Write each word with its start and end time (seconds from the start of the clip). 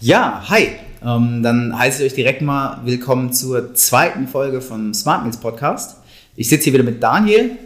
Ja, 0.00 0.44
hi. 0.48 0.76
Ähm, 1.04 1.42
dann 1.42 1.76
heiße 1.76 2.04
ich 2.04 2.12
euch 2.12 2.14
direkt 2.14 2.40
mal 2.40 2.82
willkommen 2.84 3.32
zur 3.32 3.74
zweiten 3.74 4.28
Folge 4.28 4.60
vom 4.60 4.94
Smart 4.94 5.22
Meals 5.22 5.38
Podcast. 5.38 5.96
Ich 6.36 6.48
sitze 6.48 6.64
hier 6.64 6.74
wieder 6.74 6.84
mit 6.84 7.02
Daniel, 7.02 7.58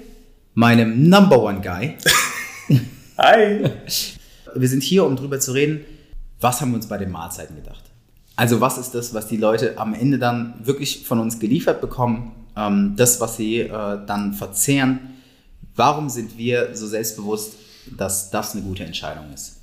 meinem 0.54 1.10
Number 1.10 1.42
One 1.42 1.60
Guy. 1.60 1.98
Hi. 3.18 3.70
Wir 4.54 4.68
sind 4.68 4.82
hier, 4.82 5.04
um 5.04 5.14
darüber 5.14 5.40
zu 5.40 5.52
reden, 5.52 5.84
was 6.40 6.62
haben 6.62 6.70
wir 6.70 6.76
uns 6.76 6.88
bei 6.88 6.96
den 6.96 7.10
Mahlzeiten 7.10 7.54
gedacht. 7.54 7.84
Also 8.34 8.62
was 8.62 8.78
ist 8.78 8.94
das, 8.94 9.12
was 9.12 9.26
die 9.26 9.36
Leute 9.36 9.76
am 9.76 9.92
Ende 9.92 10.18
dann 10.18 10.54
wirklich 10.62 11.06
von 11.06 11.18
uns 11.18 11.38
geliefert 11.38 11.82
bekommen, 11.82 12.32
ähm, 12.56 12.94
das, 12.96 13.20
was 13.20 13.36
sie 13.36 13.58
äh, 13.58 13.98
dann 14.06 14.32
verzehren. 14.32 15.18
Warum 15.76 16.08
sind 16.08 16.38
wir 16.38 16.74
so 16.74 16.86
selbstbewusst, 16.86 17.56
dass 17.94 18.30
das 18.30 18.54
eine 18.54 18.62
gute 18.62 18.84
Entscheidung 18.84 19.30
ist? 19.34 19.61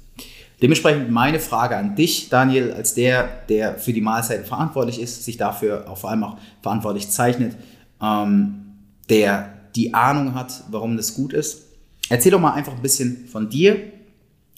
Dementsprechend 0.62 1.10
meine 1.10 1.40
Frage 1.40 1.78
an 1.78 1.96
dich, 1.96 2.30
Daniel, 2.30 2.74
als 2.74 2.94
der, 2.94 3.30
der 3.48 3.78
für 3.78 3.94
die 3.94 4.02
Mahlzeiten 4.02 4.46
verantwortlich 4.46 5.02
ist, 5.02 5.24
sich 5.24 5.38
dafür 5.38 5.90
auch 5.90 5.98
vor 5.98 6.10
allem 6.10 6.24
auch 6.24 6.38
verantwortlich 6.62 7.10
zeichnet, 7.10 7.56
ähm, 8.02 8.66
der 9.10 9.54
die 9.76 9.94
Ahnung 9.94 10.36
hat, 10.36 10.64
warum 10.70 10.98
das 10.98 11.14
gut 11.14 11.32
ist. 11.32 11.64
Erzähl 12.10 12.32
doch 12.32 12.40
mal 12.40 12.54
einfach 12.54 12.74
ein 12.74 12.82
bisschen 12.82 13.28
von 13.28 13.50
dir, 13.50 13.78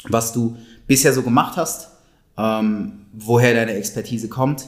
was 0.06 0.34
du 0.34 0.58
bisher 0.88 1.14
so 1.14 1.22
gemacht 1.22 1.58
hast, 1.58 1.90
ähm, 2.38 3.06
woher 3.14 3.54
deine 3.54 3.74
Expertise 3.74 4.28
kommt 4.28 4.68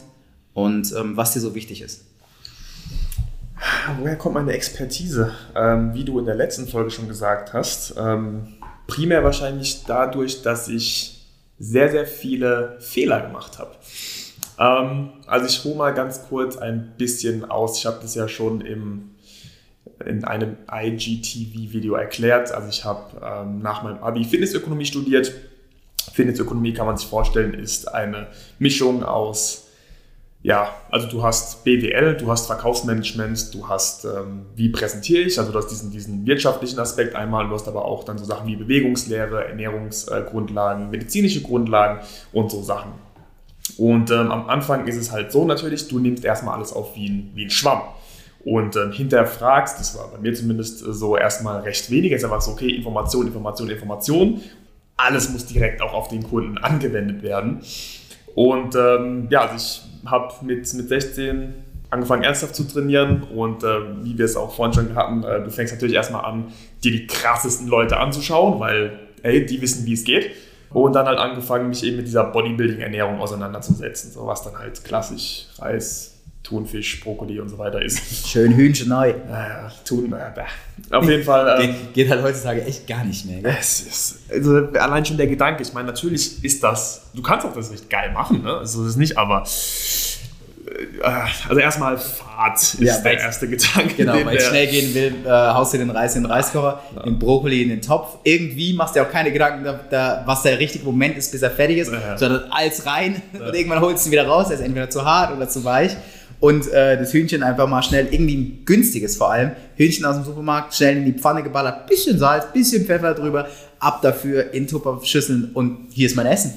und 0.54 0.94
ähm, 0.96 1.18
was 1.18 1.34
dir 1.34 1.40
so 1.40 1.56
wichtig 1.56 1.82
ist. 1.82 2.06
Woher 4.00 4.18
kommt 4.18 4.36
meine 4.36 4.52
Expertise? 4.52 5.32
Ähm, 5.56 5.94
wie 5.94 6.04
du 6.04 6.20
in 6.20 6.26
der 6.26 6.36
letzten 6.36 6.68
Folge 6.68 6.92
schon 6.92 7.08
gesagt 7.08 7.54
hast, 7.54 7.96
ähm, 7.98 8.54
primär 8.88 9.24
wahrscheinlich 9.24 9.84
dadurch, 9.86 10.42
dass 10.42 10.68
ich 10.68 11.13
sehr, 11.60 11.90
sehr 11.92 12.06
viele 12.06 12.78
Fehler 12.80 13.22
gemacht 13.22 13.60
habe. 13.60 13.76
Ähm, 14.60 15.10
also 15.28 15.46
ich 15.46 15.64
hole 15.64 15.76
mal 15.76 15.94
ganz 15.94 16.28
kurz 16.28 16.58
ein 16.58 16.94
bisschen 16.98 17.50
aus. 17.50 17.78
Ich 17.78 17.86
habe 17.86 18.00
das 18.02 18.16
ja 18.16 18.28
schon 18.28 18.62
im, 18.62 19.12
in 20.06 20.24
einem 20.24 20.58
IGTV-Video 20.72 21.96
erklärt. 21.96 22.52
Also 22.52 22.70
ich 22.70 22.86
habe 22.86 23.22
ähm, 23.24 23.60
nach 23.60 23.84
meinem 23.84 24.04
Abi 24.04 24.24
Fitnessökonomie 24.24 24.86
studiert. 24.86 25.34
Fitnessökonomie 26.12 26.74
kann 26.74 26.86
man 26.86 26.98
sich 26.98 27.08
vorstellen, 27.08 27.54
ist 27.54 27.94
eine 27.94 28.28
Mischung 28.60 29.04
aus 29.04 29.63
ja, 30.44 30.76
also 30.92 31.08
du 31.08 31.24
hast 31.24 31.64
BWL, 31.64 32.18
du 32.18 32.30
hast 32.30 32.48
Verkaufsmanagement, 32.48 33.54
du 33.54 33.70
hast, 33.70 34.04
ähm, 34.04 34.46
wie 34.58 34.68
präsentiere 34.68 35.22
ich, 35.22 35.40
also 35.40 35.54
du 35.54 35.58
hast 35.58 35.68
diesen, 35.68 35.90
diesen 35.90 36.28
wirtschaftlichen 36.28 36.80
Aspekt 36.80 37.16
einmal, 37.16 37.48
du 37.48 37.54
hast 37.54 37.66
aber 37.70 37.86
auch 37.86 38.04
dann 38.04 38.18
so 38.18 38.26
Sachen 38.26 38.48
wie 38.48 38.58
Bewegungslehre, 38.58 39.46
Ernährungsgrundlagen, 39.48 40.90
medizinische 40.90 41.42
Grundlagen 41.42 42.02
und 42.34 42.52
so 42.52 42.62
Sachen. 42.62 42.92
Und 43.78 44.12
ähm, 44.12 44.32
am 44.32 44.50
Anfang 44.50 44.86
ist 44.86 44.98
es 44.98 45.14
halt 45.14 45.32
so 45.32 45.46
natürlich, 45.46 45.88
du 45.88 46.00
nimmst 46.00 46.26
erstmal 46.26 46.56
alles 46.56 46.74
auf 46.74 46.94
wie 46.98 47.08
ein, 47.08 47.32
wie 47.36 47.46
ein 47.46 47.50
Schwamm 47.50 47.82
und 48.44 48.76
ähm, 48.76 48.92
hinterfragst, 48.92 49.80
das 49.80 49.98
war 49.98 50.10
bei 50.12 50.18
mir 50.18 50.34
zumindest 50.34 50.80
so 50.80 51.16
erstmal 51.16 51.62
recht 51.62 51.90
wenig, 51.90 52.12
jetzt 52.12 52.26
einfach 52.26 52.42
so, 52.42 52.52
okay, 52.52 52.68
Information, 52.68 53.28
Information, 53.28 53.70
Information, 53.70 54.42
alles 54.98 55.30
muss 55.30 55.46
direkt 55.46 55.82
auch 55.82 55.94
auf 55.94 56.10
den 56.10 56.24
Kunden 56.24 56.58
angewendet 56.58 57.24
werden. 57.24 57.62
Und 58.36 58.76
ähm, 58.76 59.28
ja, 59.30 59.48
also 59.48 59.56
ich 59.56 59.93
habe 60.06 60.34
mit, 60.42 60.74
mit 60.74 60.88
16 60.90 61.54
angefangen 61.90 62.24
ernsthaft 62.24 62.56
zu 62.56 62.64
trainieren 62.64 63.24
und 63.24 63.64
äh, 63.64 64.04
wie 64.04 64.18
wir 64.18 64.26
es 64.26 64.36
auch 64.36 64.56
vorhin 64.56 64.74
schon 64.74 64.96
hatten, 64.96 65.24
äh, 65.24 65.44
du 65.44 65.52
fängst 65.52 65.74
natürlich 65.74 65.96
erstmal 65.96 66.26
an, 66.26 66.46
dir 66.84 66.92
die 66.92 67.08
krassesten 67.08 67.68
Leute 67.68 67.98
anzuschauen, 67.98 68.60
weil 68.60 69.00
ey, 69.22 69.46
die 69.46 69.62
wissen, 69.62 69.86
wie 69.86 69.94
es 69.94 70.04
geht. 70.04 70.32
Und 70.72 70.94
dann 70.94 71.06
halt 71.06 71.20
angefangen, 71.20 71.70
mich 71.70 71.84
eben 71.84 71.98
mit 71.98 72.08
dieser 72.08 72.24
Bodybuilding-Ernährung 72.24 73.20
auseinanderzusetzen, 73.20 74.12
so 74.12 74.26
was 74.26 74.44
dann 74.44 74.58
halt 74.58 74.84
klassisch 74.84 75.48
Reis, 75.60 76.13
Thunfisch, 76.44 77.00
Brokkoli 77.00 77.40
und 77.40 77.48
so 77.48 77.58
weiter 77.58 77.82
ist. 77.82 78.28
Schön 78.28 78.54
Hühnchen 78.54 78.90
neu. 78.90 79.14
Naja, 79.30 79.72
Thun, 79.86 80.14
äh, 80.14 80.96
auf 80.96 81.10
jeden 81.10 81.24
Fall. 81.24 81.62
Ähm, 81.62 81.72
geht, 81.72 81.94
geht, 81.94 82.10
halt 82.10 82.22
heutzutage 82.22 82.66
echt 82.66 82.86
gar 82.86 83.06
nicht 83.06 83.26
mehr. 83.26 83.42
Gell? 83.42 83.56
Es 83.58 83.80
ist, 83.80 84.20
also 84.30 84.68
allein 84.78 85.06
schon 85.06 85.18
der 85.18 85.28
Gedanke, 85.28 85.64
ich 85.64 85.74
meine, 85.74 85.88
natürlich 85.88 86.44
ist 86.44 86.62
das, 86.62 87.06
du 87.14 87.22
kannst 87.22 87.46
auch 87.46 87.54
das 87.54 87.72
nicht 87.72 87.90
geil 87.90 88.12
machen, 88.12 88.44
ne? 88.44 88.58
Also 88.58 88.82
das 88.82 88.92
ist 88.92 88.98
nicht, 88.98 89.18
aber 89.18 89.44
äh, 91.02 91.08
also 91.48 91.62
erstmal 91.62 91.98
Fahrt 91.98 92.58
ist 92.58 92.80
ja, 92.80 92.98
der 93.00 93.20
erste 93.20 93.48
Gedanke. 93.48 93.96
Genau, 93.96 94.14
weil 94.26 94.36
ich 94.36 94.44
schnell 94.44 94.68
gehen 94.68 94.94
will, 94.94 95.16
äh, 95.26 95.30
haust 95.30 95.74
du 95.74 95.78
den 95.78 95.92
Reis 95.92 96.18
in 96.18 96.24
den 96.24 96.32
Reiskocher, 96.32 96.82
ja. 96.94 97.04
den 97.04 97.20
Brokkoli 97.20 97.64
in 97.64 97.70
den 97.70 97.82
Topf. 97.82 98.18
Irgendwie 98.24 98.74
machst 98.74 98.98
du 98.98 99.02
auch 99.02 99.10
keine 99.10 99.32
Gedanken, 99.32 99.64
da, 99.64 99.80
da, 99.90 100.24
was 100.26 100.44
der 100.44 100.60
richtige 100.60 100.84
Moment 100.84 101.18
ist, 101.18 101.32
bis 101.32 101.42
er 101.42 101.52
fertig 101.52 101.78
ist, 101.78 101.92
ja. 101.92 102.18
sondern 102.18 102.52
alles 102.52 102.86
rein 102.86 103.22
und 103.34 103.56
irgendwann 103.56 103.80
holst 103.80 104.06
du 104.06 104.10
ihn 104.10 104.12
wieder 104.12 104.28
raus, 104.28 104.48
er 104.50 104.56
ist 104.56 104.62
entweder 104.62 104.90
zu 104.90 105.06
hart 105.06 105.36
oder 105.36 105.48
zu 105.48 105.64
weich 105.64 105.96
und 106.44 106.70
äh, 106.74 106.98
das 106.98 107.14
Hühnchen 107.14 107.42
einfach 107.42 107.70
mal 107.70 107.82
schnell, 107.82 108.10
irgendwie 108.12 108.36
ein 108.36 108.66
günstiges 108.66 109.16
vor 109.16 109.32
allem, 109.32 109.52
Hühnchen 109.78 110.04
aus 110.04 110.18
dem 110.18 110.26
Supermarkt, 110.26 110.76
schnell 110.76 110.98
in 110.98 111.06
die 111.06 111.14
Pfanne 111.14 111.42
geballert, 111.42 111.88
bisschen 111.88 112.20
Salz, 112.20 112.52
bisschen 112.52 112.86
Pfeffer 112.86 113.14
drüber, 113.14 113.48
ab 113.80 114.02
dafür 114.02 114.54
in 114.54 114.68
Tupperschüsseln 114.68 115.52
und 115.54 115.88
hier 115.94 116.06
ist 116.06 116.18
mein 116.18 116.26
Essen. 116.26 116.54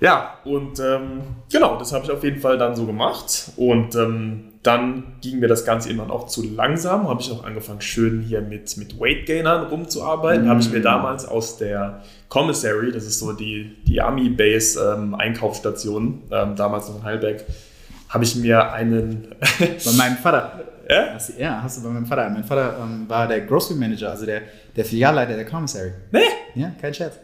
Ja, 0.00 0.38
und 0.44 0.80
ähm, 0.80 1.20
genau, 1.48 1.78
das 1.78 1.92
habe 1.92 2.04
ich 2.04 2.10
auf 2.10 2.24
jeden 2.24 2.40
Fall 2.40 2.58
dann 2.58 2.74
so 2.74 2.86
gemacht 2.86 3.52
und 3.54 3.94
ähm, 3.94 4.46
dann 4.64 5.04
ging 5.20 5.38
mir 5.38 5.46
das 5.46 5.64
Ganze 5.64 5.90
irgendwann 5.90 6.10
auch 6.10 6.26
zu 6.26 6.42
langsam, 6.42 7.06
habe 7.06 7.20
ich 7.20 7.30
auch 7.30 7.44
angefangen 7.44 7.82
schön 7.82 8.20
hier 8.20 8.40
mit, 8.40 8.76
mit 8.78 8.98
Weight 8.98 9.26
Gainern 9.26 9.68
rumzuarbeiten, 9.68 10.46
mm. 10.46 10.48
habe 10.48 10.60
ich 10.60 10.72
mir 10.72 10.80
damals 10.80 11.24
aus 11.24 11.56
der 11.56 12.02
Commissary, 12.28 12.90
das 12.90 13.04
ist 13.04 13.20
so 13.20 13.32
die, 13.32 13.76
die 13.86 14.00
Army-Base 14.00 14.96
ähm, 14.96 15.14
Einkaufsstation, 15.14 16.22
ähm, 16.32 16.56
damals 16.56 16.88
noch 16.88 16.96
in 16.96 17.04
Heilberg, 17.04 17.44
habe 18.14 18.24
ich 18.24 18.36
mir 18.36 18.72
einen. 18.72 19.34
bei 19.58 19.92
meinem 19.96 20.16
Vater. 20.16 20.60
Ja? 20.88 21.14
Hast, 21.14 21.36
ja, 21.38 21.60
hast 21.62 21.78
du 21.78 21.82
bei 21.82 21.88
meinem 21.90 22.06
Vater. 22.06 22.30
Mein 22.30 22.44
Vater 22.44 22.78
ähm, 22.80 23.08
war 23.08 23.26
der 23.26 23.40
Grocery 23.40 23.74
Manager, 23.74 24.10
also 24.10 24.24
der, 24.24 24.42
der 24.76 24.84
Filialleiter 24.84 25.34
der 25.34 25.44
Commissary. 25.44 25.92
Nee? 26.12 26.20
Ja, 26.54 26.72
kein 26.80 26.94
Scherz. 26.94 27.18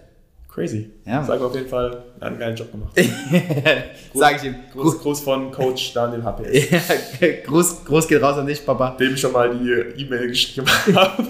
Crazy. 0.49 0.91
Ja. 1.07 1.23
Sag 1.23 1.41
auf 1.41 1.55
jeden 1.55 1.69
Fall, 1.69 2.03
er 2.19 2.27
hat 2.27 2.33
einen 2.33 2.39
geilen 2.41 2.57
Job 2.57 2.73
gemacht. 2.73 2.93
Sag 4.15 4.37
ich 4.37 4.45
ihm. 4.45 4.57
Gruß, 4.73 4.99
Gruß 4.99 5.21
von 5.21 5.53
Coach 5.53 5.93
Daniel 5.95 6.25
HPS. 6.25 6.71
ja, 7.21 7.29
Gruß, 7.47 7.85
Gruß 7.85 8.09
geht 8.09 8.21
raus 8.21 8.37
an 8.37 8.47
dich, 8.47 8.67
Papa. 8.67 8.97
Dem 8.99 9.15
ich 9.15 9.21
schon 9.21 9.31
mal 9.31 9.57
die 9.57 10.03
E-Mail 10.03 10.27
geschickt 10.27 10.69
habe. 10.97 11.29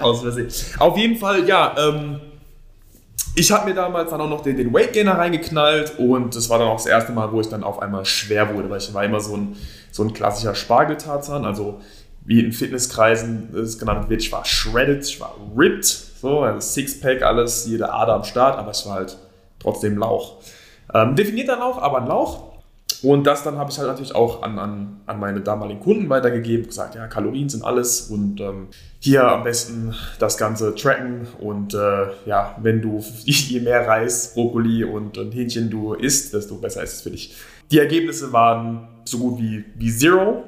Aus 0.00 0.22
Versehen. 0.22 0.48
Auf 0.78 0.96
jeden 0.96 1.16
Fall, 1.16 1.46
ja, 1.46 1.74
ähm, 1.78 2.20
ich 3.38 3.52
habe 3.52 3.68
mir 3.68 3.74
damals 3.74 4.10
dann 4.10 4.20
auch 4.20 4.30
noch 4.30 4.40
den, 4.40 4.56
den 4.56 4.72
Weight 4.72 4.94
Gainer 4.94 5.18
reingeknallt 5.18 5.98
und 5.98 6.34
das 6.34 6.48
war 6.48 6.58
dann 6.58 6.68
auch 6.68 6.78
das 6.78 6.86
erste 6.86 7.12
Mal, 7.12 7.30
wo 7.32 7.40
ich 7.40 7.48
dann 7.48 7.64
auf 7.64 7.80
einmal 7.82 8.06
schwer 8.06 8.54
wurde, 8.54 8.70
weil 8.70 8.78
ich 8.78 8.92
war 8.94 9.04
immer 9.04 9.20
so 9.20 9.36
ein, 9.36 9.56
so 9.92 10.02
ein 10.02 10.14
klassischer 10.14 10.54
Spargeltarzan, 10.54 11.44
also 11.44 11.80
wie 12.24 12.40
in 12.40 12.52
Fitnesskreisen 12.52 13.54
es 13.54 13.78
genannt 13.78 14.08
wird, 14.08 14.22
ich 14.22 14.32
war 14.32 14.46
shredded, 14.46 15.04
ich 15.04 15.20
war 15.20 15.36
ripped, 15.56 15.84
so, 15.84 16.40
also 16.40 16.60
Sixpack, 16.60 17.22
alles, 17.22 17.66
jede 17.66 17.92
Ader 17.92 18.14
am 18.14 18.24
Start, 18.24 18.58
aber 18.58 18.70
es 18.70 18.86
war 18.86 18.94
halt 18.94 19.18
trotzdem 19.58 19.98
Lauch. 19.98 20.38
Ähm, 20.94 21.14
definierter 21.14 21.58
Lauch, 21.58 21.76
aber 21.76 21.98
ein 21.98 22.06
Lauch. 22.06 22.55
Und 23.06 23.24
das 23.24 23.44
dann 23.44 23.56
habe 23.56 23.70
ich 23.70 23.78
halt 23.78 23.86
natürlich 23.86 24.16
auch 24.16 24.42
an, 24.42 24.58
an, 24.58 25.00
an 25.06 25.20
meine 25.20 25.40
damaligen 25.40 25.78
Kunden 25.78 26.08
weitergegeben, 26.08 26.66
gesagt, 26.66 26.96
ja, 26.96 27.06
Kalorien 27.06 27.48
sind 27.48 27.64
alles 27.64 28.10
und 28.10 28.40
ähm, 28.40 28.66
hier 28.98 29.28
am 29.28 29.44
besten 29.44 29.94
das 30.18 30.36
Ganze 30.36 30.74
tracken 30.74 31.28
und 31.38 31.72
äh, 31.72 32.08
ja, 32.24 32.56
wenn 32.60 32.82
du 32.82 33.04
je 33.24 33.60
mehr 33.60 33.86
Reis, 33.86 34.34
Brokkoli 34.34 34.82
und, 34.82 35.18
und 35.18 35.32
Hähnchen 35.32 35.70
du 35.70 35.94
isst, 35.94 36.34
desto 36.34 36.56
besser 36.56 36.82
ist 36.82 36.94
es 36.94 37.02
für 37.02 37.10
dich. 37.10 37.36
Die 37.70 37.78
Ergebnisse 37.78 38.32
waren 38.32 38.88
so 39.04 39.18
gut 39.18 39.38
wie, 39.38 39.64
wie 39.76 39.92
Zero. 39.92 40.42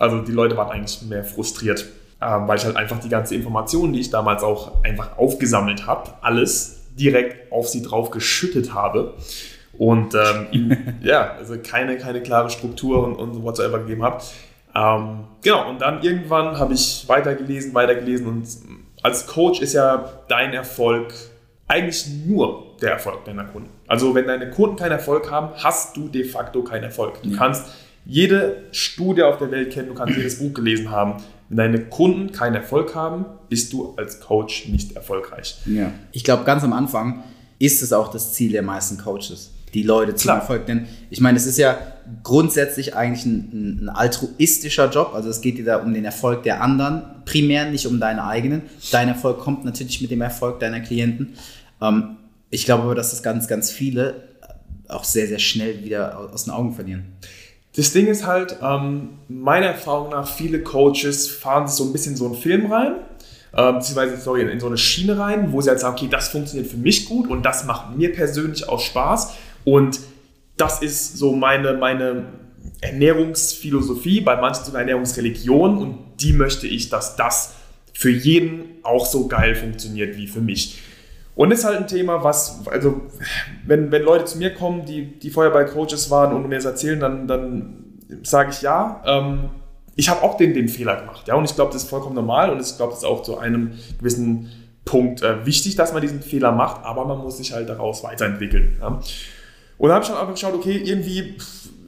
Also 0.00 0.20
die 0.20 0.32
Leute 0.32 0.56
waren 0.56 0.72
eigentlich 0.72 1.00
mehr 1.02 1.22
frustriert, 1.22 1.86
äh, 2.20 2.26
weil 2.26 2.58
ich 2.58 2.64
halt 2.64 2.74
einfach 2.74 2.98
die 2.98 3.08
ganze 3.08 3.36
Information, 3.36 3.92
die 3.92 4.00
ich 4.00 4.10
damals 4.10 4.42
auch 4.42 4.82
einfach 4.82 5.16
aufgesammelt 5.16 5.86
habe, 5.86 6.10
alles 6.22 6.80
direkt 6.98 7.52
auf 7.52 7.68
sie 7.68 7.82
drauf 7.82 8.10
geschüttet 8.10 8.74
habe 8.74 9.14
und 9.78 10.14
ähm, 10.14 10.76
ja, 11.02 11.32
also 11.32 11.56
keine, 11.58 11.96
keine 11.98 12.22
klare 12.22 12.50
Struktur 12.50 13.04
und, 13.04 13.16
und 13.16 13.42
whatsoever 13.42 13.78
gegeben 13.80 14.02
habe. 14.02 14.22
Ähm, 14.74 15.24
genau, 15.42 15.68
und 15.70 15.80
dann 15.80 16.02
irgendwann 16.02 16.58
habe 16.58 16.74
ich 16.74 17.04
weitergelesen, 17.06 17.74
weitergelesen 17.74 18.26
und 18.26 18.46
als 19.02 19.26
Coach 19.26 19.60
ist 19.60 19.74
ja 19.74 20.22
dein 20.28 20.52
Erfolg 20.52 21.12
eigentlich 21.68 22.06
nur 22.26 22.76
der 22.80 22.92
Erfolg 22.92 23.24
deiner 23.24 23.44
Kunden. 23.44 23.68
Also 23.86 24.14
wenn 24.14 24.26
deine 24.26 24.50
Kunden 24.50 24.76
keinen 24.76 24.92
Erfolg 24.92 25.30
haben, 25.30 25.50
hast 25.62 25.96
du 25.96 26.08
de 26.08 26.24
facto 26.24 26.62
keinen 26.62 26.84
Erfolg. 26.84 27.22
Du 27.22 27.34
kannst 27.36 27.66
jede 28.04 28.64
Studie 28.72 29.22
auf 29.22 29.38
der 29.38 29.50
Welt 29.50 29.72
kennen, 29.72 29.88
du 29.88 29.94
kannst 29.94 30.16
jedes 30.16 30.38
Buch 30.38 30.52
gelesen 30.52 30.90
haben. 30.90 31.22
Wenn 31.48 31.56
deine 31.56 31.84
Kunden 31.86 32.32
keinen 32.32 32.54
Erfolg 32.54 32.94
haben, 32.94 33.24
bist 33.48 33.72
du 33.72 33.94
als 33.96 34.20
Coach 34.20 34.68
nicht 34.68 34.96
erfolgreich. 34.96 35.56
Ja. 35.66 35.90
Ich 36.12 36.24
glaube, 36.24 36.44
ganz 36.44 36.64
am 36.64 36.72
Anfang 36.72 37.22
ist 37.58 37.82
es 37.82 37.92
auch 37.92 38.10
das 38.10 38.32
Ziel 38.32 38.52
der 38.52 38.62
meisten 38.62 38.98
Coaches 38.98 39.53
die 39.74 39.82
Leute 39.82 40.14
zum 40.14 40.28
Klar. 40.28 40.38
Erfolg. 40.38 40.66
Denn 40.66 40.86
ich 41.10 41.20
meine, 41.20 41.36
es 41.36 41.46
ist 41.46 41.58
ja 41.58 41.78
grundsätzlich 42.22 42.94
eigentlich 42.94 43.26
ein, 43.26 43.82
ein, 43.82 43.88
altruistischer 43.88 44.90
Job. 44.90 45.12
Also 45.14 45.28
es 45.28 45.40
geht 45.40 45.58
dir 45.58 45.64
da 45.64 45.76
um 45.78 45.92
den 45.92 46.04
Erfolg 46.04 46.42
der 46.44 46.62
anderen, 46.62 47.02
primär 47.24 47.70
nicht 47.70 47.86
um 47.86 48.00
deinen 48.00 48.20
eigenen. 48.20 48.62
Dein 48.92 49.08
Erfolg 49.08 49.40
kommt 49.40 49.64
natürlich 49.64 50.00
mit 50.00 50.10
dem 50.10 50.20
Erfolg 50.20 50.60
deiner 50.60 50.80
Klienten. 50.80 51.34
Ähm, 51.82 52.16
ich 52.50 52.64
glaube 52.64 52.84
aber, 52.84 52.94
dass 52.94 53.10
das 53.10 53.22
ganz, 53.22 53.48
ganz 53.48 53.70
viele 53.70 54.14
auch 54.88 55.04
sehr, 55.04 55.26
sehr 55.26 55.38
schnell 55.38 55.82
wieder 55.82 56.18
aus 56.32 56.44
den 56.44 56.52
Augen 56.52 56.72
verlieren. 56.72 57.06
Das 57.76 57.92
Ding 57.92 58.06
ist 58.06 58.24
halt, 58.24 58.56
ähm, 58.62 59.10
meiner 59.28 59.66
Erfahrung 59.66 60.10
nach, 60.10 60.28
viele 60.28 60.62
Coaches 60.62 61.28
fahren 61.28 61.66
so 61.66 61.84
ein 61.84 61.92
bisschen 61.92 62.14
so 62.14 62.26
einen 62.26 62.36
Film 62.36 62.70
rein, 62.70 62.96
äh, 63.52 63.72
beziehungsweise 63.72 64.16
sorry, 64.18 64.42
in 64.42 64.60
so 64.60 64.66
eine 64.66 64.78
Schiene 64.78 65.18
rein, 65.18 65.52
wo 65.52 65.60
sie 65.60 65.70
halt 65.70 65.80
sagen, 65.80 65.96
okay, 65.96 66.08
das 66.08 66.28
funktioniert 66.28 66.70
für 66.70 66.76
mich 66.76 67.06
gut 67.06 67.28
und 67.28 67.42
das 67.42 67.64
macht 67.64 67.96
mir 67.96 68.12
persönlich 68.12 68.68
auch 68.68 68.78
Spaß 68.78 69.32
und 69.64 70.00
das 70.56 70.82
ist 70.82 71.16
so 71.16 71.32
meine, 71.32 71.74
meine 71.74 72.26
Ernährungsphilosophie, 72.80 74.20
bei 74.20 74.36
manchen 74.36 74.64
sogar 74.64 74.80
Ernährungsreligion 74.80 75.78
und 75.78 75.98
die 76.20 76.32
möchte 76.32 76.66
ich, 76.66 76.90
dass 76.90 77.16
das 77.16 77.54
für 77.92 78.10
jeden 78.10 78.64
auch 78.82 79.06
so 79.06 79.28
geil 79.28 79.54
funktioniert 79.54 80.16
wie 80.16 80.26
für 80.26 80.40
mich. 80.40 80.82
Und 81.36 81.50
ist 81.50 81.64
halt 81.64 81.78
ein 81.78 81.88
Thema, 81.88 82.22
was, 82.22 82.66
also, 82.68 83.02
wenn, 83.66 83.90
wenn 83.90 84.02
Leute 84.02 84.24
zu 84.24 84.38
mir 84.38 84.54
kommen, 84.54 84.84
die, 84.84 85.18
die 85.18 85.30
vorher 85.30 85.52
bei 85.52 85.64
Coaches 85.64 86.10
waren 86.10 86.34
und 86.34 86.48
mir 86.48 86.56
das 86.56 86.64
erzählen, 86.64 87.00
dann, 87.00 87.26
dann 87.26 87.84
sage 88.22 88.50
ich 88.50 88.62
ja. 88.62 89.02
Ähm, 89.04 89.50
ich 89.96 90.08
habe 90.08 90.22
auch 90.22 90.36
den, 90.36 90.54
den 90.54 90.68
Fehler 90.68 90.96
gemacht, 90.96 91.26
ja, 91.26 91.34
und 91.34 91.44
ich 91.44 91.54
glaube, 91.54 91.72
das 91.72 91.84
ist 91.84 91.90
vollkommen 91.90 92.14
normal 92.14 92.50
und 92.50 92.60
ich 92.60 92.76
glaube, 92.76 92.90
das 92.90 93.00
ist 93.00 93.04
auch 93.04 93.22
zu 93.22 93.38
einem 93.38 93.72
gewissen 93.98 94.50
Punkt 94.84 95.22
äh, 95.22 95.46
wichtig, 95.46 95.76
dass 95.76 95.92
man 95.92 96.02
diesen 96.02 96.20
Fehler 96.20 96.52
macht, 96.52 96.84
aber 96.84 97.04
man 97.04 97.18
muss 97.18 97.38
sich 97.38 97.52
halt 97.52 97.68
daraus 97.68 98.04
weiterentwickeln. 98.04 98.76
Ja. 98.80 99.00
Und 99.78 99.88
dann 99.88 99.96
habe 99.96 100.04
ich 100.04 100.10
dann 100.10 100.18
einfach 100.18 100.34
geschaut, 100.34 100.54
okay, 100.54 100.80
irgendwie 100.84 101.36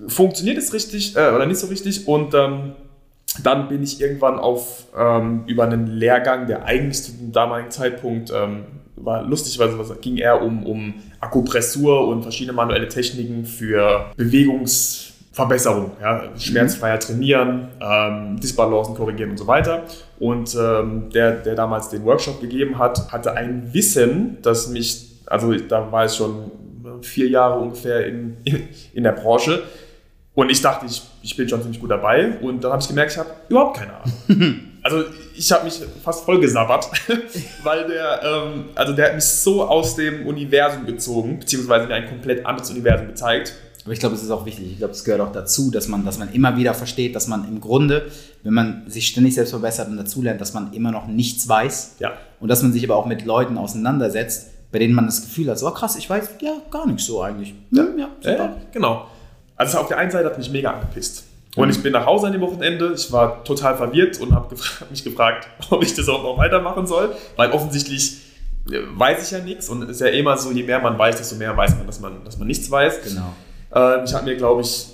funktioniert 0.09 0.59
es 0.59 0.73
richtig 0.73 1.17
äh, 1.17 1.31
oder 1.31 1.47
nicht 1.47 1.59
so 1.59 1.67
richtig 1.69 2.07
und 2.07 2.35
ähm, 2.35 2.73
dann 3.43 3.69
bin 3.69 3.83
ich 3.83 4.01
irgendwann 4.01 4.39
auf 4.39 4.87
ähm, 4.97 5.45
über 5.47 5.65
einen 5.65 5.87
Lehrgang, 5.87 6.47
der 6.47 6.65
eigentlich 6.65 7.03
zu 7.03 7.13
dem 7.13 7.33
damaligen 7.33 7.71
Zeitpunkt 7.71 8.31
ähm, 8.35 8.65
war 8.97 9.23
lustig, 9.23 9.59
weil 9.59 9.69
es 9.69 10.01
ging 10.01 10.17
eher 10.17 10.41
um, 10.43 10.65
um 10.65 10.95
Akupressur 11.21 12.09
und 12.09 12.23
verschiedene 12.23 12.55
manuelle 12.55 12.89
Techniken 12.89 13.45
für 13.45 14.07
Bewegungsverbesserung, 14.17 15.93
ja, 16.01 16.23
schmerzfreier 16.39 16.99
trainieren, 16.99 17.69
ähm, 17.81 18.41
Disbalancen 18.41 18.95
korrigieren 18.95 19.33
und 19.33 19.37
so 19.37 19.47
weiter. 19.47 19.83
Und 20.19 20.57
ähm, 20.59 21.11
der, 21.13 21.33
der 21.33 21.55
damals 21.55 21.91
den 21.91 22.05
Workshop 22.05 22.41
gegeben 22.41 22.79
hat, 22.79 23.13
hatte 23.13 23.35
ein 23.35 23.69
Wissen, 23.75 24.39
das 24.41 24.69
mich, 24.69 25.11
also 25.27 25.53
da 25.55 25.93
war 25.93 26.07
ich 26.07 26.13
schon 26.13 26.51
vier 27.03 27.29
Jahre 27.29 27.59
ungefähr 27.61 28.07
in, 28.07 28.37
in 28.93 29.03
der 29.03 29.13
Branche, 29.13 29.63
und 30.37 30.51
ich 30.51 30.61
dachte, 30.61 30.85
ich, 30.85 31.03
ich 31.23 31.35
bin 31.35 31.49
schon 31.49 31.63
ziemlich 31.63 31.81
gut 31.81 31.91
dabei. 31.91 32.37
Und 32.43 32.63
dann 32.63 32.73
habe 32.73 32.83
ich 32.83 32.89
gemerkt, 32.89 33.13
ich 33.13 33.19
habe 33.19 33.31
überhaupt 33.49 33.79
keine 33.79 33.95
Ahnung. 33.95 34.61
also 34.83 35.05
ich 35.35 35.51
habe 35.51 35.65
mich 35.65 35.81
fast 36.05 36.27
voll 36.27 36.39
gesabbert, 36.41 36.91
weil 37.63 37.89
der, 37.89 38.21
ähm, 38.23 38.65
also 38.75 38.93
der 38.93 39.07
hat 39.07 39.15
mich 39.15 39.25
so 39.25 39.65
aus 39.65 39.97
dem 39.97 40.27
Universum 40.27 40.85
gezogen, 40.85 41.41
beziehungsweise 41.41 41.87
mir 41.87 41.95
ein 41.95 42.07
komplett 42.07 42.45
anderes 42.45 42.71
Universum 42.71 43.09
gezeigt. 43.09 43.55
Aber 43.85 43.95
ich 43.95 43.99
glaube, 43.99 44.15
es 44.15 44.23
ist 44.23 44.31
auch 44.31 44.45
wichtig. 44.45 44.73
Ich 44.73 44.79
glaube, 44.79 44.93
es 44.93 45.05
gehört 45.05 45.23
auch 45.23 45.33
dazu, 45.33 45.71
dass 45.71 45.89
man, 45.89 46.05
dass 46.05 46.19
man 46.19 46.31
immer 46.35 46.55
wieder 46.59 46.75
versteht, 46.75 47.17
dass 47.17 47.29
man 47.29 47.49
im 47.49 47.63
Grunde, 47.63 48.11
wenn 48.43 48.53
man 48.53 48.91
sich 48.91 49.07
ständig 49.07 49.37
selbst 49.37 49.51
verbessert 49.51 49.89
und 49.89 49.97
dazulernt, 49.97 50.41
dass 50.43 50.53
man 50.53 50.75
immer 50.75 50.91
noch 50.91 51.07
nichts 51.07 51.49
weiß. 51.49 51.97
Ja. 52.01 52.13
Und 52.41 52.49
dass 52.49 52.63
man 52.63 52.75
sich 52.75 52.85
aber 52.85 52.97
auch 52.97 53.07
mit 53.07 53.25
Leuten 53.25 53.57
auseinandersetzt, 53.57 54.51
bei 54.73 54.79
denen 54.79 54.95
man 54.95 55.07
das 55.07 55.23
Gefühl 55.23 55.51
hat, 55.51 55.59
so 55.59 55.69
oh, 55.69 55.71
krass, 55.71 55.97
ich 55.97 56.09
weiß 56.09 56.31
ja 56.41 56.53
gar 56.71 56.87
nichts 56.87 57.07
so 57.07 57.23
eigentlich. 57.23 57.55
Ja, 57.71 57.85
ja 57.97 58.09
super. 58.21 58.37
Ja, 58.37 58.57
genau. 58.73 59.07
Also 59.57 59.79
auf 59.79 59.89
der 59.89 59.99
einen 59.99 60.11
Seite 60.11 60.27
hat 60.27 60.39
mich 60.39 60.51
mega 60.51 60.71
angepisst. 60.71 61.25
Und 61.57 61.71
ich 61.71 61.83
bin 61.83 61.93
nach 61.93 62.05
Hause 62.05 62.27
an 62.27 62.33
dem 62.33 62.43
Wochenende, 62.43 62.93
ich 62.95 63.11
war 63.11 63.43
total 63.43 63.77
verwirrt 63.77 64.21
und 64.21 64.35
habe 64.35 64.49
gefra 64.51 64.85
mich 64.91 65.03
gefragt, 65.03 65.49
ob 65.71 65.83
ich 65.83 65.95
das 65.95 66.09
auch 66.09 66.23
noch 66.23 66.37
weitermachen 66.37 66.87
soll, 66.87 67.15
weil 67.37 67.51
offensichtlich 67.51 68.19
äh, 68.71 68.81
weiß 68.95 69.25
ich 69.25 69.31
ja 69.31 69.43
nichts 69.43 69.69
und 69.71 69.83
es 69.85 69.91
ist 69.93 70.01
ja 70.01 70.09
immer 70.09 70.37
so, 70.37 70.53
je 70.53 70.63
mehr 70.63 70.81
man 70.81 70.99
weiß, 70.99 71.17
desto 71.17 71.37
mehr 71.37 71.57
weiß 71.57 71.77
man, 71.77 71.87
dass 71.87 72.01
man, 72.01 72.25
dass 72.25 72.37
man 72.37 72.47
nichts 72.47 72.71
weiß. 72.71 73.03
Genau. 73.05 73.33
Äh, 73.75 74.05
ich 74.05 74.13
habe 74.13 74.27
mir, 74.27 74.37
glaube 74.37 74.61
ich, 74.61 74.87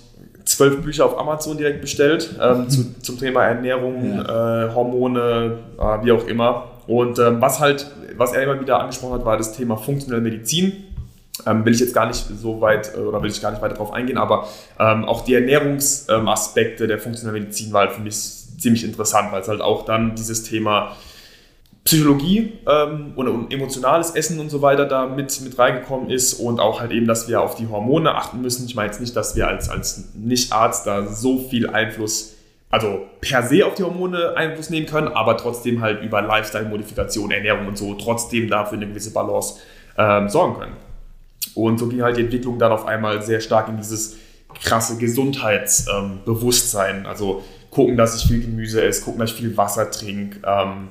zwölf 0.45 0.83
Bücher 0.83 1.07
auf 1.07 1.19
Amazon 1.19 1.57
direkt 1.57 1.81
bestellt 1.81 2.37
ähm, 2.41 2.69
zu, 2.69 2.95
zum 3.01 3.19
Thema 3.19 3.45
Ernährung, 3.45 4.19
ja. 4.19 4.69
äh, 4.69 4.75
Hormone, 4.75 5.59
äh, 5.79 6.05
wie 6.05 6.13
auch 6.13 6.27
immer. 6.27 6.72
Und 6.87 7.19
ähm, 7.19 7.41
was 7.41 7.61
halt, 7.61 7.91
was 8.17 8.33
er 8.33 8.43
immer 8.43 8.61
wieder 8.61 8.81
angesprochen 8.81 9.15
hat, 9.15 9.25
war 9.25 9.37
das 9.37 9.53
Thema 9.53 9.77
funktionelle 9.77 10.23
Medizin 10.23 10.85
ähm, 11.47 11.65
will 11.65 11.75
ich 11.75 11.81
jetzt 11.81 11.95
gar 11.95 12.07
nicht 12.07 12.25
so 12.41 12.61
weit 12.61 12.93
äh, 12.95 13.01
oder 13.01 13.23
will 13.23 13.31
ich 13.31 13.41
gar 13.41 13.51
nicht 13.51 13.63
weiter 13.63 13.75
darauf 13.75 13.93
eingehen, 13.93 14.19
aber 14.19 14.49
ähm, 14.79 15.05
auch 15.05 15.25
die 15.25 15.35
Ernährungsaspekte 15.35 16.87
der 16.87 16.99
funktionellen 16.99 17.43
Medizin 17.43 17.73
war 17.73 17.83
halt 17.83 17.93
für 17.93 18.03
mich 18.03 18.17
ziemlich 18.59 18.85
interessant, 18.85 19.33
weil 19.33 19.43
es 19.43 19.49
halt 19.49 19.61
auch 19.61 19.85
dann 19.85 20.15
dieses 20.15 20.43
Thema 20.45 20.97
Psychologie 21.85 22.53
ähm, 22.69 23.13
und, 23.17 23.29
und, 23.29 23.53
emotionales 23.53 24.13
Essen 24.13 24.39
und 24.39 24.51
so 24.51 24.63
weiter 24.63 24.87
da 24.87 25.07
mit, 25.07 25.41
mit 25.41 25.59
reingekommen 25.59 26.11
ist 26.11 26.35
und 26.35 26.61
auch 26.61 26.81
halt 26.81 26.93
eben, 26.93 27.09
dass 27.09 27.27
wir 27.29 27.41
auf 27.41 27.57
die 27.57 27.67
Hormone 27.67 28.15
achten 28.15 28.41
müssen. 28.41 28.67
Ich 28.67 28.77
meine 28.77 28.89
jetzt 28.89 29.01
nicht, 29.01 29.17
dass 29.17 29.35
wir 29.35 29.49
als, 29.49 29.69
als 29.69 30.11
Nicht-Arzt 30.15 30.87
da 30.87 31.09
so 31.09 31.41
viel 31.41 31.69
Einfluss, 31.69 32.32
also 32.73 33.07
per 33.21 33.45
se 33.45 33.65
auf 33.67 33.75
die 33.75 33.85
Hormone 33.85 34.35
Einfluss 34.35 34.71
nehmen 34.71 34.87
können, 34.87 35.09
aber 35.09 35.37
trotzdem 35.37 35.83
halt 35.83 36.03
über 36.03 36.23
Lifestyle-Modifikation, 36.23 37.31
Ernährung 37.31 37.67
und 37.69 37.77
so 37.77 37.93
trotzdem 37.95 38.49
dafür 38.49 38.79
eine 38.79 38.89
gewisse 38.89 39.13
Balance 39.13 39.61
ähm, 39.99 40.31
sorgen 40.31 40.59
können. 40.59 40.77
Und 41.55 41.79
so 41.79 41.87
ging 41.87 42.03
halt 42.03 42.17
die 42.17 42.23
Entwicklung 42.23 42.59
dann 42.59 42.73
auf 42.73 42.87
einmal 42.87 43.21
sehr 43.23 43.41
stark 43.41 43.69
in 43.69 43.77
dieses 43.77 44.17
krasse 44.63 44.97
Gesundheitsbewusstsein. 44.97 47.01
Ähm, 47.01 47.07
also 47.07 47.45
gucken, 47.71 47.99
dass 47.99 48.17
ich 48.17 48.27
viel 48.27 48.41
Gemüse 48.41 48.83
esse, 48.83 49.03
gucken, 49.03 49.21
dass 49.21 49.33
ich 49.33 49.37
viel 49.37 49.55
Wasser 49.57 49.91
trinke, 49.91 50.39
ähm, 50.47 50.89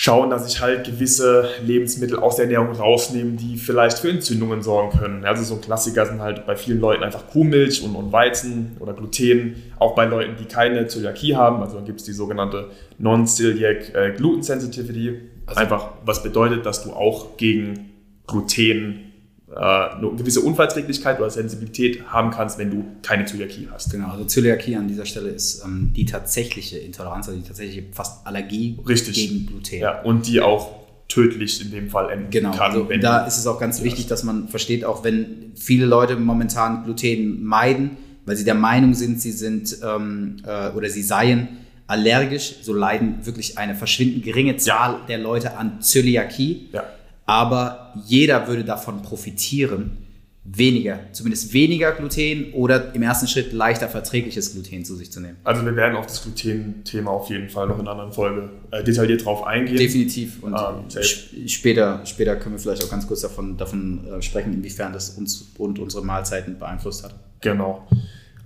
schauen, 0.00 0.30
dass 0.30 0.46
ich 0.46 0.60
halt 0.60 0.86
gewisse 0.86 1.48
Lebensmittel 1.60 2.20
aus 2.20 2.36
der 2.36 2.44
Ernährung 2.44 2.70
rausnehme, 2.70 3.32
die 3.32 3.56
vielleicht 3.56 3.98
für 3.98 4.08
Entzündungen 4.08 4.62
sorgen 4.62 4.96
können. 4.96 5.24
Also 5.24 5.42
so 5.42 5.56
ein 5.56 5.60
Klassiker 5.60 6.06
sind 6.06 6.20
halt 6.20 6.46
bei 6.46 6.54
vielen 6.54 6.78
Leuten 6.78 7.02
einfach 7.02 7.26
Kuhmilch 7.26 7.82
und, 7.82 7.96
und 7.96 8.12
Weizen 8.12 8.76
oder 8.78 8.92
Gluten, 8.92 9.60
auch 9.80 9.96
bei 9.96 10.04
Leuten, 10.04 10.36
die 10.38 10.44
keine 10.44 10.86
Zöliakie 10.86 11.34
haben. 11.34 11.64
Also 11.64 11.78
dann 11.78 11.84
gibt 11.84 11.98
es 11.98 12.06
die 12.06 12.12
sogenannte 12.12 12.70
Non-Celiac 12.98 13.92
äh, 13.92 14.12
Gluten 14.16 14.44
Sensitivity. 14.44 15.20
Also 15.46 15.60
einfach, 15.60 15.88
was 16.04 16.22
bedeutet, 16.22 16.64
dass 16.64 16.84
du 16.84 16.92
auch 16.92 17.36
gegen 17.36 17.90
Gluten 18.28 19.07
eine 19.54 20.10
gewisse 20.16 20.40
Unverträglichkeit 20.40 21.18
oder 21.18 21.30
Sensibilität 21.30 22.06
haben 22.08 22.30
kannst, 22.30 22.58
wenn 22.58 22.70
du 22.70 22.84
keine 23.02 23.24
Zöliakie 23.24 23.68
hast. 23.72 23.90
Genau, 23.90 24.08
also 24.08 24.24
Zöliakie 24.24 24.76
an 24.76 24.88
dieser 24.88 25.06
Stelle 25.06 25.30
ist 25.30 25.64
ähm, 25.64 25.92
die 25.96 26.04
tatsächliche 26.04 26.78
Intoleranz, 26.78 27.28
also 27.28 27.40
die 27.40 27.46
tatsächliche 27.46 27.84
fast 27.92 28.26
Allergie 28.26 28.78
Richtig. 28.86 29.14
gegen 29.14 29.46
Gluten. 29.46 29.76
Ja, 29.76 30.02
und 30.02 30.26
die 30.26 30.40
auch 30.40 30.76
tödlich 31.08 31.62
in 31.62 31.70
dem 31.70 31.88
Fall 31.88 32.10
enden 32.10 32.30
genau, 32.30 32.50
kann. 32.50 32.72
Genau, 32.72 32.88
also 32.88 33.00
da 33.00 33.26
ist 33.26 33.38
es 33.38 33.46
auch 33.46 33.58
ganz 33.58 33.82
wichtig, 33.82 34.06
dass 34.06 34.22
man 34.22 34.48
versteht, 34.48 34.84
auch 34.84 35.02
wenn 35.04 35.52
viele 35.54 35.86
Leute 35.86 36.16
momentan 36.16 36.84
Gluten 36.84 37.42
meiden, 37.42 37.96
weil 38.26 38.36
sie 38.36 38.44
der 38.44 38.54
Meinung 38.54 38.92
sind, 38.92 39.18
sie 39.20 39.32
sind 39.32 39.78
ähm, 39.82 40.36
äh, 40.46 40.68
oder 40.76 40.90
sie 40.90 41.02
seien 41.02 41.48
allergisch, 41.86 42.56
so 42.60 42.74
leiden 42.74 43.24
wirklich 43.24 43.56
eine 43.56 43.74
verschwindend 43.74 44.22
geringe 44.22 44.58
Zahl 44.58 44.92
ja. 44.92 45.00
der 45.08 45.16
Leute 45.16 45.56
an 45.56 45.80
Zöliakie. 45.80 46.68
Ja 46.72 46.84
aber 47.28 47.92
jeder 48.06 48.48
würde 48.48 48.64
davon 48.64 49.02
profitieren, 49.02 49.98
weniger, 50.44 50.98
zumindest 51.12 51.52
weniger 51.52 51.92
Gluten 51.92 52.54
oder 52.54 52.94
im 52.94 53.02
ersten 53.02 53.28
Schritt 53.28 53.52
leichter 53.52 53.86
verträgliches 53.86 54.54
Gluten 54.54 54.82
zu 54.82 54.96
sich 54.96 55.12
zu 55.12 55.20
nehmen. 55.20 55.36
Also 55.44 55.62
wir 55.62 55.76
werden 55.76 55.94
auf 55.94 56.06
das 56.06 56.22
Gluten-Thema 56.22 57.10
auf 57.10 57.28
jeden 57.28 57.50
Fall 57.50 57.68
noch 57.68 57.74
in 57.74 57.82
einer 57.82 57.90
anderen 57.90 58.12
Folge 58.12 58.48
äh, 58.70 58.82
detailliert 58.82 59.26
drauf 59.26 59.46
eingehen. 59.46 59.76
Definitiv. 59.76 60.42
Und 60.42 60.54
ähm, 60.54 61.48
später, 61.48 62.00
später 62.06 62.34
können 62.36 62.54
wir 62.54 62.60
vielleicht 62.60 62.82
auch 62.82 62.90
ganz 62.90 63.06
kurz 63.06 63.20
davon, 63.20 63.58
davon 63.58 64.08
äh, 64.08 64.22
sprechen, 64.22 64.54
inwiefern 64.54 64.94
das 64.94 65.10
uns 65.10 65.50
und 65.58 65.78
unsere 65.78 66.02
Mahlzeiten 66.02 66.58
beeinflusst 66.58 67.04
hat. 67.04 67.14
Genau. 67.42 67.86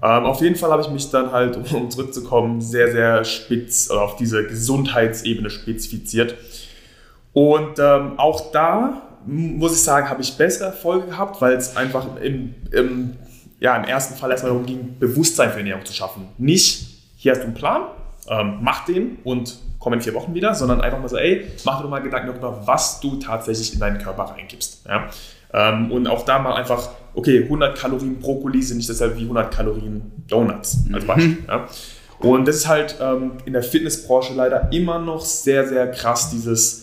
Ähm, 0.03 0.25
auf 0.25 0.41
jeden 0.41 0.57
Fall 0.57 0.73
habe 0.73 0.83
ich 0.83 0.91
mich 0.91 1.09
dann 1.09 1.31
halt, 1.31 1.57
um 1.73 1.89
zurückzukommen, 1.89 2.61
sehr, 2.61 2.91
sehr 2.91 3.25
spitz 3.25 3.91
auf 3.91 4.17
diese 4.17 4.45
Gesundheitsebene 4.45 5.51
spezifiziert. 5.51 6.35
Und 7.33 7.79
ähm, 7.79 8.19
auch 8.19 8.53
da 8.53 9.03
muss 9.25 9.75
ich 9.75 9.83
sagen, 9.83 10.09
habe 10.09 10.21
ich 10.21 10.37
bessere 10.37 10.67
Erfolge 10.67 11.07
gehabt, 11.07 11.41
weil 11.41 11.55
es 11.55 11.77
einfach 11.77 12.07
im, 12.21 12.55
im, 12.73 13.17
ja, 13.61 13.77
im 13.77 13.85
ersten 13.85 14.15
Fall 14.15 14.31
erstmal 14.31 14.53
darum 14.53 14.67
ging, 14.67 14.99
Bewusstsein 14.99 15.51
für 15.51 15.59
Ernährung 15.59 15.85
zu 15.85 15.93
schaffen. 15.93 16.29
Nicht, 16.39 16.87
hier 17.17 17.33
hast 17.33 17.41
du 17.41 17.45
einen 17.45 17.55
Plan, 17.55 17.83
ähm, 18.29 18.59
mach 18.61 18.85
den 18.85 19.19
und 19.25 19.57
komm 19.79 19.95
in 19.95 20.01
vier 20.01 20.15
Wochen 20.15 20.35
wieder, 20.35 20.55
sondern 20.55 20.81
einfach 20.81 21.01
mal 21.01 21.09
so, 21.09 21.17
ey, 21.17 21.47
mach 21.65 21.79
dir 21.79 21.85
doch 21.85 21.91
mal 21.91 22.01
Gedanken 22.01 22.29
darüber, 22.29 22.67
was 22.67 23.01
du 23.01 23.17
tatsächlich 23.17 23.75
in 23.75 23.81
deinen 23.81 23.99
Körper 23.99 24.25
reingibst. 24.25 24.87
Ja? 24.89 25.09
Ähm, 25.53 25.91
und 25.91 26.07
auch 26.09 26.25
da 26.25 26.39
mal 26.39 26.55
einfach, 26.55 26.91
okay, 27.15 27.45
100 27.45 27.77
Kalorien 27.77 28.19
Brokkoli 28.21 28.63
sind 28.63 28.79
nicht 28.79 28.89
deshalb 28.89 29.17
wie 29.17 29.23
100 29.23 29.53
Kalorien 29.53 30.13
Donuts 30.29 30.85
als 30.93 31.05
Beispiel. 31.05 31.29
Mhm. 31.29 31.45
Ja? 31.49 31.67
Und 32.21 32.47
das 32.47 32.57
ist 32.57 32.69
halt 32.69 32.97
ähm, 33.01 33.33
in 33.45 33.53
der 33.53 33.65
Fitnessbranche 33.65 34.35
leider 34.35 34.73
immer 34.73 35.01
noch 35.01 35.25
sehr, 35.25 35.67
sehr 35.67 35.91
krass, 35.91 36.31
dieses 36.31 36.82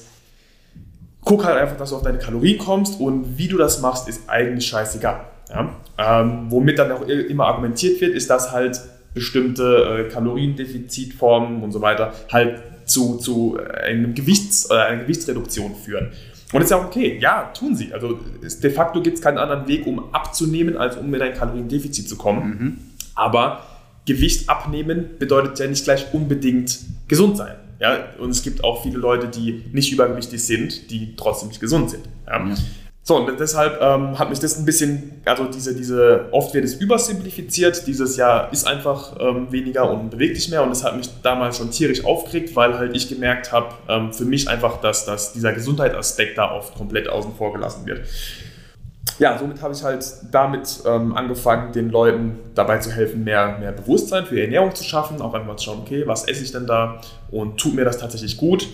guck 1.24 1.46
halt 1.46 1.58
einfach, 1.58 1.78
dass 1.78 1.90
du 1.90 1.98
auf 1.98 2.02
deine 2.02 2.20
Kalorien 2.20 2.58
kommst 2.58 3.00
und 3.00 3.38
wie 3.38 3.48
du 3.48 3.58
das 3.58 3.82
machst, 3.82 4.08
ist 4.08 4.30
eigentlich 4.30 4.68
scheißegal. 4.68 5.22
Ja? 5.50 5.70
Ähm, 5.98 6.46
womit 6.50 6.80
dann 6.80 6.92
auch 6.92 7.02
immer 7.02 7.46
argumentiert 7.46 8.00
wird, 8.02 8.16
ist, 8.16 8.30
dass 8.30 8.52
halt 8.52 8.80
bestimmte 9.14 10.06
äh, 10.08 10.10
Kaloriendefizitformen 10.10 11.64
und 11.64 11.72
so 11.72 11.82
weiter 11.82 12.14
halt 12.32 12.62
zu, 12.86 13.18
zu 13.18 13.60
einem 13.84 14.14
Gewichts, 14.14 14.70
äh, 14.70 14.76
einer 14.76 15.04
Gewichtsreduktion 15.04 15.76
führen. 15.76 16.12
Und 16.52 16.62
ist 16.62 16.72
ja 16.72 16.78
auch 16.78 16.86
okay. 16.86 17.20
Ja, 17.22 17.52
tun 17.54 17.76
sie. 17.76 17.94
Also 17.94 18.20
de 18.42 18.72
facto 18.72 19.02
gibt 19.02 19.18
es 19.18 19.24
keinen 19.24 19.38
anderen 19.38 19.68
Weg, 19.68 19.86
um 19.86 20.14
abzunehmen, 20.14 20.78
als 20.78 20.98
um 20.98 21.14
in 21.14 21.22
ein 21.22 21.34
Kaloriendefizit 21.34 22.10
zu 22.10 22.18
kommen. 22.18 22.50
Mhm. 22.50 22.78
Aber 23.14 23.64
Gewicht 24.06 24.50
abnehmen 24.50 25.12
bedeutet 25.20 25.60
ja 25.60 25.68
nicht 25.68 25.84
gleich 25.84 26.12
unbedingt 26.14 26.80
gesund 27.08 27.38
sein. 27.38 27.56
Ja, 27.80 28.10
und 28.18 28.30
es 28.30 28.44
gibt 28.44 28.64
auch 28.64 28.84
viele 28.84 28.98
Leute, 28.98 29.28
die 29.28 29.64
nicht 29.72 29.92
übergewichtig 29.92 30.44
sind, 30.44 30.92
die 30.92 31.16
trotzdem 31.16 31.50
nicht 31.50 31.62
gesund 31.62 31.92
sind. 31.92 32.04
Ja. 32.28 32.46
Ja. 32.46 32.56
So, 33.10 33.16
und 33.16 33.40
deshalb 33.40 33.82
ähm, 33.82 34.20
hat 34.20 34.30
mich 34.30 34.40
das 34.40 34.60
ein 34.60 34.66
bisschen, 34.66 35.22
also 35.26 35.46
diese, 35.46 35.74
diese, 35.74 36.28
oft 36.32 36.54
wird 36.54 36.66
es 36.66 36.76
übersimplifiziert, 36.76 37.88
dieses 37.88 38.18
Jahr 38.18 38.54
ist 38.54 38.68
einfach 38.68 39.16
ähm, 39.20 39.52
weniger 39.52 39.90
und 39.90 40.12
bewegt 40.12 40.36
sich 40.36 40.50
mehr 40.50 40.62
und 40.62 40.70
das 40.70 40.84
hat 40.84 40.96
mich 40.96 41.10
damals 41.24 41.58
schon 41.58 41.72
tierisch 41.72 42.06
aufgeregt, 42.06 42.56
weil 42.56 42.78
halt 42.78 42.96
ich 42.96 43.10
gemerkt 43.10 43.52
habe, 43.52 43.74
ähm, 43.88 44.14
für 44.14 44.26
mich 44.26 44.48
einfach, 44.48 44.80
dass, 44.82 45.06
dass 45.06 45.34
dieser 45.34 45.54
Gesundheitsaspekt 45.54 46.38
da 46.38 46.52
oft 46.52 46.76
komplett 46.76 47.10
außen 47.10 47.34
vor 47.36 47.52
gelassen 47.52 47.88
wird. 47.88 48.02
Ja, 49.20 49.38
somit 49.38 49.62
habe 49.62 49.74
ich 49.74 49.84
halt 49.84 50.06
damit 50.32 50.82
ähm, 50.86 51.14
angefangen, 51.14 51.74
den 51.74 51.90
Leuten 51.90 52.40
dabei 52.56 52.78
zu 52.78 52.90
helfen, 52.90 53.26
mehr, 53.26 53.58
mehr 53.60 53.74
Bewusstsein 53.74 54.26
für 54.26 54.42
Ernährung 54.42 54.74
zu 54.74 54.86
schaffen, 54.86 55.22
auch 55.22 55.34
einfach 55.34 55.46
mal 55.46 55.58
zu 55.58 55.66
schauen, 55.66 55.80
okay, 55.82 56.08
was 56.08 56.26
esse 56.26 56.42
ich 56.42 56.54
denn 56.54 56.66
da 56.66 57.02
und 57.30 57.60
tut 57.60 57.76
mir 57.76 57.84
das 57.84 57.98
tatsächlich 57.98 58.38
gut. 58.38 58.68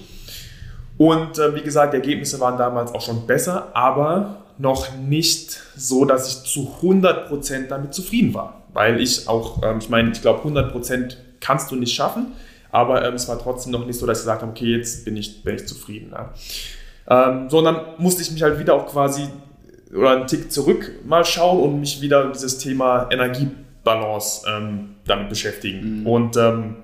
Und 0.97 1.39
äh, 1.39 1.55
wie 1.55 1.61
gesagt, 1.61 1.93
die 1.93 1.97
Ergebnisse 1.97 2.39
waren 2.39 2.57
damals 2.57 2.93
auch 2.93 3.01
schon 3.01 3.25
besser, 3.25 3.69
aber 3.73 4.43
noch 4.59 4.95
nicht 4.95 5.61
so, 5.75 6.05
dass 6.05 6.29
ich 6.29 6.51
zu 6.51 6.75
100% 6.81 7.67
damit 7.67 7.93
zufrieden 7.93 8.33
war. 8.33 8.61
Weil 8.71 9.01
ich 9.01 9.27
auch, 9.27 9.63
ähm, 9.63 9.79
ich 9.79 9.89
meine, 9.89 10.11
ich 10.11 10.21
glaube, 10.21 10.47
100% 10.47 11.15
kannst 11.39 11.71
du 11.71 11.75
nicht 11.75 11.93
schaffen, 11.93 12.33
aber 12.71 13.03
ähm, 13.03 13.15
es 13.15 13.27
war 13.27 13.39
trotzdem 13.39 13.71
noch 13.71 13.85
nicht 13.85 13.99
so, 13.99 14.05
dass 14.05 14.19
ich 14.19 14.23
gesagt 14.23 14.43
habe, 14.43 14.51
okay, 14.51 14.77
jetzt 14.77 15.05
bin 15.05 15.17
ich, 15.17 15.43
bin 15.43 15.55
ich 15.55 15.67
zufrieden. 15.67 16.11
Ja. 16.11 16.33
Ähm, 17.07 17.49
so, 17.49 17.59
und 17.59 17.65
dann 17.65 17.79
musste 17.97 18.21
ich 18.21 18.31
mich 18.31 18.41
halt 18.43 18.59
wieder 18.59 18.73
auch 18.75 18.87
quasi 18.87 19.27
oder 19.93 20.11
einen 20.11 20.27
Tick 20.27 20.51
zurück 20.51 20.91
mal 21.05 21.25
schauen 21.25 21.61
und 21.61 21.79
mich 21.79 22.01
wieder 22.01 22.25
mit 22.25 22.35
dieses 22.35 22.57
Thema 22.57 23.07
Energiebalance 23.11 24.45
ähm, 24.47 24.95
damit 25.05 25.29
beschäftigen. 25.29 26.01
Mhm. 26.01 26.07
Und 26.07 26.37
ähm, 26.37 26.75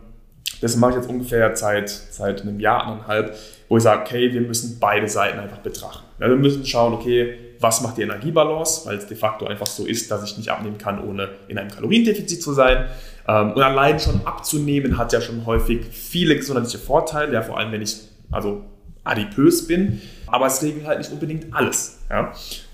das 0.62 0.76
mache 0.76 0.92
ich 0.92 0.98
jetzt 0.98 1.10
ungefähr 1.10 1.56
seit, 1.56 1.90
seit 1.90 2.42
einem 2.42 2.60
Jahr, 2.60 2.86
anderthalb, 2.86 3.36
wo 3.68 3.78
ich 3.78 3.84
sage, 3.84 4.02
okay, 4.02 4.32
wir 4.32 4.42
müssen 4.42 4.78
beide 4.80 5.10
Seiten 5.10 5.40
einfach 5.40 5.58
betrachten. 5.58 6.06
Ja, 6.20 6.30
wir 6.30 6.36
müssen 6.36 6.66
schauen, 6.66 6.94
okay, 6.94 7.38
was 7.60 7.82
macht 7.82 7.98
die 7.98 8.04
Energiebalance, 8.04 8.86
weil 8.86 8.98
es 8.98 9.08
de 9.08 9.18
facto 9.18 9.46
einfach 9.46 9.66
so 9.66 9.86
ist, 9.86 10.10
dass 10.12 10.24
ich 10.24 10.38
nicht 10.38 10.50
abnehmen 10.50 10.78
kann, 10.78 11.04
ohne 11.04 11.30
in 11.48 11.58
einem 11.58 11.70
Kaloriendefizit 11.70 12.42
zu 12.42 12.54
sein. 12.54 12.88
Ähm, 13.28 13.54
und 13.54 13.62
allein 13.62 14.00
schon 14.00 14.22
abzunehmen 14.26 14.98
hat 14.98 15.14
ja 15.14 15.22
schon 15.22 15.46
häufig 15.46 15.86
viele 15.92 16.36
gesundheitliche 16.36 16.80
Vorteile, 16.80 17.34
ja, 17.34 17.42
vor 17.42 17.58
allem 17.58 17.72
wenn 17.72 17.82
ich 17.82 17.98
also 18.32 18.64
adipös 19.04 19.68
bin, 19.68 20.02
aber 20.28 20.46
es 20.46 20.62
regelt 20.62 20.86
halt 20.86 21.00
nicht 21.00 21.12
unbedingt 21.12 21.54
alles. 21.54 22.00
Ja? 22.10 22.32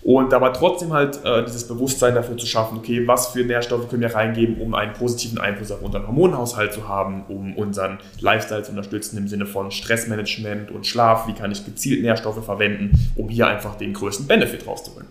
Und 0.08 0.34
aber 0.34 0.54
trotzdem 0.54 0.94
halt 0.94 1.20
äh, 1.26 1.44
dieses 1.44 1.68
Bewusstsein 1.68 2.16
dafür 2.16 2.38
zu 2.38 2.46
schaffen, 2.48 2.78
okay, 2.78 3.06
was 3.06 3.28
für 3.34 3.44
Nährstoffe 3.44 3.90
können 3.90 4.04
wir 4.04 4.16
reingeben, 4.16 4.62
um 4.62 4.74
einen 4.74 4.94
positiven 4.94 5.38
Einfluss 5.38 5.70
auf 5.70 5.82
unseren 5.82 6.08
Hormonhaushalt 6.08 6.72
zu 6.72 6.88
haben, 6.88 7.26
um 7.28 7.58
unseren 7.58 7.98
Lifestyle 8.22 8.64
zu 8.64 8.70
unterstützen 8.70 9.18
im 9.18 9.28
Sinne 9.28 9.46
von 9.46 9.70
Stressmanagement 9.70 10.72
und 10.72 10.88
Schlaf, 10.88 11.28
wie 11.28 11.34
kann 11.34 11.52
ich 11.52 11.66
gezielt 11.66 12.04
Nährstoffe 12.04 12.42
verwenden, 12.46 12.98
um 13.18 13.28
hier 13.28 13.48
einfach 13.48 13.76
den 13.76 13.92
größten 13.92 14.28
Benefit 14.28 14.66
rauszuholen. 14.66 15.08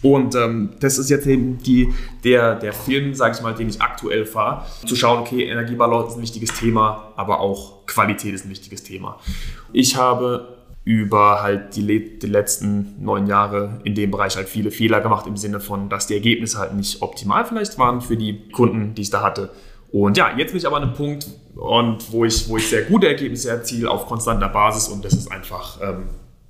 Und 0.00 0.34
ähm, 0.34 0.70
das 0.80 0.96
ist 0.96 1.10
jetzt 1.10 1.26
eben 1.26 1.58
die, 1.58 1.92
der, 2.24 2.54
der 2.54 2.72
Film, 2.72 3.12
sage 3.12 3.36
ich 3.36 3.42
mal, 3.42 3.52
den 3.52 3.68
ich 3.68 3.82
aktuell 3.82 4.24
fahre. 4.24 4.64
Zu 4.86 4.96
schauen, 4.96 5.20
okay, 5.20 5.44
Energiebalance 5.44 6.12
ist 6.12 6.16
ein 6.16 6.22
wichtiges 6.22 6.58
Thema, 6.58 7.12
aber 7.16 7.40
auch 7.40 7.84
Qualität 7.84 8.32
ist 8.32 8.46
ein 8.46 8.50
wichtiges 8.50 8.82
Thema. 8.82 9.18
Ich 9.74 9.94
habe 9.94 10.55
über 10.86 11.42
halt 11.42 11.74
die, 11.74 12.18
die 12.18 12.26
letzten 12.28 12.94
neun 13.04 13.26
Jahre 13.26 13.80
in 13.82 13.96
dem 13.96 14.12
Bereich 14.12 14.36
halt 14.36 14.48
viele 14.48 14.70
Fehler 14.70 15.00
gemacht 15.00 15.26
im 15.26 15.36
Sinne 15.36 15.58
von, 15.58 15.88
dass 15.88 16.06
die 16.06 16.14
Ergebnisse 16.14 16.58
halt 16.58 16.74
nicht 16.74 17.02
optimal 17.02 17.44
vielleicht 17.44 17.76
waren 17.76 18.00
für 18.00 18.16
die 18.16 18.48
Kunden, 18.50 18.94
die 18.94 19.02
ich 19.02 19.10
da 19.10 19.20
hatte. 19.20 19.50
Und 19.90 20.16
ja, 20.16 20.30
jetzt 20.36 20.52
bin 20.52 20.58
ich 20.58 20.66
aber 20.66 20.76
an 20.76 20.84
einem 20.84 20.94
Punkt, 20.94 21.26
und 21.56 22.12
wo, 22.12 22.24
ich, 22.24 22.48
wo 22.48 22.56
ich 22.56 22.68
sehr 22.68 22.82
gute 22.82 23.08
Ergebnisse 23.08 23.50
erziele 23.50 23.90
auf 23.90 24.06
konstanter 24.06 24.48
Basis 24.48 24.88
und 24.88 25.04
das 25.04 25.14
ist 25.14 25.32
einfach 25.32 25.80
ähm, 25.82 26.04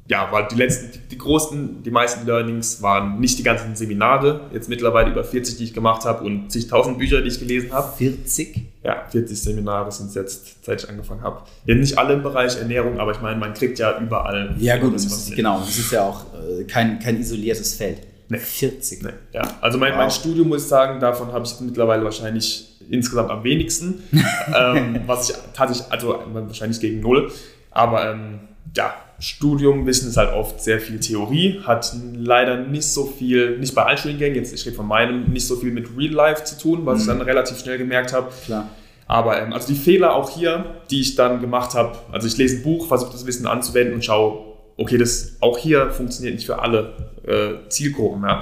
ja, 0.09 0.29
weil 0.31 0.47
die 0.49 0.55
letzten, 0.55 0.93
die, 0.93 0.99
die, 1.11 1.19
großen, 1.19 1.83
die 1.83 1.91
meisten 1.91 2.27
Learnings 2.27 2.81
waren 2.81 3.19
nicht 3.19 3.39
die 3.39 3.43
ganzen 3.43 3.75
Seminare, 3.75 4.43
jetzt 4.53 4.69
mittlerweile 4.69 5.11
über 5.11 5.25
40, 5.25 5.57
die 5.57 5.65
ich 5.65 5.75
gemacht 5.75 6.05
habe 6.05 6.23
und 6.25 6.51
zigtausend 6.51 6.99
Bücher, 6.99 7.23
die 7.23 7.29
ich 7.29 7.41
gelesen 7.41 7.73
habe. 7.73 7.97
40? 7.97 8.63
Ja, 8.85 9.05
40 9.11 9.41
Seminare 9.41 9.91
sind 9.91 10.09
es 10.09 10.15
jetzt, 10.15 10.65
seit 10.65 10.85
ich 10.85 10.89
angefangen 10.89 11.23
habe. 11.23 11.43
Ja, 11.65 11.75
nicht 11.75 11.99
alle 11.99 12.15
im 12.15 12.23
Bereich 12.23 12.57
Ernährung, 12.57 13.01
aber 13.01 13.13
ich 13.13 13.21
meine, 13.21 13.39
man 13.39 13.53
kriegt 13.53 13.81
ja 13.81 13.99
überall. 13.99 14.55
Ja, 14.59 14.77
gut, 14.77 14.95
das 14.95 15.07
ist, 15.07 15.35
genau, 15.35 15.59
das 15.59 15.77
ist 15.77 15.91
ja 15.91 16.05
auch 16.05 16.25
äh, 16.35 16.65
kein, 16.65 17.01
kein 17.01 17.19
isoliertes 17.19 17.75
Feld. 17.75 17.99
Nee. 18.29 18.39
40. 18.39 19.03
Nee, 19.03 19.11
ja, 19.33 19.43
also 19.61 19.79
mein, 19.79 19.93
wow. 19.93 19.99
mein 19.99 20.11
Studium, 20.11 20.49
muss 20.49 20.63
ich 20.63 20.69
sagen, 20.69 21.01
davon 21.01 21.33
habe 21.33 21.45
ich 21.45 21.61
mittlerweile 21.61 22.05
wahrscheinlich 22.05 22.77
insgesamt 22.89 23.31
am 23.31 23.43
wenigsten. 23.43 24.03
ähm, 24.57 25.01
was 25.07 25.31
ich 25.31 25.37
tatsächlich, 25.53 25.91
also 25.91 26.21
wahrscheinlich 26.33 26.81
gegen 26.81 27.01
null. 27.01 27.33
Aber 27.71 28.11
ähm, 28.11 28.41
ja, 28.75 28.95
Studium, 29.19 29.87
Wissen 29.87 30.09
ist 30.09 30.17
halt 30.17 30.33
oft 30.33 30.63
sehr 30.63 30.79
viel 30.79 31.01
Theorie, 31.01 31.61
hat 31.65 31.95
leider 32.15 32.59
nicht 32.59 32.87
so 32.87 33.07
viel, 33.07 33.59
nicht 33.59 33.75
bei 33.75 33.85
allen 33.85 33.97
Studiengängen, 33.97 34.37
jetzt 34.37 34.53
ich 34.53 34.67
rede 34.67 34.77
von 34.77 34.87
meinem, 34.87 35.25
nicht 35.33 35.47
so 35.47 35.57
viel 35.57 35.73
mit 35.73 35.89
Real 35.97 36.13
Life 36.13 36.45
zu 36.45 36.59
tun, 36.59 36.85
was 36.85 36.97
mhm. 36.97 37.01
ich 37.01 37.07
dann 37.07 37.21
relativ 37.23 37.59
schnell 37.59 37.79
gemerkt 37.79 38.13
habe. 38.13 38.29
Klar. 38.45 38.69
Aber 39.07 39.41
ähm, 39.41 39.53
also 39.53 39.69
die 39.69 39.79
Fehler 39.79 40.15
auch 40.15 40.31
hier, 40.31 40.65
die 40.91 41.01
ich 41.01 41.15
dann 41.15 41.41
gemacht 41.41 41.75
habe, 41.75 41.97
also 42.13 42.27
ich 42.27 42.37
lese 42.37 42.57
ein 42.57 42.63
Buch, 42.63 42.89
versuche 42.89 43.13
das 43.13 43.27
Wissen 43.27 43.47
anzuwenden 43.47 43.95
und 43.95 44.05
schaue, 44.05 44.57
okay, 44.77 44.99
das 44.99 45.37
auch 45.41 45.59
hier 45.59 45.91
funktioniert 45.91 46.35
nicht 46.35 46.47
für 46.47 46.59
alle 46.59 47.11
äh, 47.27 47.69
Zielgruppen. 47.69 48.23
Ja. 48.23 48.41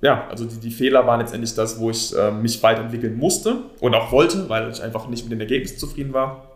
ja, 0.00 0.28
also 0.30 0.44
die, 0.44 0.58
die, 0.58 0.70
Fehler 0.70 1.06
waren 1.06 1.20
letztendlich 1.20 1.54
das, 1.54 1.78
wo 1.78 1.90
ich 1.90 2.16
äh, 2.16 2.30
mich 2.30 2.62
weiterentwickeln 2.62 3.16
musste 3.16 3.56
und 3.80 3.94
auch 3.94 4.12
wollte, 4.12 4.48
weil 4.48 4.70
ich 4.70 4.82
einfach 4.82 5.08
nicht 5.08 5.24
mit 5.24 5.32
den 5.32 5.40
Ergebnissen 5.40 5.78
zufrieden 5.78 6.12
war. 6.12 6.48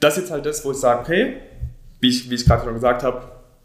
Das 0.00 0.16
ist 0.16 0.24
jetzt 0.24 0.32
halt 0.32 0.44
das, 0.44 0.64
wo 0.64 0.72
ich 0.72 0.76
sage, 0.76 1.00
okay, 1.00 1.36
wie 2.04 2.08
ich, 2.08 2.30
wie 2.30 2.34
ich 2.34 2.44
gerade 2.44 2.64
schon 2.64 2.74
gesagt 2.74 3.02
habe, 3.02 3.22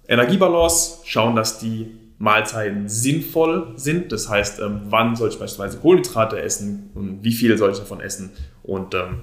Energiebalance, 0.08 1.00
schauen, 1.04 1.36
dass 1.36 1.60
die 1.60 1.92
Mahlzeiten 2.18 2.88
sinnvoll 2.88 3.74
sind. 3.76 4.12
Das 4.12 4.30
heißt, 4.30 4.60
ähm, 4.62 4.82
wann 4.86 5.16
soll 5.16 5.30
ich 5.30 5.38
beispielsweise 5.38 5.78
Kohlenhydrate 5.78 6.42
essen 6.42 6.90
und 6.96 7.24
wie 7.24 7.34
viel 7.34 7.58
soll 7.58 7.72
ich 7.72 7.78
davon 7.78 8.00
essen 8.00 8.32
und 8.64 8.96
ähm, 8.96 9.20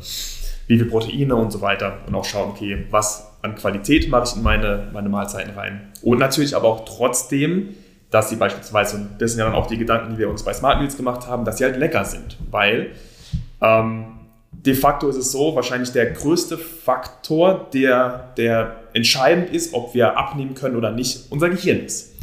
wie 0.67 0.79
viel 0.79 0.87
Proteine 0.87 1.35
und 1.35 1.51
so 1.51 1.63
weiter. 1.63 1.99
Und 2.07 2.15
auch 2.15 2.25
schauen, 2.25 2.51
okay, 2.51 2.87
was 2.91 3.33
an 3.43 3.55
Qualität 3.55 4.11
mache 4.11 4.25
ich 4.25 4.37
in 4.37 4.43
meine, 4.43 4.89
meine 4.93 5.09
Mahlzeiten 5.09 5.55
rein. 5.55 5.93
Und 6.03 6.19
natürlich 6.19 6.55
aber 6.55 6.69
auch 6.69 6.85
trotzdem, 6.85 7.75
dass 8.11 8.29
sie 8.29 8.37
beispielsweise, 8.37 8.97
und 8.97 9.09
das 9.19 9.33
sind 9.33 9.41
ja 9.41 9.47
dann 9.47 9.55
auch 9.55 9.67
die 9.67 9.79
Gedanken, 9.79 10.13
die 10.13 10.19
wir 10.19 10.29
uns 10.29 10.43
bei 10.43 10.53
Smart 10.53 10.79
Meals 10.79 10.97
gemacht 10.97 11.27
haben, 11.27 11.45
dass 11.45 11.59
sie 11.59 11.65
halt 11.65 11.77
lecker 11.77 12.05
sind. 12.05 12.37
Weil 12.51 12.93
ähm, 13.61 14.17
de 14.53 14.75
facto 14.75 15.09
ist 15.09 15.17
es 15.17 15.33
so, 15.33 15.55
wahrscheinlich 15.55 15.93
der 15.93 16.11
größte 16.13 16.59
Faktor, 16.59 17.69
der, 17.73 18.33
der 18.37 18.77
entscheidend 18.97 19.51
ist, 19.51 19.75
ob 19.75 19.95
wir 19.95 20.17
abnehmen 20.19 20.55
können 20.55 20.77
oder 20.77 20.91
nicht, 20.91 21.27
unser 21.31 21.49
Gehirn 21.51 21.81
ist. 21.81 22.15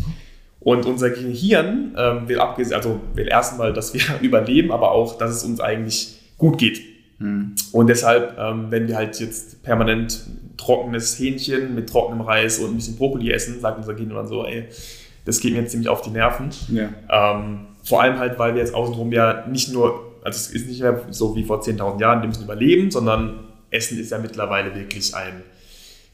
Und 0.59 0.85
unser 0.85 1.09
Gehirn 1.09 1.95
ähm, 1.97 2.27
will, 2.27 2.39
abgesehen, 2.39 2.75
also 2.75 2.99
will 3.15 3.27
erstmal, 3.27 3.73
dass 3.73 3.93
wir 3.93 4.01
überleben, 4.21 4.71
aber 4.71 4.91
auch, 4.91 5.17
dass 5.17 5.31
es 5.31 5.43
uns 5.43 5.59
eigentlich 5.59 6.19
gut 6.37 6.57
geht. 6.57 6.81
Mhm. 7.19 7.55
Und 7.71 7.87
deshalb, 7.87 8.37
ähm, 8.37 8.67
wenn 8.69 8.87
wir 8.87 8.95
halt 8.95 9.19
jetzt 9.19 9.63
permanent 9.63 10.25
trockenes 10.57 11.19
Hähnchen 11.19 11.75
mit 11.75 11.89
trockenem 11.89 12.21
Reis 12.21 12.59
und 12.59 12.71
ein 12.71 12.75
bisschen 12.75 12.95
Brokkoli 12.95 13.31
essen, 13.31 13.59
sagt 13.59 13.77
unser 13.77 13.93
Gehirn 13.93 14.09
dann 14.09 14.27
so, 14.27 14.45
ey, 14.45 14.65
das 15.25 15.39
geht 15.39 15.53
mir 15.53 15.59
jetzt 15.59 15.71
ziemlich 15.71 15.89
auf 15.89 16.01
die 16.01 16.09
Nerven. 16.09 16.49
Ja. 16.69 16.89
Ähm, 17.09 17.67
vor 17.83 18.01
allem 18.01 18.19
halt, 18.19 18.39
weil 18.39 18.55
wir 18.55 18.61
jetzt 18.61 18.73
außenrum 18.73 19.11
ja 19.11 19.45
nicht 19.47 19.71
nur 19.71 20.13
also 20.23 20.37
es 20.37 20.51
ist 20.51 20.67
nicht 20.67 20.81
mehr 20.81 21.01
so 21.09 21.35
wie 21.35 21.43
vor 21.43 21.61
10.000 21.61 21.99
Jahren, 21.99 22.21
die 22.21 22.27
müssen 22.27 22.43
überleben, 22.43 22.89
sondern 22.89 23.39
Essen 23.69 23.99
ist 23.99 24.11
ja 24.11 24.17
mittlerweile 24.17 24.73
wirklich 24.73 25.13
ein 25.15 25.43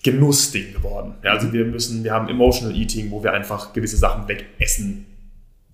Genussding 0.04 0.74
geworden. 0.74 1.16
Ja, 1.24 1.32
also 1.34 1.52
wir 1.52 1.66
müssen, 1.66 2.04
wir 2.04 2.14
haben 2.14 2.30
Emotional 2.30 2.76
Eating, 2.76 3.12
wo 3.12 3.24
wir 3.24 3.34
einfach 3.34 3.74
gewisse 3.74 3.98
Sachen 3.98 4.28
wegessen 4.28 5.06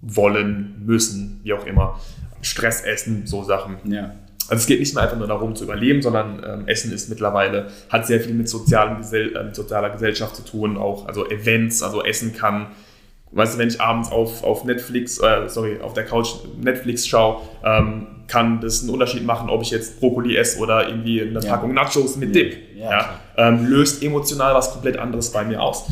wollen, 0.01 0.84
müssen, 0.86 1.39
wie 1.44 1.53
auch 1.53 1.65
immer. 1.65 2.00
Stress 2.41 2.82
essen, 2.84 3.25
so 3.25 3.44
Sachen. 3.44 3.77
Ja. 3.91 4.15
Also 4.48 4.62
es 4.62 4.67
geht 4.67 4.79
nicht 4.79 4.94
mehr 4.94 5.03
einfach 5.03 5.17
nur 5.17 5.27
darum 5.27 5.55
zu 5.55 5.63
überleben, 5.63 6.01
sondern 6.01 6.44
ähm, 6.46 6.67
Essen 6.67 6.91
ist 6.91 7.10
mittlerweile, 7.10 7.72
hat 7.89 8.05
sehr 8.05 8.20
viel 8.20 8.34
mit, 8.34 8.48
sozialen 8.48 8.98
Gesell 8.98 9.36
äh, 9.36 9.53
sozialer 9.53 9.89
Gesellschaft 9.89 10.36
zu 10.36 10.44
tun, 10.44 10.77
auch 10.77 11.08
also 11.08 11.27
Events, 11.29 11.82
also 11.82 12.03
Essen 12.03 12.34
kann 12.34 12.67
weißt 13.36 13.55
du, 13.55 13.60
wenn 13.60 13.67
ich 13.67 13.79
abends 13.82 14.12
auf, 14.12 14.44
auf 14.44 14.63
Netflix, 14.63 15.20
äh, 15.20 15.48
sorry, 15.48 15.79
auf 15.82 15.94
der 15.94 16.05
Couch 16.05 16.36
Netflix 16.58 17.05
schaue, 17.05 17.41
ähm, 17.63 18.08
kann 18.27 18.60
das 18.62 18.82
einen 18.82 18.89
Unterschied 18.89 19.25
machen, 19.25 19.50
ob 19.50 19.62
ich 19.62 19.72
jetzt 19.72 20.00
Brokkoli 20.00 20.36
esse 20.36 20.60
oder 20.60 20.88
irgendwie 20.88 21.22
eine 21.22 21.39
ja. 21.39 21.50
Packung 21.50 21.74
Nachos 21.74 22.15
mit 22.15 22.34
Dip. 22.34 22.58
Ja, 22.75 22.91
ja. 22.91 23.10
Ähm, 23.38 23.65
löst 23.65 24.03
emotional 24.03 24.53
was 24.55 24.72
komplett 24.72 24.98
anderes 24.98 25.32
bei 25.32 25.44
mir 25.44 25.62
aus. 25.62 25.86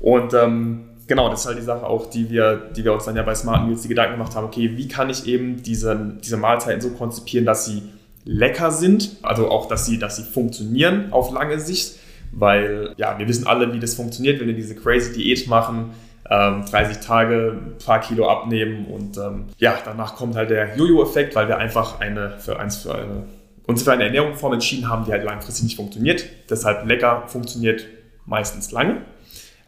Und 0.00 0.32
ähm, 0.34 0.84
genau, 1.06 1.28
das 1.28 1.40
ist 1.40 1.46
halt 1.46 1.58
die 1.58 1.62
Sache 1.62 1.86
auch, 1.86 2.08
die 2.08 2.30
wir, 2.30 2.56
die 2.74 2.84
wir 2.84 2.92
uns 2.92 3.04
dann 3.04 3.16
ja 3.16 3.22
bei 3.22 3.34
Smart 3.34 3.66
Meals 3.66 3.82
die 3.82 3.88
Gedanken 3.88 4.14
gemacht 4.14 4.34
haben, 4.34 4.46
okay, 4.46 4.76
wie 4.76 4.88
kann 4.88 5.10
ich 5.10 5.26
eben 5.26 5.62
diese, 5.62 6.14
diese 6.22 6.36
Mahlzeiten 6.36 6.80
so 6.80 6.90
konzipieren, 6.90 7.44
dass 7.44 7.64
sie 7.64 7.82
lecker 8.24 8.70
sind, 8.70 9.16
also 9.22 9.50
auch, 9.50 9.66
dass 9.66 9.86
sie, 9.86 9.98
dass 9.98 10.16
sie 10.16 10.22
funktionieren 10.22 11.12
auf 11.12 11.32
lange 11.32 11.58
Sicht, 11.58 11.96
weil 12.32 12.94
ja, 12.96 13.18
wir 13.18 13.26
wissen 13.26 13.46
alle, 13.46 13.72
wie 13.72 13.80
das 13.80 13.94
funktioniert, 13.94 14.40
wenn 14.40 14.46
wir 14.46 14.54
diese 14.54 14.76
crazy 14.76 15.12
Diät 15.12 15.48
machen, 15.48 15.90
ähm, 16.30 16.64
30 16.64 16.98
Tage, 17.00 17.56
ein 17.56 17.78
paar 17.84 18.00
Kilo 18.00 18.28
abnehmen 18.28 18.86
und 18.86 19.18
ähm, 19.18 19.46
ja, 19.58 19.76
danach 19.84 20.14
kommt 20.14 20.36
halt 20.36 20.50
der 20.50 20.76
Jojo-Effekt, 20.76 21.34
weil 21.34 21.48
wir 21.48 21.58
einfach 21.58 22.00
eine 22.00 22.38
für 22.38 22.58
eins 22.58 22.78
für 22.78 22.94
eine 22.94 23.24
uns 23.66 23.82
für 23.82 23.92
eine 23.92 24.04
Ernährungsform 24.04 24.54
entschieden 24.54 24.88
haben, 24.88 25.04
die 25.04 25.12
halt 25.12 25.22
langfristig 25.22 25.64
nicht 25.64 25.76
funktioniert. 25.76 26.24
Deshalb 26.48 26.86
lecker 26.86 27.24
funktioniert 27.28 27.86
meistens 28.26 28.72
lange, 28.72 29.02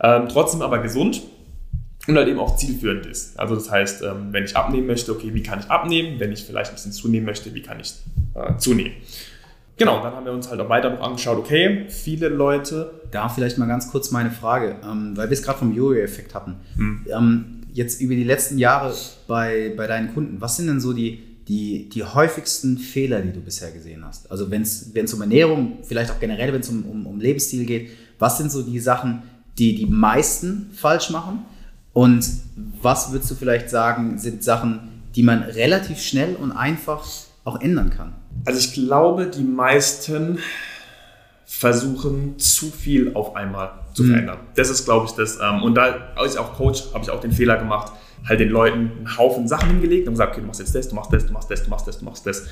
ähm, 0.00 0.28
trotzdem 0.28 0.62
aber 0.62 0.78
gesund 0.78 1.22
und 2.08 2.16
halt 2.16 2.28
eben 2.28 2.40
auch 2.40 2.56
zielführend 2.56 3.06
ist. 3.06 3.38
Also 3.38 3.54
das 3.54 3.70
heißt, 3.70 4.02
ähm, 4.02 4.28
wenn 4.32 4.44
ich 4.44 4.56
abnehmen 4.56 4.86
möchte, 4.86 5.12
okay, 5.12 5.32
wie 5.34 5.42
kann 5.42 5.60
ich 5.60 5.70
abnehmen? 5.70 6.18
Wenn 6.18 6.32
ich 6.32 6.44
vielleicht 6.44 6.70
ein 6.70 6.74
bisschen 6.74 6.92
zunehmen 6.92 7.26
möchte, 7.26 7.54
wie 7.54 7.62
kann 7.62 7.78
ich 7.78 7.94
äh, 8.34 8.56
zunehmen? 8.56 8.94
Genau, 9.76 10.02
dann 10.02 10.14
haben 10.14 10.24
wir 10.24 10.32
uns 10.32 10.50
halt 10.50 10.60
auch 10.60 10.68
weiter 10.68 10.90
noch 10.90 11.00
angeschaut, 11.00 11.38
okay, 11.38 11.86
viele 11.88 12.28
Leute. 12.28 12.92
Da 13.10 13.28
vielleicht 13.28 13.58
mal 13.58 13.66
ganz 13.66 13.90
kurz 13.90 14.10
meine 14.10 14.30
Frage, 14.30 14.76
ähm, 14.84 15.16
weil 15.16 15.28
wir 15.28 15.34
es 15.34 15.42
gerade 15.42 15.58
vom 15.58 15.72
Jojo-Effekt 15.72 16.34
hatten. 16.34 16.56
Hm. 16.76 17.06
Ähm, 17.10 17.60
jetzt 17.72 18.00
über 18.00 18.14
die 18.14 18.24
letzten 18.24 18.58
Jahre 18.58 18.94
bei, 19.26 19.72
bei 19.76 19.86
deinen 19.86 20.12
Kunden, 20.14 20.40
was 20.40 20.56
sind 20.56 20.66
denn 20.66 20.80
so 20.80 20.92
die, 20.92 21.22
die, 21.48 21.88
die 21.88 22.04
häufigsten 22.04 22.78
Fehler, 22.78 23.20
die 23.22 23.32
du 23.32 23.40
bisher 23.40 23.70
gesehen 23.70 24.04
hast? 24.04 24.30
Also 24.30 24.50
wenn 24.50 24.62
es 24.62 25.14
um 25.14 25.20
Ernährung, 25.20 25.78
vielleicht 25.82 26.10
auch 26.10 26.20
generell, 26.20 26.52
wenn 26.52 26.60
es 26.60 26.68
um, 26.68 26.84
um, 26.84 27.06
um 27.06 27.20
Lebensstil 27.20 27.64
geht, 27.64 27.90
was 28.18 28.38
sind 28.38 28.52
so 28.52 28.62
die 28.62 28.78
Sachen, 28.78 29.22
die 29.58 29.74
die 29.74 29.86
meisten 29.86 30.70
falsch 30.74 31.10
machen? 31.10 31.40
Und 31.92 32.26
was 32.80 33.12
würdest 33.12 33.30
du 33.30 33.34
vielleicht 33.34 33.68
sagen, 33.68 34.18
sind 34.18 34.42
Sachen, 34.42 34.88
die 35.14 35.22
man 35.22 35.42
relativ 35.42 36.00
schnell 36.00 36.36
und 36.36 36.52
einfach 36.52 37.04
auch 37.44 37.60
ändern 37.60 37.90
kann? 37.90 38.14
Also 38.44 38.58
ich 38.58 38.72
glaube, 38.72 39.26
die 39.26 39.44
meisten 39.44 40.38
versuchen 41.44 42.38
zu 42.38 42.70
viel 42.70 43.14
auf 43.14 43.36
einmal 43.36 43.70
zu 43.92 44.02
mhm. 44.02 44.10
verändern. 44.10 44.38
Das 44.56 44.70
ist, 44.70 44.84
glaube 44.84 45.06
ich, 45.06 45.12
das. 45.12 45.38
Ähm, 45.40 45.62
und 45.62 45.74
da, 45.74 46.12
als 46.16 46.34
ich 46.34 46.40
auch 46.40 46.54
Coach, 46.54 46.92
habe 46.92 47.04
ich 47.04 47.10
auch 47.10 47.20
den 47.20 47.32
Fehler 47.32 47.56
gemacht, 47.56 47.92
halt 48.28 48.40
den 48.40 48.48
Leuten 48.48 48.90
einen 48.98 49.18
Haufen 49.18 49.46
Sachen 49.46 49.68
hingelegt 49.68 50.06
und 50.08 50.14
gesagt, 50.14 50.32
okay, 50.32 50.40
du 50.40 50.46
machst 50.46 50.60
jetzt 50.60 50.74
das, 50.74 50.88
du 50.88 50.94
machst 50.94 51.12
das, 51.12 51.26
du 51.26 51.32
machst 51.32 51.50
das, 51.50 51.62
du 51.64 51.70
machst 51.70 51.86
das, 51.86 51.98
du 51.98 52.04
machst 52.04 52.26
das. 52.26 52.46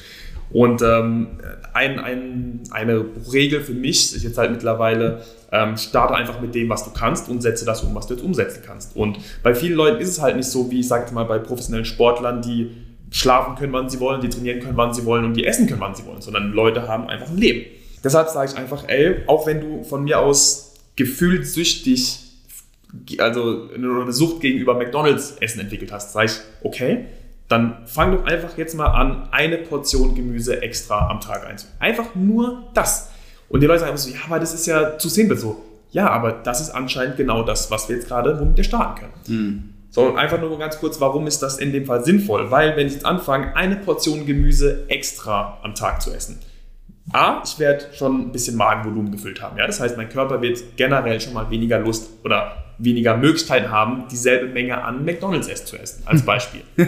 Und 0.52 0.82
ähm, 0.82 1.38
ein, 1.72 1.98
ein, 1.98 2.60
eine 2.72 3.04
Regel 3.32 3.60
für 3.60 3.72
mich 3.72 4.14
ist 4.14 4.22
jetzt 4.22 4.36
halt 4.36 4.50
mittlerweile, 4.50 5.22
ähm, 5.52 5.76
starte 5.76 6.14
einfach 6.14 6.40
mit 6.40 6.54
dem, 6.54 6.68
was 6.68 6.84
du 6.84 6.90
kannst 6.90 7.28
und 7.28 7.40
setze 7.40 7.64
das 7.64 7.82
um, 7.82 7.94
was 7.94 8.06
du 8.06 8.14
jetzt 8.14 8.22
umsetzen 8.22 8.62
kannst. 8.66 8.96
Und 8.96 9.18
bei 9.42 9.54
vielen 9.54 9.76
Leuten 9.76 10.00
ist 10.00 10.08
es 10.08 10.20
halt 10.20 10.36
nicht 10.36 10.48
so, 10.48 10.70
wie 10.70 10.80
ich 10.80 10.88
sagte 10.88 11.14
mal, 11.14 11.24
bei 11.24 11.38
professionellen 11.38 11.84
Sportlern, 11.84 12.42
die 12.42 12.70
schlafen 13.10 13.56
können, 13.56 13.72
wann 13.72 13.88
sie 13.88 14.00
wollen, 14.00 14.20
die 14.20 14.28
trainieren 14.28 14.60
können, 14.60 14.76
wann 14.76 14.94
sie 14.94 15.04
wollen 15.04 15.24
und 15.24 15.34
die 15.34 15.44
essen 15.44 15.66
können, 15.66 15.80
wann 15.80 15.94
sie 15.94 16.06
wollen, 16.06 16.20
sondern 16.20 16.52
Leute 16.52 16.86
haben 16.88 17.08
einfach 17.08 17.28
ein 17.28 17.36
Leben. 17.36 17.66
Deshalb 18.02 18.28
sage 18.28 18.50
ich 18.52 18.56
einfach, 18.56 18.88
ey, 18.88 19.16
auch 19.26 19.46
wenn 19.46 19.60
du 19.60 19.84
von 19.84 20.04
mir 20.04 20.20
aus 20.20 20.74
gefühlt 20.96 21.46
süchtig, 21.46 22.20
also 23.18 23.68
eine 23.74 24.12
Sucht 24.12 24.40
gegenüber 24.40 24.74
McDonalds 24.74 25.36
Essen 25.40 25.60
entwickelt 25.60 25.92
hast, 25.92 26.12
sage 26.12 26.26
ich, 26.26 26.32
okay, 26.62 27.06
dann 27.48 27.78
fang 27.86 28.12
doch 28.12 28.24
einfach 28.24 28.56
jetzt 28.56 28.74
mal 28.74 28.86
an, 28.86 29.28
eine 29.32 29.58
Portion 29.58 30.14
Gemüse 30.14 30.62
extra 30.62 31.08
am 31.08 31.20
Tag 31.20 31.46
einzunehmen. 31.46 31.80
Einfach 31.80 32.14
nur 32.14 32.70
das. 32.74 33.10
Und 33.48 33.60
die 33.60 33.66
Leute 33.66 33.80
sagen 33.80 33.96
so, 33.96 34.10
ja, 34.10 34.20
aber 34.26 34.38
das 34.38 34.54
ist 34.54 34.66
ja 34.66 34.98
zu 34.98 35.08
simpel 35.08 35.36
so. 35.36 35.60
Ja, 35.90 36.08
aber 36.10 36.30
das 36.30 36.60
ist 36.60 36.70
anscheinend 36.70 37.16
genau 37.16 37.42
das, 37.42 37.70
was 37.70 37.88
wir 37.88 37.96
jetzt 37.96 38.06
gerade, 38.06 38.38
womit 38.38 38.56
wir 38.56 38.64
starten 38.64 39.00
können. 39.00 39.12
Mhm. 39.26 39.74
So, 39.90 40.14
einfach 40.14 40.40
nur 40.40 40.56
ganz 40.56 40.78
kurz, 40.78 41.00
warum 41.00 41.26
ist 41.26 41.42
das 41.42 41.58
in 41.58 41.72
dem 41.72 41.84
Fall 41.84 42.04
sinnvoll? 42.04 42.50
Weil, 42.50 42.76
wenn 42.76 42.86
ich 42.86 42.94
jetzt 42.94 43.06
anfange, 43.06 43.56
eine 43.56 43.76
Portion 43.76 44.24
Gemüse 44.24 44.84
extra 44.88 45.58
am 45.62 45.74
Tag 45.74 46.00
zu 46.00 46.12
essen, 46.12 46.38
A, 47.12 47.42
ich 47.44 47.58
werde 47.58 47.86
schon 47.92 48.28
ein 48.28 48.32
bisschen 48.32 48.56
Magenvolumen 48.56 49.10
gefüllt 49.10 49.42
haben. 49.42 49.58
Ja? 49.58 49.66
Das 49.66 49.80
heißt, 49.80 49.96
mein 49.96 50.08
Körper 50.08 50.40
wird 50.42 50.58
generell 50.76 51.20
schon 51.20 51.32
mal 51.32 51.50
weniger 51.50 51.80
Lust 51.80 52.08
oder 52.24 52.64
weniger 52.78 53.16
Möglichkeiten 53.16 53.70
haben, 53.70 54.04
dieselbe 54.08 54.46
Menge 54.46 54.82
an 54.82 55.04
McDonalds 55.04 55.48
essen 55.48 55.66
zu 55.66 55.76
essen, 55.76 56.02
als 56.06 56.22
Beispiel. 56.24 56.62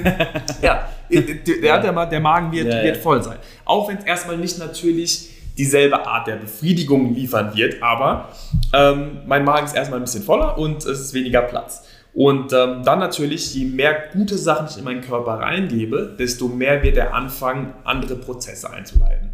ja, 0.62 0.88
der, 1.10 1.80
der, 1.80 2.06
der, 2.06 2.20
Magen 2.20 2.52
wird, 2.52 2.72
ja, 2.72 2.82
wird 2.84 2.98
voll 2.98 3.22
sein. 3.22 3.38
Auch 3.64 3.88
wenn 3.88 3.98
es 3.98 4.04
erstmal 4.04 4.38
nicht 4.38 4.58
natürlich 4.58 5.30
dieselbe 5.58 6.06
Art 6.06 6.28
der 6.28 6.36
Befriedigung 6.36 7.14
liefern 7.14 7.54
wird, 7.54 7.82
aber 7.82 8.30
ähm, 8.72 9.18
mein 9.26 9.44
Magen 9.44 9.66
ist 9.66 9.76
erstmal 9.76 10.00
ein 10.00 10.04
bisschen 10.04 10.22
voller 10.22 10.56
und 10.56 10.78
es 10.78 11.00
ist 11.00 11.14
weniger 11.14 11.42
Platz. 11.42 11.84
Und 12.14 12.52
ähm, 12.52 12.82
dann 12.84 12.98
natürlich, 12.98 13.54
je 13.54 13.64
mehr 13.64 14.08
gute 14.12 14.36
Sachen 14.36 14.66
ich 14.68 14.76
in 14.76 14.84
meinen 14.84 15.00
Körper 15.00 15.40
reingebe, 15.40 16.14
desto 16.18 16.48
mehr 16.48 16.82
wird 16.82 16.96
er 16.98 17.14
anfangen, 17.14 17.72
andere 17.84 18.16
Prozesse 18.16 18.70
einzuleiten. 18.70 19.30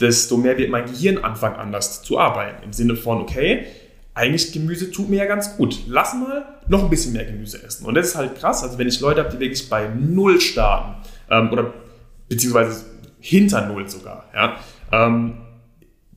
Desto 0.00 0.38
mehr 0.38 0.56
wird 0.56 0.70
mein 0.70 0.86
Gehirn 0.86 1.18
anfangen, 1.18 1.56
anders 1.56 2.02
zu 2.02 2.18
arbeiten. 2.18 2.64
Im 2.64 2.72
Sinne 2.72 2.96
von, 2.96 3.20
okay, 3.20 3.66
eigentlich 4.14 4.52
Gemüse 4.52 4.90
tut 4.90 5.10
mir 5.10 5.16
ja 5.16 5.26
ganz 5.26 5.56
gut. 5.56 5.80
Lass 5.86 6.14
mal 6.14 6.44
noch 6.68 6.82
ein 6.82 6.90
bisschen 6.90 7.12
mehr 7.12 7.24
Gemüse 7.24 7.62
essen. 7.62 7.86
Und 7.86 7.94
das 7.94 8.08
ist 8.08 8.16
halt 8.16 8.38
krass. 8.38 8.62
Also 8.62 8.78
wenn 8.78 8.88
ich 8.88 9.00
Leute 9.00 9.22
habe, 9.22 9.30
die 9.30 9.40
wirklich 9.40 9.68
bei 9.68 9.88
Null 9.88 10.40
starten, 10.40 11.06
ähm, 11.30 11.52
oder 11.52 11.74
beziehungsweise 12.28 12.84
hinter 13.20 13.66
Null 13.68 13.88
sogar, 13.88 14.24
ja, 14.34 14.56
ähm, 14.90 15.38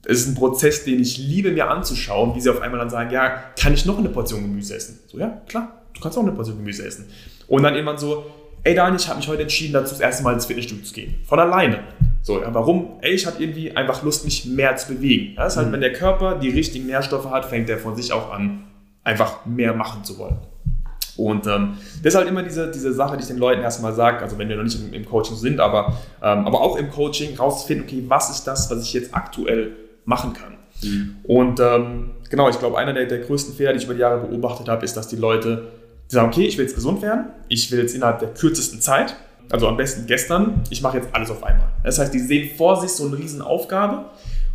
es 0.07 0.19
ist 0.19 0.27
ein 0.27 0.35
Prozess, 0.35 0.83
den 0.83 1.01
ich 1.01 1.17
liebe 1.17 1.51
mir 1.51 1.69
anzuschauen, 1.69 2.35
wie 2.35 2.41
sie 2.41 2.49
auf 2.49 2.61
einmal 2.61 2.79
dann 2.79 2.89
sagen, 2.89 3.09
ja, 3.11 3.29
kann 3.59 3.73
ich 3.73 3.85
noch 3.85 3.97
eine 3.97 4.09
Portion 4.09 4.43
Gemüse 4.43 4.75
essen? 4.75 4.99
So, 5.07 5.17
ja, 5.17 5.41
klar, 5.47 5.84
du 5.95 6.01
kannst 6.01 6.17
auch 6.17 6.23
eine 6.23 6.31
Portion 6.31 6.57
Gemüse 6.57 6.85
essen. 6.85 7.05
Und 7.47 7.63
dann 7.63 7.73
irgendwann 7.73 7.97
so, 7.97 8.25
ey 8.63 8.75
Daniel, 8.75 8.99
ich 8.99 9.07
habe 9.07 9.17
mich 9.17 9.27
heute 9.27 9.43
entschieden, 9.43 9.73
dazu 9.73 9.91
das 9.91 10.01
erste 10.01 10.23
Mal 10.23 10.33
ins 10.33 10.45
Fitnessstudio 10.45 10.83
zu 10.83 10.93
gehen. 10.93 11.15
Von 11.25 11.39
alleine. 11.39 11.79
So, 12.21 12.41
ja, 12.41 12.53
warum? 12.53 12.97
Ey, 13.01 13.13
ich 13.13 13.25
hatte 13.25 13.41
irgendwie 13.41 13.75
einfach 13.75 14.03
Lust, 14.03 14.25
mich 14.25 14.45
mehr 14.45 14.75
zu 14.75 14.95
bewegen. 14.95 15.35
Das 15.35 15.53
ist 15.53 15.57
halt, 15.57 15.67
mhm. 15.67 15.73
wenn 15.73 15.81
der 15.81 15.93
Körper 15.93 16.35
die 16.35 16.49
richtigen 16.49 16.87
Nährstoffe 16.87 17.29
hat, 17.29 17.45
fängt 17.45 17.69
er 17.69 17.77
von 17.77 17.95
sich 17.95 18.11
auch 18.11 18.31
an, 18.31 18.63
einfach 19.03 19.45
mehr 19.45 19.73
machen 19.73 20.03
zu 20.03 20.17
wollen. 20.17 20.37
Und 21.17 21.47
ähm, 21.47 21.77
das 22.03 22.13
ist 22.13 22.15
halt 22.15 22.27
immer 22.27 22.43
diese, 22.43 22.69
diese 22.71 22.93
Sache, 22.93 23.15
die 23.15 23.21
ich 23.21 23.27
den 23.27 23.37
Leuten 23.37 23.61
erstmal 23.61 23.93
sage, 23.93 24.19
also 24.21 24.37
wenn 24.37 24.49
wir 24.49 24.57
noch 24.57 24.63
nicht 24.63 24.77
im, 24.79 24.93
im 24.93 25.05
Coaching 25.05 25.37
sind, 25.37 25.59
aber, 25.59 25.97
ähm, 26.21 26.45
aber 26.45 26.59
auch 26.59 26.75
im 26.75 26.89
Coaching 26.89 27.37
rauszufinden, 27.37 27.85
okay, 27.85 28.03
was 28.07 28.29
ist 28.31 28.43
das, 28.45 28.69
was 28.69 28.83
ich 28.83 28.91
jetzt 28.93 29.15
aktuell 29.15 29.71
machen 30.03 30.33
kann. 30.33 30.57
Mhm. 30.83 31.15
Und 31.23 31.59
ähm, 31.59 32.11
genau, 32.29 32.49
ich 32.49 32.59
glaube, 32.59 32.77
einer 32.77 32.93
der, 32.93 33.05
der 33.05 33.19
größten 33.19 33.55
Fehler, 33.55 33.71
die 33.71 33.77
ich 33.77 33.85
über 33.85 33.93
die 33.93 34.01
Jahre 34.01 34.27
beobachtet 34.27 34.67
habe, 34.67 34.83
ist, 34.83 34.97
dass 34.97 35.07
die 35.07 35.15
Leute 35.15 35.67
sagen, 36.07 36.27
okay, 36.27 36.45
ich 36.45 36.57
will 36.57 36.65
jetzt 36.65 36.75
gesund 36.75 37.01
werden, 37.01 37.25
ich 37.47 37.71
will 37.71 37.79
jetzt 37.79 37.95
innerhalb 37.95 38.19
der 38.19 38.33
kürzesten 38.33 38.81
Zeit, 38.81 39.15
also 39.49 39.67
am 39.67 39.77
besten 39.77 40.07
gestern, 40.07 40.63
ich 40.69 40.81
mache 40.81 40.97
jetzt 40.97 41.09
alles 41.13 41.29
auf 41.29 41.43
einmal. 41.43 41.67
Das 41.83 41.99
heißt, 41.99 42.13
die 42.13 42.19
sehen 42.19 42.49
vor 42.57 42.79
sich 42.81 42.91
so 42.91 43.07
eine 43.07 43.17
riesen 43.17 43.41
Aufgabe 43.41 44.05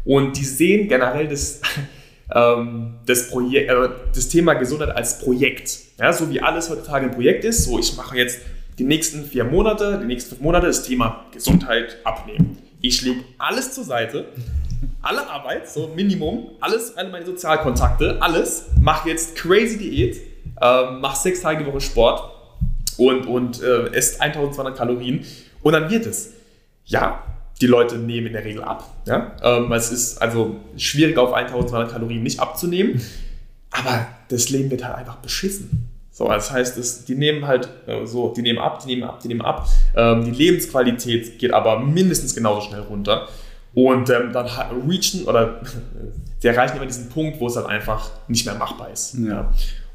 und 0.04 0.36
die 0.36 0.44
sehen 0.44 0.88
generell 0.88 1.28
das, 1.28 1.60
ähm, 2.34 2.94
das, 3.06 3.30
Projekt, 3.30 3.70
äh, 3.70 3.88
das 4.14 4.28
Thema 4.28 4.54
Gesundheit 4.54 4.96
als 4.96 5.20
Projekt. 5.20 5.78
Ja, 5.98 6.12
so 6.12 6.30
wie 6.30 6.40
alles 6.40 6.70
heutzutage 6.70 7.06
ein 7.06 7.12
Projekt 7.12 7.44
ist, 7.44 7.64
so 7.64 7.78
ich 7.78 7.96
mache 7.96 8.16
jetzt 8.16 8.40
die 8.78 8.84
nächsten 8.84 9.24
vier 9.24 9.44
Monate, 9.44 9.98
die 10.00 10.06
nächsten 10.06 10.30
fünf 10.30 10.42
Monate 10.42 10.66
das 10.66 10.82
Thema 10.82 11.26
Gesundheit 11.32 11.98
abnehmen. 12.04 12.58
Ich 12.80 13.02
lege 13.02 13.20
alles 13.36 13.72
zur 13.74 13.84
Seite, 13.84 14.24
alle 15.02 15.28
Arbeit, 15.28 15.68
so 15.68 15.88
Minimum, 15.94 16.52
alles, 16.60 16.96
alle 16.96 17.10
meine 17.10 17.26
Sozialkontakte, 17.26 18.16
alles, 18.20 18.66
mach 18.80 19.04
jetzt 19.04 19.36
crazy 19.36 19.76
Diät, 19.76 20.16
äh, 20.60 20.90
mach 21.00 21.16
sechs 21.16 21.40
Tage 21.40 21.64
die 21.64 21.70
Woche 21.70 21.80
Sport 21.80 22.30
und, 22.96 23.26
und 23.26 23.62
äh, 23.62 23.92
esst 23.92 24.20
1200 24.20 24.76
Kalorien 24.76 25.24
und 25.62 25.72
dann 25.72 25.90
wird 25.90 26.06
es. 26.06 26.34
Ja, 26.84 27.22
die 27.60 27.66
Leute 27.66 27.98
nehmen 27.98 28.28
in 28.28 28.32
der 28.32 28.44
Regel 28.44 28.62
ab. 28.62 28.84
Ja? 29.06 29.32
Ähm, 29.42 29.70
es 29.72 29.92
ist 29.92 30.20
also 30.20 30.56
schwierig 30.76 31.18
auf 31.18 31.32
1200 31.32 31.92
Kalorien 31.92 32.22
nicht 32.22 32.40
abzunehmen, 32.40 33.00
aber 33.70 34.06
das 34.28 34.50
Leben 34.50 34.70
wird 34.70 34.84
halt 34.84 34.96
einfach 34.96 35.16
beschissen. 35.16 35.88
So, 36.10 36.28
das 36.28 36.50
heißt, 36.50 36.76
es, 36.76 37.04
die 37.04 37.14
nehmen 37.14 37.46
halt 37.46 37.68
äh, 37.86 38.04
so, 38.04 38.34
die 38.34 38.42
nehmen 38.42 38.58
ab, 38.58 38.82
die 38.82 38.88
nehmen 38.88 39.04
ab, 39.04 39.20
die 39.20 39.28
nehmen 39.28 39.42
ab. 39.42 39.66
Ähm, 39.96 40.24
die 40.24 40.32
Lebensqualität 40.32 41.38
geht 41.38 41.52
aber 41.52 41.80
mindestens 41.80 42.34
genauso 42.34 42.68
schnell 42.68 42.80
runter. 42.80 43.28
Und 43.72 44.10
ähm, 44.10 44.32
dann 44.32 44.46
reachen 44.86 45.24
oder 45.26 45.60
sie 46.38 46.48
erreichen 46.48 46.76
immer 46.76 46.86
diesen 46.86 47.08
Punkt, 47.08 47.40
wo 47.40 47.46
es 47.46 47.54
dann 47.54 47.66
einfach 47.66 48.10
nicht 48.26 48.44
mehr 48.44 48.56
machbar 48.56 48.90
ist. 48.90 49.14
Ja. 49.14 49.50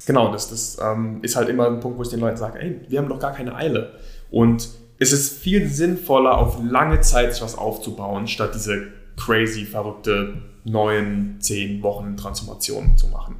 Ja. 0.06 0.14
Genau, 0.14 0.32
das, 0.32 0.50
das 0.50 0.78
ähm, 0.82 1.20
ist 1.22 1.36
halt 1.36 1.50
immer 1.50 1.68
ein 1.68 1.80
Punkt, 1.80 1.98
wo 1.98 2.04
ich 2.04 2.10
den 2.10 2.20
Leuten 2.20 2.38
sage, 2.38 2.60
ey, 2.60 2.82
wir 2.88 3.00
haben 3.00 3.10
doch 3.10 3.20
gar 3.20 3.34
keine 3.34 3.56
Eile. 3.56 3.94
Und 4.30 4.70
es 5.00 5.12
ist 5.12 5.40
viel 5.40 5.68
sinnvoller, 5.68 6.38
auf 6.38 6.60
lange 6.64 7.02
Zeit 7.02 7.34
sich 7.34 7.42
was 7.42 7.58
aufzubauen, 7.58 8.28
statt 8.28 8.52
diese 8.56 8.88
crazy, 9.18 9.66
verrückte 9.66 10.42
neun, 10.64 11.36
zehn 11.40 11.82
Wochen 11.84 12.18
Transformation 12.18 12.98
zu 12.98 13.08
machen. 13.08 13.36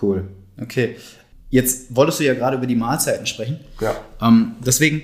Cool. 0.00 0.28
Okay. 0.60 0.96
Jetzt 1.50 1.94
wolltest 1.94 2.20
du 2.20 2.24
ja 2.24 2.34
gerade 2.34 2.56
über 2.56 2.66
die 2.66 2.74
Mahlzeiten 2.74 3.26
sprechen. 3.26 3.60
Ja. 3.80 3.94
Ähm, 4.20 4.56
deswegen, 4.64 5.02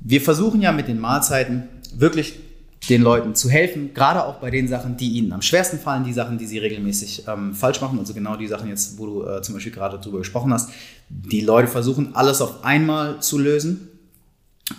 wir 0.00 0.20
versuchen 0.20 0.60
ja 0.60 0.72
mit 0.72 0.88
den 0.88 1.00
Mahlzeiten 1.00 1.68
wirklich 1.94 2.40
den 2.88 3.02
Leuten 3.02 3.34
zu 3.34 3.50
helfen, 3.50 3.94
gerade 3.94 4.24
auch 4.24 4.36
bei 4.36 4.50
den 4.50 4.68
Sachen, 4.68 4.96
die 4.96 5.10
ihnen 5.10 5.32
am 5.32 5.42
schwersten 5.42 5.78
fallen, 5.78 6.04
die 6.04 6.12
Sachen, 6.12 6.38
die 6.38 6.46
sie 6.46 6.58
regelmäßig 6.58 7.24
ähm, 7.28 7.54
falsch 7.54 7.80
machen, 7.80 7.98
also 7.98 8.14
genau 8.14 8.36
die 8.36 8.46
Sachen 8.46 8.68
jetzt, 8.68 8.98
wo 8.98 9.06
du 9.06 9.26
äh, 9.26 9.42
zum 9.42 9.54
Beispiel 9.54 9.72
gerade 9.72 9.98
drüber 9.98 10.18
gesprochen 10.18 10.52
hast. 10.52 10.70
Die 11.08 11.40
Leute 11.40 11.68
versuchen, 11.68 12.14
alles 12.14 12.40
auf 12.40 12.64
einmal 12.64 13.20
zu 13.20 13.38
lösen. 13.38 13.88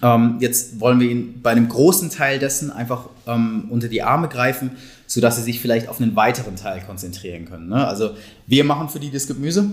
Ähm, 0.02 0.38
jetzt 0.39 0.80
wollen 0.80 1.00
wir 1.00 1.10
ihnen 1.10 1.41
bei 1.41 1.52
einem 1.52 1.70
großen 1.70 2.10
Teil 2.10 2.39
dessen 2.39 2.72
einfach 2.72 3.10
ähm, 3.28 3.65
unter 3.70 3.88
die 3.88 4.02
Arme 4.02 4.28
greifen, 4.28 4.72
sodass 5.08 5.38
sie 5.38 5.44
sich 5.44 5.60
vielleicht 5.60 5.88
auf 5.88 6.02
einen 6.02 6.15
weiteren 6.15 6.56
Teil 6.56 6.82
konzentrieren 6.82 7.46
können. 7.46 7.70
Ne? 7.70 7.88
Also 7.88 8.12
wir 8.48 8.63
machen 8.63 8.89
für 8.89 9.00
die 9.00 9.12
das 9.12 9.28
Gemüse. 9.28 9.70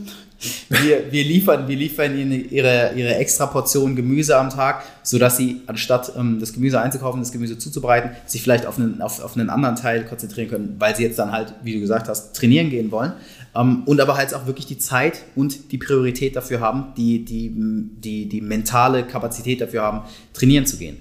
Wir, 0.68 1.12
wir 1.12 1.25
liefern, 1.25 1.68
wir 1.68 1.77
liefern 1.77 2.18
ihnen 2.18 2.51
ihre, 2.51 2.92
ihre 2.97 3.14
extra 3.14 3.47
Portion 3.47 3.95
Gemüse 3.95 4.37
am 4.37 4.51
Tag, 4.51 4.83
sodass 5.05 5.37
sie 5.37 5.61
anstatt 5.66 6.12
ähm, 6.16 6.40
das 6.40 6.53
Gemüse 6.53 6.81
einzukaufen, 6.81 7.21
das 7.21 7.31
Gemüse 7.31 7.59
zuzubereiten, 7.59 8.11
sich 8.27 8.42
vielleicht 8.42 8.66
auf 8.66 8.79
einen, 8.79 9.01
auf, 9.03 9.23
auf 9.23 9.37
einen 9.37 9.51
anderen 9.51 9.77
Teil 9.77 10.05
konzentrieren 10.05 10.49
können, 10.49 10.77
weil 10.79 10.97
sie 10.97 11.05
jetzt 11.05 11.18
dann 11.18 11.31
halt, 11.31 11.55
wie 11.62 11.75
du 11.75 11.81
gesagt 11.81 12.09
hast, 12.09 12.35
trainieren 12.35 12.71
gehen 12.71 12.90
wollen. 12.90 13.12
Ähm, 13.55 13.85
und 13.85 14.01
aber 14.01 14.16
halt 14.16 14.35
auch 14.35 14.47
wirklich 14.47 14.66
die 14.66 14.79
Zeit 14.79 15.23
und 15.37 15.71
die 15.73 15.79
Priorität 15.79 16.35
dafür 16.35 16.61
haben, 16.61 16.92
die, 16.97 17.25
die, 17.25 17.53
die, 17.55 18.29
die 18.29 18.40
mentale 18.40 19.05
Kapazität 19.05 19.61
dafür 19.61 19.83
haben, 19.83 20.03
trainieren 20.33 20.66
zu 20.66 20.77
gehen. 20.77 20.97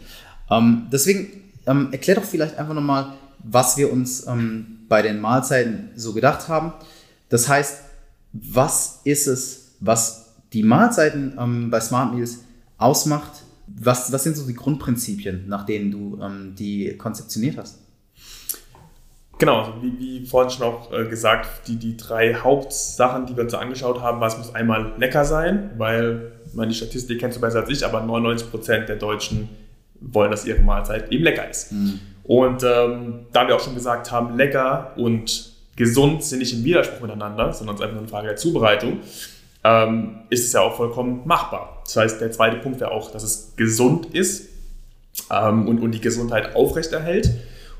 Ähm, 0.52 0.88
deswegen 0.92 1.30
ähm, 1.66 1.90
erklär 1.92 2.18
doch 2.18 2.26
vielleicht 2.26 2.58
einfach 2.58 2.74
nochmal, 2.74 3.14
was 3.44 3.78
wir 3.78 3.92
uns 3.92 4.28
ähm, 4.28 4.80
bei 4.88 5.02
den 5.02 5.20
Mahlzeiten 5.20 5.90
so 5.96 6.14
gedacht 6.14 6.48
haben. 6.48 6.74
Das 7.30 7.48
heißt, 7.48 7.82
was 8.34 9.02
ist 9.04 9.28
es, 9.28 9.76
was 9.80 10.36
die 10.54 10.64
Mahlzeiten 10.64 11.38
ähm, 11.40 11.70
bei 11.70 11.80
Smart 11.80 12.14
Meals 12.14 12.40
ausmacht? 12.78 13.44
Was, 13.68 14.12
was 14.12 14.24
sind 14.24 14.36
so 14.36 14.46
die 14.46 14.54
Grundprinzipien, 14.54 15.48
nach 15.48 15.66
denen 15.66 15.92
du 15.92 16.20
ähm, 16.22 16.56
die 16.58 16.98
konzeptioniert 16.98 17.58
hast? 17.58 17.80
Genau, 19.42 19.60
also 19.62 19.82
wie, 19.82 19.98
wie, 19.98 20.26
vorhin 20.26 20.52
schon 20.52 20.68
auch 20.68 20.94
äh, 20.94 21.06
gesagt, 21.08 21.68
die, 21.68 21.78
die 21.78 21.98
drei 21.98 22.36
Hauptsachen, 22.36 23.26
die 23.26 23.36
wir 23.36 23.44
uns 23.44 23.56
angeschaut 23.56 24.00
haben, 24.00 24.22
was 24.22 24.38
muss 24.38 24.54
einmal 24.54 24.94
lecker 24.98 25.26
sein, 25.26 25.72
weil, 25.78 26.34
meine, 26.54 26.70
die 26.70 26.78
Statistik 26.78 27.20
kennst 27.20 27.38
du 27.38 27.42
besser 27.42 27.62
als 27.62 27.70
ich, 27.70 27.84
aber 27.84 28.04
99% 28.04 28.86
der 28.86 28.98
Deutschen 28.98 29.50
wollen, 30.00 30.30
dass 30.30 30.46
ihre 30.46 30.62
Mahlzeit 30.62 31.12
eben 31.12 31.24
lecker 31.24 31.50
ist. 31.50 31.72
Mhm. 31.72 32.00
Und 32.24 32.64
ähm, 32.64 33.26
da 33.32 33.48
wir 33.48 33.56
auch 33.56 33.60
schon 33.60 33.76
gesagt 33.76 34.12
haben, 34.12 34.38
lecker 34.38 34.94
und 34.96 35.52
gesund 35.76 36.24
sind 36.24 36.40
nicht 36.40 36.54
im 36.54 36.64
Widerspruch 36.64 37.02
miteinander, 37.02 37.54
sondern 37.54 37.76
es 37.76 37.82
ist 37.82 37.88
einfach 37.88 38.00
eine 38.00 38.08
Frage 38.08 38.28
der 38.28 38.36
Zubereitung, 38.36 39.00
ähm, 39.64 40.20
ist 40.30 40.46
es 40.46 40.54
ja 40.54 40.62
auch 40.62 40.76
vollkommen 40.76 41.22
machbar. 41.26 41.82
Das 41.86 41.96
heißt, 41.98 42.22
der 42.22 42.32
zweite 42.32 42.58
Punkt 42.58 42.80
wäre 42.80 42.92
auch, 42.92 43.12
dass 43.12 43.24
es 43.24 43.54
gesund 43.56 44.08
ist 44.14 44.50
ähm, 45.32 45.68
und, 45.68 45.80
und 45.80 45.92
die 45.92 46.02
Gesundheit 46.02 46.56
aufrechterhält. 46.56 47.32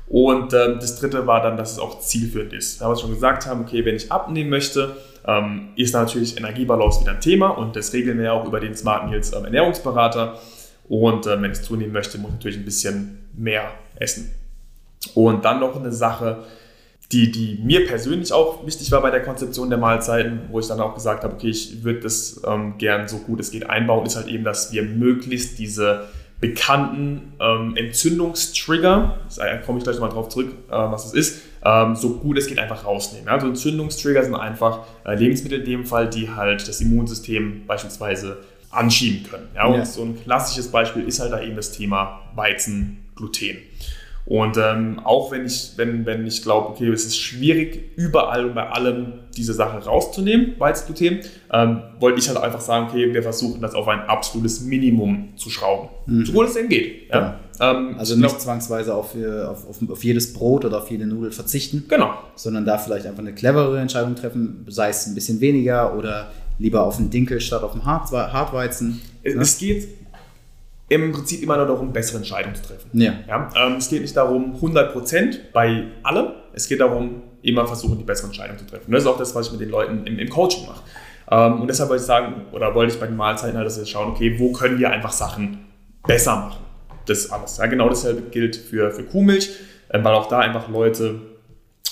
Und 0.08 0.52
ähm, 0.52 0.78
das 0.80 1.00
dritte 1.00 1.26
war 1.26 1.42
dann, 1.42 1.56
dass 1.56 1.72
es 1.72 1.78
auch 1.78 2.00
zielführend 2.00 2.52
ist. 2.52 2.80
Da 2.80 2.88
wir 2.88 2.96
schon 2.96 3.10
gesagt 3.10 3.46
haben, 3.46 3.62
okay, 3.62 3.84
wenn 3.84 3.96
ich 3.96 4.12
abnehmen 4.12 4.50
möchte, 4.50 4.96
ähm, 5.26 5.68
ist 5.76 5.94
natürlich 5.94 6.36
Energiebalance 6.36 7.00
wieder 7.00 7.12
ein 7.12 7.20
Thema 7.20 7.48
und 7.48 7.76
das 7.76 7.92
regeln 7.92 8.18
wir 8.18 8.26
ja 8.26 8.32
auch 8.32 8.44
über 8.44 8.60
den 8.60 8.74
Smart 8.76 9.08
Meals 9.08 9.32
ähm, 9.32 9.44
Ernährungsberater. 9.44 10.38
Und 10.88 11.26
äh, 11.26 11.40
wenn 11.40 11.52
ich 11.52 11.62
zunehmen 11.62 11.92
möchte, 11.92 12.18
muss 12.18 12.30
ich 12.30 12.34
natürlich 12.34 12.58
ein 12.58 12.64
bisschen 12.64 13.28
mehr 13.34 13.70
essen. 13.96 14.34
Und 15.14 15.44
dann 15.44 15.60
noch 15.60 15.76
eine 15.76 15.92
Sache, 15.92 16.44
die, 17.12 17.30
die 17.30 17.60
mir 17.62 17.86
persönlich 17.86 18.32
auch 18.32 18.64
wichtig 18.66 18.90
war 18.90 19.02
bei 19.02 19.10
der 19.10 19.22
Konzeption 19.22 19.68
der 19.68 19.78
Mahlzeiten, 19.78 20.42
wo 20.50 20.60
ich 20.60 20.66
dann 20.66 20.80
auch 20.80 20.94
gesagt 20.94 21.24
habe, 21.24 21.34
okay, 21.34 21.50
ich 21.50 21.84
würde 21.84 22.00
das 22.00 22.40
ähm, 22.46 22.78
gern 22.78 23.06
so 23.06 23.18
gut 23.18 23.38
es 23.40 23.50
geht 23.50 23.68
einbauen, 23.68 24.06
ist 24.06 24.16
halt 24.16 24.28
eben, 24.28 24.44
dass 24.44 24.72
wir 24.72 24.82
möglichst 24.82 25.58
diese 25.58 26.08
bekannten 26.40 27.34
ähm, 27.38 27.76
Entzündungstrigger, 27.76 29.18
da 29.36 29.56
komme 29.58 29.78
ich 29.78 29.84
gleich 29.84 30.00
mal 30.00 30.08
drauf 30.08 30.28
zurück, 30.28 30.52
äh, 30.68 30.72
was 30.72 31.06
es 31.06 31.12
ist, 31.12 31.42
ähm, 31.64 31.94
so 31.94 32.16
gut 32.16 32.38
es 32.38 32.48
geht 32.48 32.58
einfach 32.58 32.84
rausnehmen. 32.84 33.28
Also 33.28 33.46
Entzündungstrigger 33.46 34.24
sind 34.24 34.34
einfach 34.34 34.80
äh, 35.04 35.14
Lebensmittel 35.14 35.60
in 35.60 35.64
dem 35.66 35.86
Fall, 35.86 36.08
die 36.08 36.30
halt 36.30 36.66
das 36.66 36.80
Immunsystem 36.80 37.66
beispielsweise 37.66 38.38
anschieben 38.70 39.30
können. 39.30 39.48
Ja? 39.54 39.66
Und 39.66 39.74
ja. 39.74 39.84
so 39.84 40.02
ein 40.02 40.20
klassisches 40.20 40.68
Beispiel 40.68 41.06
ist 41.06 41.20
halt 41.20 41.32
da 41.32 41.40
eben 41.40 41.54
das 41.54 41.72
Thema 41.72 42.22
Weizen, 42.34 43.04
Gluten. 43.22 43.58
Und 44.24 44.56
ähm, 44.56 45.00
auch 45.02 45.32
wenn 45.32 45.46
ich, 45.46 45.72
wenn, 45.76 46.06
wenn 46.06 46.26
ich 46.26 46.42
glaube, 46.42 46.68
okay, 46.68 46.88
es 46.88 47.04
ist 47.04 47.18
schwierig, 47.18 47.96
überall 47.96 48.46
und 48.46 48.54
bei 48.54 48.68
allem 48.68 49.14
diese 49.36 49.52
Sache 49.52 49.84
rauszunehmen, 49.84 50.54
Weizengluten, 50.58 51.20
ähm, 51.52 51.82
wollte 51.98 52.20
ich 52.20 52.28
halt 52.28 52.38
einfach 52.38 52.60
sagen, 52.60 52.86
okay, 52.88 53.12
wir 53.12 53.22
versuchen 53.22 53.60
das 53.60 53.74
auf 53.74 53.88
ein 53.88 54.00
absolutes 54.00 54.60
Minimum 54.60 55.30
zu 55.36 55.50
schrauben. 55.50 55.88
Mhm. 56.06 56.24
So 56.24 56.32
gut 56.32 56.46
es 56.46 56.54
denn 56.54 56.68
geht. 56.68 57.10
Ja? 57.10 57.40
Ja. 57.60 57.70
Ähm, 57.72 57.96
also 57.98 58.14
nicht 58.14 58.28
glaub, 58.28 58.40
zwangsweise 58.40 58.94
auf, 58.94 59.16
auf, 59.16 59.68
auf, 59.68 59.90
auf, 59.90 60.04
jedes 60.04 60.32
Brot 60.32 60.64
oder 60.64 60.78
auf 60.78 60.90
jede 60.90 61.06
Nudel 61.06 61.32
verzichten. 61.32 61.84
Genau. 61.88 62.14
Sondern 62.36 62.64
da 62.64 62.78
vielleicht 62.78 63.06
einfach 63.06 63.22
eine 63.22 63.34
cleverere 63.34 63.80
Entscheidung 63.80 64.14
treffen, 64.14 64.64
sei 64.68 64.90
es 64.90 65.06
ein 65.06 65.16
bisschen 65.16 65.40
weniger 65.40 65.96
oder 65.96 66.30
lieber 66.58 66.84
auf 66.84 66.96
den 66.96 67.10
Dinkel 67.10 67.40
statt 67.40 67.64
auf 67.64 67.72
den 67.72 67.84
Hartweizen. 67.84 69.00
Es, 69.24 69.34
ne? 69.34 69.42
es 69.42 69.58
geht 69.58 69.88
im 70.92 71.12
Prinzip 71.12 71.42
immer 71.42 71.56
nur 71.56 71.66
darum, 71.66 71.92
bessere 71.92 72.18
Entscheidungen 72.18 72.54
zu 72.54 72.62
treffen. 72.62 72.90
Ja. 72.92 73.14
ja 73.26 73.48
ähm, 73.56 73.76
es 73.76 73.88
geht 73.88 74.02
nicht 74.02 74.16
darum, 74.16 74.56
100% 74.56 75.38
bei 75.52 75.84
allem. 76.02 76.28
Es 76.52 76.68
geht 76.68 76.80
darum, 76.80 77.22
immer 77.42 77.66
versuchen, 77.66 77.98
die 77.98 78.04
bessere 78.04 78.26
Entscheidung 78.26 78.58
zu 78.58 78.66
treffen. 78.66 78.92
Das 78.92 79.02
ist 79.02 79.08
auch 79.08 79.18
das, 79.18 79.34
was 79.34 79.46
ich 79.46 79.52
mit 79.52 79.62
den 79.62 79.70
Leuten 79.70 80.06
im, 80.06 80.18
im 80.18 80.28
Coaching 80.28 80.66
mache. 80.66 80.82
Ähm, 81.30 81.62
und 81.62 81.68
deshalb 81.68 81.88
wollte 81.88 82.02
ich 82.02 82.06
sagen, 82.06 82.46
oder 82.52 82.74
wollte 82.74 82.92
ich 82.92 83.00
bei 83.00 83.06
den 83.06 83.16
Mahlzeiten 83.16 83.56
halt, 83.56 83.66
dass 83.66 83.78
wir 83.78 83.86
schauen, 83.86 84.10
okay, 84.10 84.38
wo 84.38 84.52
können 84.52 84.78
wir 84.78 84.90
einfach 84.90 85.12
Sachen 85.12 85.66
besser 86.06 86.36
machen? 86.36 86.60
Das 87.06 87.30
alles. 87.30 87.56
Ja, 87.56 87.66
genau 87.66 87.88
dasselbe 87.88 88.22
gilt 88.30 88.54
für, 88.54 88.90
für 88.90 89.04
Kuhmilch, 89.04 89.50
äh, 89.88 90.02
weil 90.04 90.14
auch 90.14 90.28
da 90.28 90.40
einfach 90.40 90.68
Leute 90.68 91.20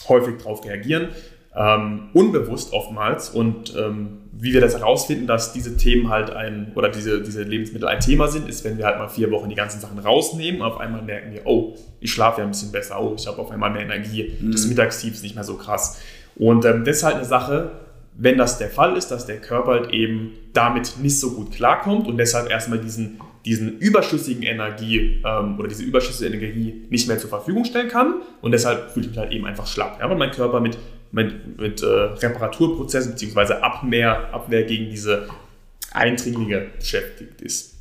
häufig 0.09 0.39
drauf 0.43 0.65
reagieren 0.65 1.09
ähm, 1.55 2.11
unbewusst 2.13 2.73
oftmals. 2.73 3.31
Und 3.31 3.75
ähm, 3.77 4.20
wie 4.33 4.53
wir 4.53 4.61
das 4.61 4.75
herausfinden, 4.75 5.27
dass 5.27 5.53
diese 5.53 5.77
Themen 5.77 6.09
halt 6.09 6.31
ein, 6.31 6.73
oder 6.75 6.89
diese, 6.89 7.21
diese 7.23 7.43
Lebensmittel 7.43 7.89
ein 7.89 8.01
Thema 8.01 8.29
sind, 8.29 8.49
ist, 8.49 8.65
wenn 8.65 8.79
wir 8.79 8.87
halt 8.87 8.99
mal 8.99 9.09
vier 9.09 9.31
Wochen 9.31 9.49
die 9.49 9.57
ganzen 9.57 9.81
Sachen 9.81 9.99
rausnehmen 9.99 10.61
und 10.61 10.67
auf 10.67 10.79
einmal 10.79 11.03
merken 11.03 11.33
wir, 11.33 11.43
oh, 11.47 11.77
ich 12.01 12.13
schlafe 12.13 12.41
ja 12.41 12.47
ein 12.47 12.51
bisschen 12.51 12.71
besser, 12.71 13.01
oh, 13.01 13.15
ich 13.17 13.27
habe 13.27 13.39
auf 13.39 13.51
einmal 13.51 13.71
mehr 13.71 13.83
Energie, 13.83 14.33
mhm. 14.41 14.53
das 14.53 14.67
Mittagstief 14.67 15.15
ist 15.15 15.23
nicht 15.23 15.35
mehr 15.35 15.45
so 15.45 15.57
krass. 15.57 16.01
Und 16.37 16.65
ähm, 16.65 16.85
das 16.85 16.99
ist 16.99 17.03
halt 17.03 17.17
eine 17.17 17.25
Sache, 17.25 17.73
wenn 18.17 18.39
das 18.39 18.59
der 18.59 18.69
Fall 18.69 18.97
ist, 18.97 19.11
dass 19.11 19.27
der 19.27 19.39
Körper 19.39 19.73
halt 19.73 19.91
eben 19.93 20.33
damit 20.53 20.95
nicht 21.01 21.19
so 21.19 21.33
gut 21.33 21.53
klarkommt 21.53 22.07
und 22.07 22.19
deshalb 22.19 22.51
erstmal 22.51 22.79
diesen, 22.79 23.21
diesen 23.45 23.79
überschüssigen 23.79 24.43
Energie 24.43 25.23
ähm, 25.25 25.59
oder 25.59 25.69
diese 25.69 25.83
überschüssige 25.83 26.35
Energie 26.37 26.87
nicht 26.89 27.09
mehr 27.09 27.19
zur 27.19 27.31
Verfügung 27.31 27.65
stellen 27.65 27.89
kann 27.89 28.15
und 28.43 28.53
deshalb 28.53 28.91
fühle 28.91 29.07
ich 29.07 29.11
mich 29.11 29.19
halt 29.19 29.33
eben 29.33 29.47
einfach 29.47 29.67
schlapp, 29.67 29.99
ja, 30.01 30.09
weil 30.09 30.17
mein 30.17 30.31
Körper 30.31 30.61
mit 30.61 30.77
mit, 31.13 31.59
mit 31.59 31.83
äh, 31.83 31.87
Reparaturprozessen 31.87 33.13
bzw. 33.13 33.55
Abwehr, 33.55 34.33
Abwehr 34.33 34.65
gegen 34.65 34.91
diese 34.91 35.29
Eindringlinge 35.93 36.67
beschäftigt 36.79 37.41
ist. 37.41 37.77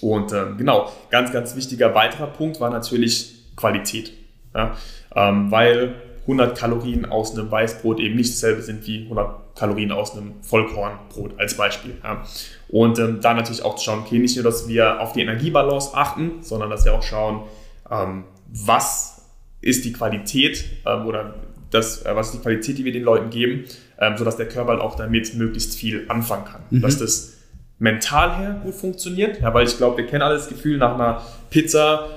Und 0.00 0.32
ähm, 0.32 0.56
genau, 0.58 0.92
ganz, 1.10 1.32
ganz 1.32 1.54
wichtiger 1.56 1.94
weiterer 1.94 2.26
Punkt 2.26 2.60
war 2.60 2.70
natürlich 2.70 3.34
Qualität. 3.56 4.12
Ja? 4.54 4.76
Ähm, 5.14 5.50
weil 5.50 5.94
100 6.22 6.56
Kalorien 6.56 7.04
aus 7.04 7.36
einem 7.36 7.50
Weißbrot 7.50 8.00
eben 8.00 8.16
nicht 8.16 8.32
dasselbe 8.32 8.62
sind 8.62 8.86
wie 8.86 9.02
100 9.02 9.56
Kalorien 9.56 9.92
aus 9.92 10.16
einem 10.16 10.42
Vollkornbrot 10.42 11.38
als 11.38 11.56
Beispiel. 11.56 11.96
Ja? 12.02 12.24
Und 12.68 12.98
ähm, 12.98 13.20
da 13.20 13.34
natürlich 13.34 13.62
auch 13.62 13.76
zu 13.76 13.84
schauen, 13.84 14.00
okay, 14.00 14.18
nicht 14.18 14.36
nur, 14.36 14.44
dass 14.44 14.68
wir 14.68 15.00
auf 15.00 15.12
die 15.12 15.20
Energiebalance 15.20 15.94
achten, 15.94 16.42
sondern 16.42 16.70
dass 16.70 16.84
wir 16.84 16.94
auch 16.94 17.02
schauen, 17.02 17.42
ähm, 17.90 18.24
was 18.48 19.22
ist 19.60 19.84
die 19.84 19.92
Qualität 19.92 20.64
ähm, 20.86 21.06
oder 21.06 21.34
das, 21.70 22.04
äh, 22.04 22.14
was 22.14 22.28
ist 22.28 22.34
die 22.34 22.38
Qualität, 22.40 22.78
die 22.78 22.84
wir 22.84 22.92
den 22.92 23.02
Leuten 23.02 23.30
geben, 23.30 23.64
ähm, 23.98 24.16
sodass 24.16 24.36
der 24.36 24.48
Körper 24.48 24.72
halt 24.72 24.80
auch 24.80 24.96
damit 24.96 25.34
möglichst 25.34 25.74
viel 25.74 26.04
anfangen 26.08 26.44
kann. 26.44 26.62
Mhm. 26.70 26.82
Dass 26.82 26.98
das 26.98 27.34
mental 27.78 28.36
her 28.36 28.60
gut 28.62 28.74
funktioniert, 28.74 29.40
ja, 29.40 29.52
weil 29.52 29.66
ich 29.66 29.76
glaube, 29.76 29.98
wir 29.98 30.06
kennen 30.06 30.22
alle 30.22 30.34
das 30.34 30.48
Gefühl, 30.48 30.78
nach 30.78 30.94
einer 30.94 31.22
Pizza, 31.50 32.08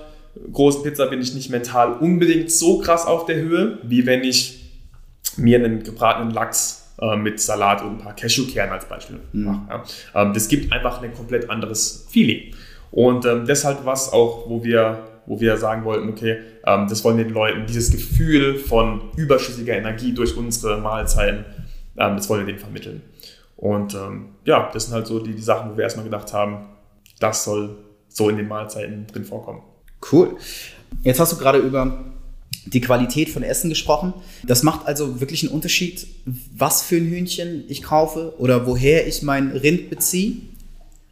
großen 0.52 0.84
Pizza 0.84 1.08
bin 1.08 1.22
ich 1.22 1.34
nicht 1.34 1.50
mental 1.50 1.94
unbedingt 1.94 2.52
so 2.52 2.80
krass 2.80 3.06
auf 3.06 3.26
der 3.26 3.38
Höhe, 3.38 3.80
wie 3.84 4.06
wenn 4.06 4.24
ich 4.24 4.72
mir 5.36 5.58
einen 5.58 5.84
gebratenen 5.84 6.32
Lachs 6.32 6.94
äh, 7.00 7.16
mit 7.16 7.40
Salat 7.40 7.82
und 7.82 7.90
ein 7.90 7.98
paar 7.98 8.16
Cashewkernen 8.16 8.74
als 8.74 8.86
Beispiel 8.86 9.20
mhm. 9.34 9.68
Ähm, 10.16 10.34
das 10.34 10.48
gibt 10.48 10.72
einfach 10.72 11.02
ein 11.02 11.14
komplett 11.14 11.50
anderes 11.50 12.08
Feeling. 12.10 12.54
Und 12.92 13.26
ähm, 13.26 13.46
deshalb 13.46 13.86
was 13.86 14.14
auch, 14.14 14.50
wo 14.50 14.64
wir 14.64 15.00
wo 15.28 15.40
wir 15.40 15.58
sagen 15.58 15.84
wollten, 15.84 16.10
okay, 16.10 16.40
ähm, 16.66 16.88
das 16.90 17.04
wollen 17.04 17.18
wir 17.18 17.26
den 17.26 17.34
Leuten, 17.34 17.68
dieses 17.68 17.92
Gefühl 17.92 18.58
von 18.58 19.12
überschüssiger 19.16 19.76
Energie 19.76 20.14
durch 20.14 20.36
unsere 20.36 20.80
Mahlzeiten, 20.80 21.46
ähm, 21.98 22.16
das 22.16 22.30
wollen 22.30 22.42
wir 22.42 22.48
denen 22.48 22.60
vermitteln. 22.60 23.02
Und 23.58 23.94
ähm, 23.94 24.30
ja, 24.46 24.70
das 24.74 24.86
sind 24.86 24.94
halt 24.94 25.08
so 25.08 25.20
die, 25.20 25.34
die 25.34 25.42
Sachen, 25.42 25.72
wo 25.72 25.78
wir 25.78 25.84
erstmal 25.84 26.06
gedacht 26.06 26.34
haben, 26.34 26.68
das 27.20 27.44
soll 27.44 27.78
so 28.08 28.30
in 28.30 28.38
den 28.38 28.48
Mahlzeiten 28.48 29.06
drin 29.08 29.26
vorkommen. 29.26 29.62
Cool. 30.12 30.38
Jetzt 31.04 31.20
hast 31.20 31.34
du 31.34 31.38
gerade 31.38 31.60
über 31.60 32.06
die 32.66 32.82
Qualität 32.82 33.30
von 33.30 33.44
Essen 33.44 33.70
gesprochen. 33.70 34.14
Das 34.46 34.64
macht 34.64 34.86
also 34.88 35.20
wirklich 35.20 35.44
einen 35.44 35.54
Unterschied, 35.54 36.08
was 36.56 36.82
für 36.82 36.98
ein 36.98 37.06
Hühnchen 37.06 37.64
ich 37.68 37.84
kaufe 37.84 38.34
oder 38.38 38.68
woher 38.68 39.08
ich 39.08 39.22
mein 39.22 39.52
Rind 39.52 39.90
beziehe. 39.90 40.38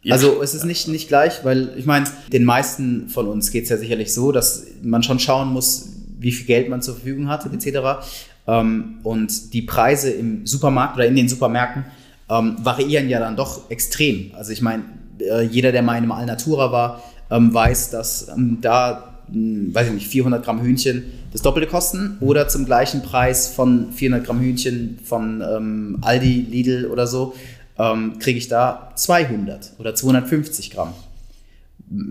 Ja. 0.06 0.14
Also 0.14 0.40
es 0.40 0.54
ist 0.54 0.64
nicht, 0.64 0.86
nicht 0.86 1.08
gleich, 1.08 1.44
weil 1.44 1.70
ich 1.76 1.84
meine, 1.84 2.06
den 2.32 2.44
meisten 2.44 3.08
von 3.08 3.26
uns 3.26 3.50
geht 3.50 3.64
es 3.64 3.70
ja 3.70 3.76
sicherlich 3.76 4.14
so, 4.14 4.30
dass 4.30 4.64
man 4.80 5.02
schon 5.02 5.18
schauen 5.18 5.52
muss, 5.52 5.88
wie 6.20 6.30
viel 6.30 6.46
Geld 6.46 6.68
man 6.68 6.80
zur 6.80 6.94
Verfügung 6.94 7.28
hat, 7.28 7.44
etc. 7.52 8.06
Ähm, 8.46 8.98
und 9.02 9.52
die 9.52 9.62
Preise 9.62 10.10
im 10.10 10.46
Supermarkt 10.46 10.94
oder 10.94 11.06
in 11.06 11.16
den 11.16 11.28
Supermärkten 11.28 11.86
ähm, 12.30 12.54
variieren 12.62 13.08
ja 13.08 13.18
dann 13.18 13.34
doch 13.34 13.68
extrem. 13.68 14.30
Also 14.36 14.52
ich 14.52 14.62
meine, 14.62 14.84
äh, 15.18 15.42
jeder, 15.42 15.72
der 15.72 15.82
mal 15.82 15.96
in 15.96 16.04
einem 16.04 16.12
Alnatura 16.12 16.70
war, 16.70 17.02
ähm, 17.28 17.52
weiß, 17.52 17.90
dass 17.90 18.30
da 18.60 19.16
mh, 19.32 19.74
weiß 19.74 19.88
ich 19.88 19.94
nicht, 19.94 20.06
400 20.06 20.44
Gramm 20.44 20.62
Hühnchen 20.62 21.02
das 21.32 21.42
Doppelte 21.42 21.68
kosten 21.68 22.16
oder 22.20 22.46
zum 22.46 22.64
gleichen 22.64 23.02
Preis 23.02 23.48
von 23.48 23.92
400 23.92 24.24
Gramm 24.24 24.38
Hühnchen 24.38 25.00
von 25.02 25.42
ähm, 25.42 25.98
Aldi, 26.02 26.46
Lidl 26.48 26.86
oder 26.86 27.08
so, 27.08 27.34
ähm, 27.78 28.18
kriege 28.18 28.38
ich 28.38 28.48
da 28.48 28.92
200 28.94 29.72
oder 29.78 29.94
250 29.94 30.70
Gramm. 30.70 30.94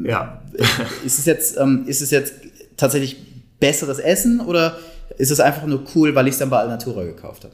Ja. 0.04 0.42
ist, 1.06 1.20
es 1.20 1.26
jetzt, 1.26 1.58
ähm, 1.58 1.86
ist 1.88 2.02
es 2.02 2.12
jetzt 2.12 2.34
tatsächlich 2.78 3.18
besseres 3.60 4.00
Essen 4.00 4.40
oder 4.42 4.78
ist 5.18 5.32
es 5.32 5.40
einfach 5.40 5.66
nur 5.66 5.84
cool, 5.96 6.16
weil 6.16 6.28
ich 6.28 6.34
es 6.34 6.40
dann 6.40 6.50
bei 6.50 6.60
Alnatura 6.60 7.04
gekauft 7.04 7.44
habe? 7.46 7.54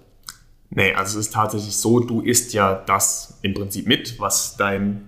Nee, 0.69 0.93
also 0.93 1.19
es 1.19 1.27
ist 1.27 1.33
tatsächlich 1.33 1.75
so, 1.75 1.99
du 1.99 2.21
isst 2.21 2.53
ja 2.53 2.81
das 2.85 3.37
im 3.41 3.53
Prinzip 3.53 3.87
mit, 3.87 4.19
was 4.19 4.55
dein 4.55 5.07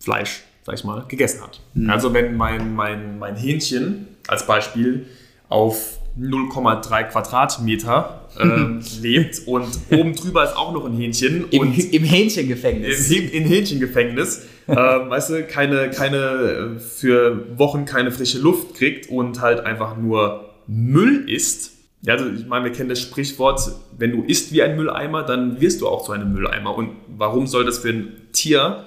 Fleisch, 0.00 0.42
sag 0.64 0.74
ich 0.74 0.84
mal, 0.84 1.04
gegessen 1.06 1.40
hat. 1.40 1.60
Mhm. 1.74 1.88
Also 1.88 2.12
wenn 2.12 2.36
mein, 2.36 2.74
mein, 2.74 3.18
mein 3.18 3.36
Hähnchen 3.36 4.08
als 4.26 4.46
Beispiel 4.46 5.06
auf 5.48 5.98
0,3 6.18 7.04
Quadratmeter 7.04 8.20
ähm, 8.38 8.80
lebt 9.00 9.42
und 9.46 9.66
oben 9.90 10.14
drüber 10.14 10.44
ist 10.44 10.56
auch 10.56 10.72
noch 10.72 10.84
ein 10.84 10.92
Hähnchen. 10.92 11.46
Im, 11.50 11.60
und 11.60 11.92
im 11.92 12.04
Hähnchengefängnis. 12.04 13.10
Im, 13.10 13.30
im 13.30 13.44
Hähnchengefängnis. 13.44 14.46
ähm, 14.68 14.76
weißt 14.76 15.30
du, 15.30 15.44
keine, 15.44 15.90
keine, 15.90 16.16
äh, 16.16 16.78
für 16.78 17.58
Wochen 17.58 17.84
keine 17.84 18.12
frische 18.12 18.38
Luft 18.38 18.74
kriegt 18.74 19.10
und 19.10 19.40
halt 19.40 19.60
einfach 19.60 19.96
nur 19.96 20.50
Müll 20.66 21.28
isst. 21.28 21.72
Ja, 22.02 22.14
also 22.14 22.26
ich 22.30 22.46
meine, 22.46 22.66
wir 22.66 22.72
kennen 22.72 22.90
das 22.90 23.00
Sprichwort, 23.00 23.72
wenn 23.96 24.12
du 24.12 24.22
isst 24.22 24.52
wie 24.52 24.62
ein 24.62 24.76
Mülleimer, 24.76 25.22
dann 25.22 25.60
wirst 25.60 25.80
du 25.80 25.88
auch 25.88 26.04
zu 26.04 26.12
einem 26.12 26.32
Mülleimer. 26.32 26.76
Und 26.76 26.90
warum 27.08 27.46
soll 27.46 27.64
das 27.64 27.78
für 27.78 27.90
ein 27.90 28.12
Tier 28.32 28.84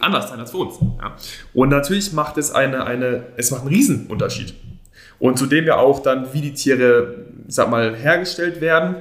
anders 0.00 0.28
sein 0.28 0.40
als 0.40 0.50
für 0.50 0.58
uns? 0.58 0.74
Ja. 1.00 1.16
Und 1.54 1.68
natürlich 1.70 2.12
macht 2.12 2.36
es 2.36 2.50
eine, 2.50 2.84
eine, 2.84 3.28
es 3.36 3.50
macht 3.50 3.62
einen 3.62 3.70
Riesenunterschied. 3.70 4.54
Und 5.18 5.38
zudem 5.38 5.66
ja 5.66 5.76
auch 5.76 6.00
dann, 6.00 6.32
wie 6.32 6.40
die 6.40 6.54
Tiere, 6.54 7.24
ich 7.46 7.54
sag 7.54 7.70
mal, 7.70 7.94
hergestellt 7.96 8.60
werden. 8.60 8.96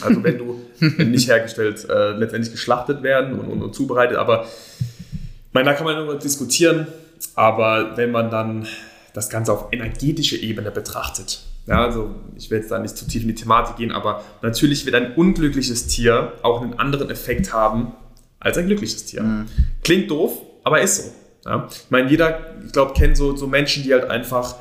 Also 0.00 0.22
wenn 0.22 0.38
du 0.38 0.60
wenn 0.78 1.10
nicht 1.10 1.28
hergestellt, 1.28 1.86
äh, 1.88 2.12
letztendlich 2.12 2.52
geschlachtet 2.52 3.02
werden 3.02 3.38
und, 3.38 3.48
und, 3.48 3.62
und 3.62 3.74
zubereitet. 3.74 4.16
Aber 4.16 4.44
ich 4.44 5.52
meine, 5.52 5.70
da 5.70 5.74
kann 5.74 5.84
man 5.84 6.04
nur 6.04 6.18
diskutieren. 6.18 6.86
Aber 7.34 7.96
wenn 7.96 8.10
man 8.12 8.30
dann 8.30 8.66
das 9.12 9.28
Ganze 9.28 9.52
auf 9.52 9.72
energetische 9.72 10.36
Ebene 10.36 10.70
betrachtet, 10.70 11.40
ja, 11.66 11.84
also 11.84 12.14
ich 12.36 12.50
will 12.50 12.58
jetzt 12.58 12.70
da 12.70 12.78
nicht 12.78 12.96
zu 12.96 13.06
tief 13.06 13.22
in 13.22 13.28
die 13.28 13.34
Thematik 13.34 13.76
gehen, 13.76 13.92
aber 13.92 14.24
natürlich 14.42 14.86
wird 14.86 14.94
ein 14.94 15.14
unglückliches 15.14 15.86
Tier 15.88 16.32
auch 16.42 16.62
einen 16.62 16.74
anderen 16.74 17.10
Effekt 17.10 17.52
haben 17.52 17.92
als 18.38 18.56
ein 18.56 18.66
glückliches 18.66 19.04
Tier. 19.06 19.22
Mhm. 19.22 19.46
Klingt 19.84 20.10
doof, 20.10 20.32
aber 20.64 20.80
ist 20.80 20.96
so. 20.96 21.12
Ja. 21.44 21.68
Ich 21.70 21.90
meine, 21.90 22.10
jeder, 22.10 22.38
ich 22.64 22.72
glaube, 22.72 22.94
kennt 22.94 23.16
so, 23.16 23.36
so 23.36 23.46
Menschen, 23.46 23.82
die 23.82 23.92
halt 23.92 24.04
einfach 24.04 24.56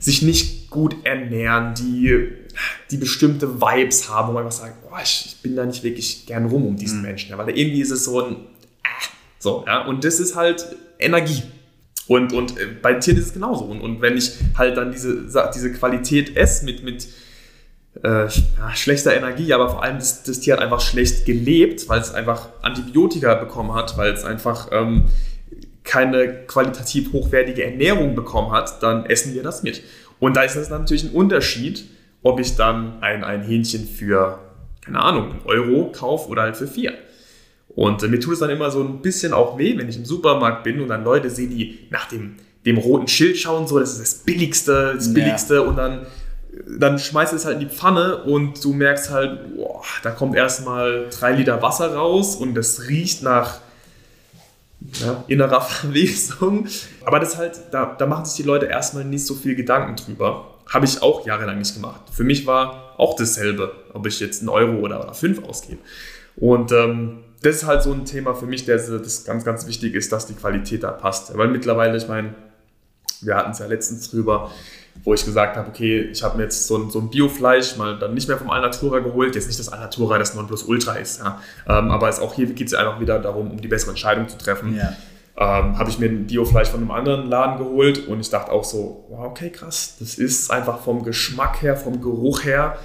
sich 0.00 0.22
nicht 0.22 0.70
gut 0.70 0.96
ernähren, 1.04 1.74
die, 1.74 2.28
die 2.90 2.96
bestimmte 2.96 3.60
Vibes 3.60 4.08
haben, 4.08 4.28
wo 4.28 4.32
man 4.32 4.44
einfach 4.44 4.58
sagt, 4.58 4.82
boah, 4.82 4.98
ich, 5.02 5.26
ich, 5.26 5.42
bin 5.42 5.54
da 5.54 5.64
nicht 5.64 5.84
wirklich 5.84 6.26
gern 6.26 6.46
rum 6.46 6.66
um 6.66 6.76
diesen 6.76 6.98
mhm. 6.98 7.06
Menschen, 7.06 7.30
ja, 7.30 7.38
weil 7.38 7.56
irgendwie 7.56 7.80
ist 7.80 7.90
es 7.90 8.04
so 8.04 8.20
ein, 8.24 8.32
äh, 8.32 8.88
so, 9.38 9.64
ja, 9.66 9.84
und 9.84 10.04
das 10.04 10.18
ist 10.18 10.34
halt 10.34 10.74
Energie. 10.98 11.42
Und, 12.08 12.32
und 12.32 12.58
äh, 12.58 12.66
bei 12.82 12.94
Tieren 12.94 13.18
ist 13.18 13.26
es 13.26 13.32
genauso. 13.34 13.64
Und, 13.64 13.80
und 13.82 14.00
wenn 14.00 14.16
ich 14.16 14.32
halt 14.58 14.76
dann 14.76 14.90
diese, 14.90 15.28
diese 15.54 15.72
Qualität 15.72 16.36
esse 16.36 16.64
mit, 16.64 16.82
mit 16.82 17.06
äh, 18.02 18.26
ja, 18.26 18.74
schlechter 18.74 19.14
Energie, 19.14 19.52
aber 19.52 19.68
vor 19.68 19.82
allem 19.82 19.98
das, 19.98 20.22
das, 20.22 20.40
Tier 20.40 20.54
hat 20.54 20.60
einfach 20.60 20.80
schlecht 20.80 21.24
gelebt, 21.24 21.88
weil 21.88 22.00
es 22.00 22.12
einfach 22.12 22.48
Antibiotika 22.62 23.34
bekommen 23.34 23.74
hat, 23.74 23.96
weil 23.96 24.12
es 24.12 24.24
einfach 24.24 24.68
ähm, 24.72 25.04
keine 25.90 26.46
qualitativ 26.46 27.12
hochwertige 27.12 27.64
Ernährung 27.64 28.14
bekommen 28.14 28.52
hat, 28.52 28.80
dann 28.80 29.06
essen 29.06 29.34
wir 29.34 29.42
das 29.42 29.64
mit. 29.64 29.82
Und 30.20 30.36
da 30.36 30.42
ist 30.42 30.54
das 30.54 30.70
natürlich 30.70 31.02
ein 31.02 31.10
Unterschied, 31.10 31.84
ob 32.22 32.38
ich 32.38 32.54
dann 32.54 33.02
ein, 33.02 33.24
ein 33.24 33.42
Hähnchen 33.42 33.88
für, 33.88 34.38
keine 34.84 35.00
Ahnung, 35.00 35.32
einen 35.32 35.42
Euro 35.46 35.90
kaufe 35.90 36.28
oder 36.28 36.42
halt 36.42 36.56
für 36.56 36.68
vier. 36.68 36.92
Und 37.70 38.04
äh, 38.04 38.08
mir 38.08 38.20
tut 38.20 38.34
es 38.34 38.38
dann 38.38 38.50
immer 38.50 38.70
so 38.70 38.84
ein 38.84 39.02
bisschen 39.02 39.32
auch 39.32 39.58
weh, 39.58 39.76
wenn 39.78 39.88
ich 39.88 39.96
im 39.96 40.04
Supermarkt 40.04 40.62
bin 40.62 40.80
und 40.80 40.86
dann 40.86 41.02
Leute 41.02 41.28
sehe, 41.28 41.48
die 41.48 41.80
nach 41.90 42.06
dem, 42.06 42.36
dem 42.64 42.78
roten 42.78 43.08
Schild 43.08 43.36
schauen, 43.36 43.66
so, 43.66 43.80
das 43.80 43.94
ist 43.94 44.00
das 44.00 44.14
Billigste, 44.24 44.92
das 44.94 45.12
Billigste 45.12 45.56
ja. 45.56 45.60
und 45.62 45.74
dann, 45.74 46.06
dann 46.78 47.00
schmeißt 47.00 47.32
es 47.32 47.46
halt 47.46 47.60
in 47.60 47.68
die 47.68 47.74
Pfanne 47.74 48.18
und 48.22 48.62
du 48.62 48.72
merkst 48.74 49.10
halt, 49.10 49.56
boah, 49.56 49.82
da 50.04 50.12
kommt 50.12 50.36
erstmal 50.36 51.08
drei 51.10 51.32
Liter 51.32 51.60
Wasser 51.62 51.96
raus 51.96 52.36
und 52.36 52.54
das 52.54 52.88
riecht 52.88 53.24
nach 53.24 53.58
ja, 55.00 55.24
innerer 55.28 55.60
Verwesung. 55.60 56.66
Aber 57.04 57.20
das 57.20 57.36
halt, 57.36 57.60
da, 57.70 57.94
da 57.98 58.06
machen 58.06 58.24
sich 58.24 58.36
die 58.36 58.42
Leute 58.42 58.66
erstmal 58.66 59.04
nicht 59.04 59.26
so 59.26 59.34
viel 59.34 59.54
Gedanken 59.54 59.96
drüber. 59.96 60.54
Habe 60.68 60.84
ich 60.84 61.02
auch 61.02 61.26
jahrelang 61.26 61.58
nicht 61.58 61.74
gemacht. 61.74 62.02
Für 62.12 62.24
mich 62.24 62.46
war 62.46 62.94
auch 62.96 63.16
dasselbe, 63.16 63.72
ob 63.92 64.06
ich 64.06 64.20
jetzt 64.20 64.40
einen 64.40 64.48
Euro 64.48 64.78
oder, 64.78 65.02
oder 65.02 65.14
fünf 65.14 65.42
ausgebe. 65.44 65.80
Und 66.36 66.72
ähm, 66.72 67.18
das 67.42 67.56
ist 67.56 67.66
halt 67.66 67.82
so 67.82 67.92
ein 67.92 68.04
Thema 68.04 68.34
für 68.34 68.46
mich, 68.46 68.66
der 68.66 68.76
das 68.76 69.24
ganz, 69.24 69.44
ganz 69.44 69.66
wichtig 69.66 69.94
ist, 69.94 70.12
dass 70.12 70.26
die 70.26 70.34
Qualität 70.34 70.82
da 70.82 70.90
passt. 70.90 71.36
Weil 71.36 71.48
mittlerweile, 71.48 71.96
ich 71.96 72.06
meine, 72.06 72.34
wir 73.22 73.36
hatten 73.36 73.50
es 73.52 73.58
ja 73.58 73.66
letztens 73.66 74.10
drüber, 74.10 74.50
wo 75.04 75.14
ich 75.14 75.24
gesagt 75.24 75.56
habe, 75.56 75.68
okay, 75.68 76.08
ich 76.12 76.22
habe 76.22 76.36
mir 76.36 76.44
jetzt 76.44 76.66
so 76.66 76.76
ein, 76.76 76.90
so 76.90 76.98
ein 77.00 77.10
Biofleisch 77.10 77.76
mal 77.76 77.98
dann 77.98 78.14
nicht 78.14 78.28
mehr 78.28 78.36
vom 78.36 78.50
Alnatura 78.50 78.98
geholt. 78.98 79.34
Jetzt 79.34 79.46
nicht, 79.46 79.58
dass 79.58 79.68
Alnatura 79.68 80.18
das 80.18 80.34
Nonplusultra 80.34 80.94
ist, 80.94 81.20
ja. 81.20 81.40
Ähm, 81.68 81.90
aber 81.90 82.08
es 82.08 82.20
auch 82.20 82.34
hier 82.34 82.46
geht 82.46 82.66
es 82.66 82.74
einfach 82.74 83.00
wieder 83.00 83.18
darum, 83.18 83.50
um 83.50 83.60
die 83.60 83.68
bessere 83.68 83.90
Entscheidung 83.90 84.28
zu 84.28 84.36
treffen. 84.36 84.76
Ja. 84.76 84.92
Ähm, 85.36 85.78
habe 85.78 85.88
ich 85.88 85.98
mir 85.98 86.06
ein 86.06 86.26
Biofleisch 86.26 86.68
von 86.68 86.80
einem 86.80 86.90
anderen 86.90 87.28
Laden 87.28 87.58
geholt 87.58 88.08
und 88.08 88.20
ich 88.20 88.28
dachte 88.28 88.52
auch 88.52 88.64
so, 88.64 89.06
wow, 89.08 89.26
okay, 89.26 89.50
krass, 89.50 89.96
das 89.98 90.16
ist 90.16 90.50
einfach 90.50 90.80
vom 90.80 91.02
Geschmack 91.02 91.62
her, 91.62 91.76
vom 91.76 92.02
Geruch 92.02 92.44
her 92.44 92.76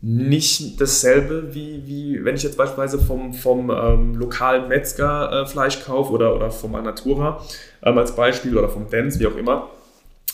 nicht 0.00 0.80
dasselbe, 0.80 1.54
wie, 1.54 1.86
wie 1.86 2.24
wenn 2.24 2.34
ich 2.34 2.42
jetzt 2.42 2.56
beispielsweise 2.56 2.98
vom, 2.98 3.34
vom 3.34 3.70
ähm, 3.70 4.14
lokalen 4.14 4.68
Metzger 4.68 5.42
äh, 5.42 5.46
Fleisch 5.46 5.84
kaufe 5.84 6.12
oder, 6.12 6.34
oder 6.34 6.50
vom 6.50 6.74
Alnatura 6.74 7.40
ähm, 7.84 7.98
als 7.98 8.16
Beispiel 8.16 8.56
oder 8.56 8.68
vom 8.68 8.88
Dance, 8.90 9.20
wie 9.20 9.26
auch 9.26 9.36
immer 9.36 9.68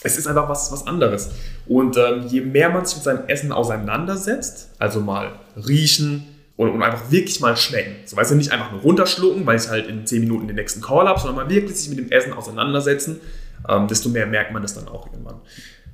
es 0.02 0.16
ist 0.16 0.26
einfach 0.26 0.48
was, 0.48 0.70
was 0.70 0.86
anderes. 0.86 1.30
Und 1.66 1.96
ähm, 1.96 2.26
je 2.28 2.40
mehr 2.40 2.70
man 2.70 2.84
sich 2.84 2.96
mit 2.96 3.04
seinem 3.04 3.26
Essen 3.26 3.52
auseinandersetzt, 3.52 4.70
also 4.78 5.00
mal 5.00 5.32
riechen 5.56 6.26
und, 6.56 6.70
und, 6.70 6.82
einfach 6.82 7.10
wirklich 7.10 7.40
mal 7.40 7.56
schmecken. 7.56 7.96
So 8.04 8.16
weißt 8.16 8.30
du, 8.30 8.34
nicht 8.36 8.52
einfach 8.52 8.70
nur 8.70 8.80
runterschlucken, 8.80 9.44
weil 9.46 9.58
ich 9.58 9.68
halt 9.68 9.88
in 9.88 10.06
10 10.06 10.20
Minuten 10.20 10.46
den 10.46 10.56
nächsten 10.56 10.80
Call 10.80 11.08
habe, 11.08 11.18
sondern 11.18 11.36
mal 11.36 11.50
wirklich 11.50 11.76
sich 11.76 11.88
mit 11.88 11.98
dem 11.98 12.10
Essen 12.10 12.32
auseinandersetzen, 12.32 13.20
ähm, 13.68 13.88
desto 13.88 14.08
mehr 14.08 14.26
merkt 14.26 14.52
man 14.52 14.62
das 14.62 14.74
dann 14.74 14.88
auch 14.88 15.06
irgendwann. 15.06 15.40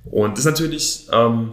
Und 0.05 0.33
das 0.33 0.40
ist 0.40 0.51
natürlich, 0.51 1.09
ähm, 1.12 1.53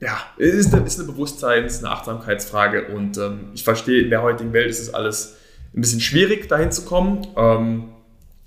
ja, 0.00 0.18
ist 0.38 0.72
eine, 0.72 0.86
ist 0.86 0.98
eine 0.98 1.10
Bewusstseins-, 1.10 1.78
eine 1.84 1.90
Achtsamkeitsfrage 1.90 2.88
und 2.88 3.18
ähm, 3.18 3.50
ich 3.54 3.64
verstehe, 3.64 4.02
in 4.02 4.10
der 4.10 4.22
heutigen 4.22 4.52
Welt 4.52 4.70
ist 4.70 4.80
es 4.80 4.94
alles 4.94 5.36
ein 5.74 5.80
bisschen 5.80 6.00
schwierig, 6.00 6.48
dahin 6.48 6.72
zu 6.72 6.84
kommen. 6.84 7.26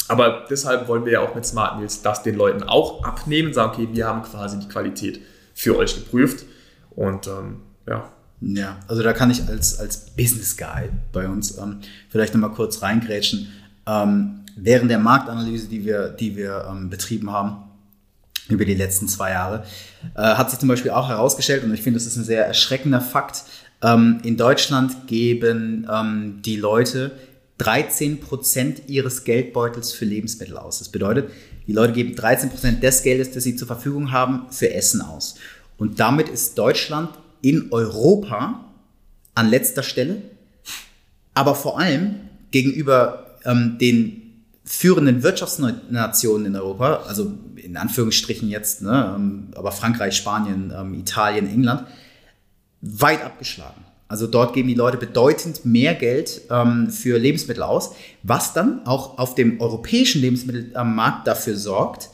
Aber 0.08 0.46
deshalb 0.50 0.88
wollen 0.88 1.06
wir 1.06 1.13
ja 1.13 1.20
auch 1.22 1.36
mit 1.36 1.46
Smart 1.46 1.78
Meals 1.78 2.02
das 2.02 2.24
den 2.24 2.36
Leuten 2.36 2.63
auch 2.63 3.04
abnehmen, 3.04 3.54
sagen, 3.54 3.74
okay, 3.74 3.89
wir 3.91 4.08
haben 4.08 4.24
quasi 4.24 4.60
die 4.60 4.67
Qualität 4.67 5.22
für 5.54 5.78
euch 5.78 5.96
geprüft. 5.96 6.46
Und 6.91 7.28
ähm, 7.28 7.62
ja. 7.88 8.10
Ja, 8.39 8.78
also 8.88 9.02
da 9.02 9.13
kann 9.13 9.32
ich 9.32 9.48
als, 9.48 9.80
als 9.80 10.12
Business 10.15 10.56
Guy 10.58 10.89
bei 11.12 11.28
uns 11.28 11.58
ähm, 11.58 11.80
vielleicht 12.10 12.34
nochmal 12.34 12.52
kurz 12.52 12.84
reingrätschen. 12.84 13.48
Ähm, 13.88 14.41
während 14.56 14.91
der 14.91 15.00
Marktanalyse, 15.00 15.67
die 15.67 15.84
wir, 15.84 16.10
die 16.10 16.36
wir 16.36 16.67
ähm, 16.70 16.89
betrieben 16.89 17.32
haben, 17.32 17.63
über 18.50 18.63
die 18.63 18.76
letzten 18.76 19.08
zwei 19.08 19.32
Jahre, 19.32 19.63
äh, 20.15 20.22
hat 20.22 20.52
sich 20.52 20.60
zum 20.60 20.70
Beispiel 20.70 20.91
auch 20.91 21.10
herausgestellt, 21.10 21.63
und 21.63 21.74
ich 21.74 21.82
finde, 21.82 22.00
das 22.00 22.08
ist 22.08 22.15
ein 22.15 22.24
sehr 22.24 22.46
erschreckender 22.46 23.02
Fakt, 23.02 23.43
ähm, 23.82 24.20
in 24.24 24.38
Deutschland 24.38 25.08
geben 25.08 25.88
ähm, 25.91 26.41
die 26.43 26.56
Leute 26.56 27.12
13% 27.60 28.88
ihres 28.88 29.24
Geldbeutels 29.24 29.91
für 29.91 30.06
Lebensmittel 30.06 30.58
aus. 30.58 30.80
Das 30.80 30.89
bedeutet, 30.89 31.32
die 31.65 31.74
Leute 31.74 31.93
geben 31.93 32.15
13% 32.15 32.80
des 32.80 33.04
Geldes, 33.04 33.32
das 33.32 33.43
sie 33.43 33.56
zur 33.56 33.67
Verfügung 33.67 34.12
haben, 34.12 34.48
für 34.52 34.74
Essen 34.74 35.02
aus. 35.02 35.36
Und 35.78 36.00
damit 36.00 36.30
ist 36.30 36.58
Deutschland 36.58 37.10
in 37.41 37.72
Europa 37.72 38.65
an 39.36 39.50
letzter 39.50 39.84
Stelle, 39.84 40.22
aber 41.34 41.56
vor 41.56 41.80
allem 41.80 42.15
gegenüber 42.52 43.38
ähm, 43.46 43.78
den 43.80 44.43
führenden 44.63 45.24
Wirtschaftsnationen 45.24 46.48
in 46.48 46.56
Europa, 46.56 47.04
also 47.08 47.34
in 47.56 47.78
Anführungsstrichen 47.78 48.50
jetzt, 48.50 48.82
ne, 48.82 49.13
ähm, 49.15 49.48
aber 49.56 49.72
Frankreich, 49.72 50.15
Spanien, 50.17 50.74
ähm, 50.76 50.93
Italien, 50.93 51.48
England, 51.48 51.86
weit 52.82 53.24
abgeschlagen. 53.24 53.87
Also 54.08 54.28
dort 54.28 54.54
geben 54.54 54.70
die 54.70 54.74
Leute 54.74 54.98
bedeutend 54.98 55.65
mehr 55.65 55.93
Geld 55.93 56.41
ähm, 56.50 56.89
für 56.89 57.17
Lebensmittel 57.17 57.63
aus, 57.63 57.93
was 58.24 58.54
dann 58.54 58.86
auch 58.86 59.17
auf 59.17 59.36
dem 59.36 59.60
europäischen 59.60 60.22
Lebensmittelmarkt 60.22 61.28
dafür 61.28 61.56
sorgt, 61.56 62.10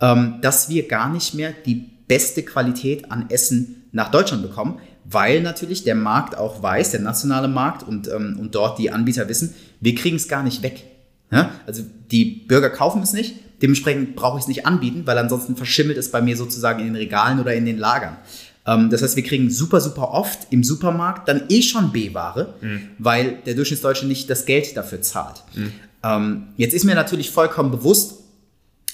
ähm, 0.00 0.38
dass 0.42 0.68
wir 0.68 0.86
gar 0.86 1.10
nicht 1.10 1.34
mehr 1.34 1.52
die 1.64 1.88
beste 2.08 2.42
Qualität 2.42 3.10
an 3.10 3.30
Essen 3.30 3.84
nach 3.92 4.10
Deutschland 4.10 4.42
bekommen, 4.42 4.80
weil 5.04 5.40
natürlich 5.40 5.82
der 5.82 5.94
Markt 5.94 6.36
auch 6.36 6.62
weiß, 6.62 6.90
der 6.90 7.00
nationale 7.00 7.48
Markt 7.48 7.82
und, 7.82 8.08
ähm, 8.08 8.36
und 8.38 8.54
dort 8.54 8.78
die 8.78 8.90
Anbieter 8.90 9.28
wissen, 9.28 9.54
wir 9.80 9.94
kriegen 9.94 10.16
es 10.16 10.28
gar 10.28 10.42
nicht 10.42 10.62
weg. 10.62 10.84
Ja? 11.32 11.52
Also 11.66 11.82
die 12.10 12.24
Bürger 12.24 12.70
kaufen 12.70 13.02
es 13.02 13.12
nicht, 13.12 13.34
Dementsprechend 13.62 14.16
brauche 14.16 14.38
ich 14.38 14.42
es 14.42 14.48
nicht 14.48 14.66
anbieten, 14.66 15.02
weil 15.04 15.18
ansonsten 15.18 15.54
verschimmelt 15.54 15.98
es 15.98 16.10
bei 16.10 16.22
mir 16.22 16.36
sozusagen 16.36 16.80
in 16.80 16.86
den 16.86 16.96
Regalen 16.96 17.40
oder 17.40 17.54
in 17.54 17.66
den 17.66 17.78
Lagern. 17.78 18.16
Ähm, 18.66 18.90
das 18.90 19.02
heißt, 19.02 19.16
wir 19.16 19.22
kriegen 19.22 19.50
super, 19.50 19.80
super 19.80 20.10
oft 20.10 20.46
im 20.50 20.62
Supermarkt 20.62 21.28
dann 21.28 21.44
eh 21.48 21.62
schon 21.62 21.92
B-Ware, 21.92 22.54
mhm. 22.60 22.80
weil 22.98 23.38
der 23.46 23.54
Durchschnittsdeutsche 23.54 24.06
nicht 24.06 24.28
das 24.28 24.46
Geld 24.46 24.76
dafür 24.76 25.02
zahlt. 25.02 25.42
Mhm. 25.54 25.72
Ähm, 26.02 26.42
jetzt 26.56 26.74
ist 26.74 26.84
mir 26.84 26.94
natürlich 26.94 27.30
vollkommen 27.30 27.70
bewusst, 27.70 28.14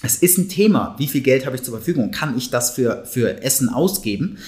es 0.03 0.17
ist 0.17 0.39
ein 0.39 0.49
Thema, 0.49 0.95
wie 0.99 1.09
viel 1.09 1.23
Geld 1.23 1.47
habe 1.47 1.57
ich 1.57 1.63
zur 1.63 1.75
Verfügung, 1.75 2.11
kann 2.11 2.37
ich 2.37 2.51
das 2.51 2.71
für, 2.71 3.05
für 3.07 3.43
Essen 3.43 3.69
ausgeben? 3.69 4.39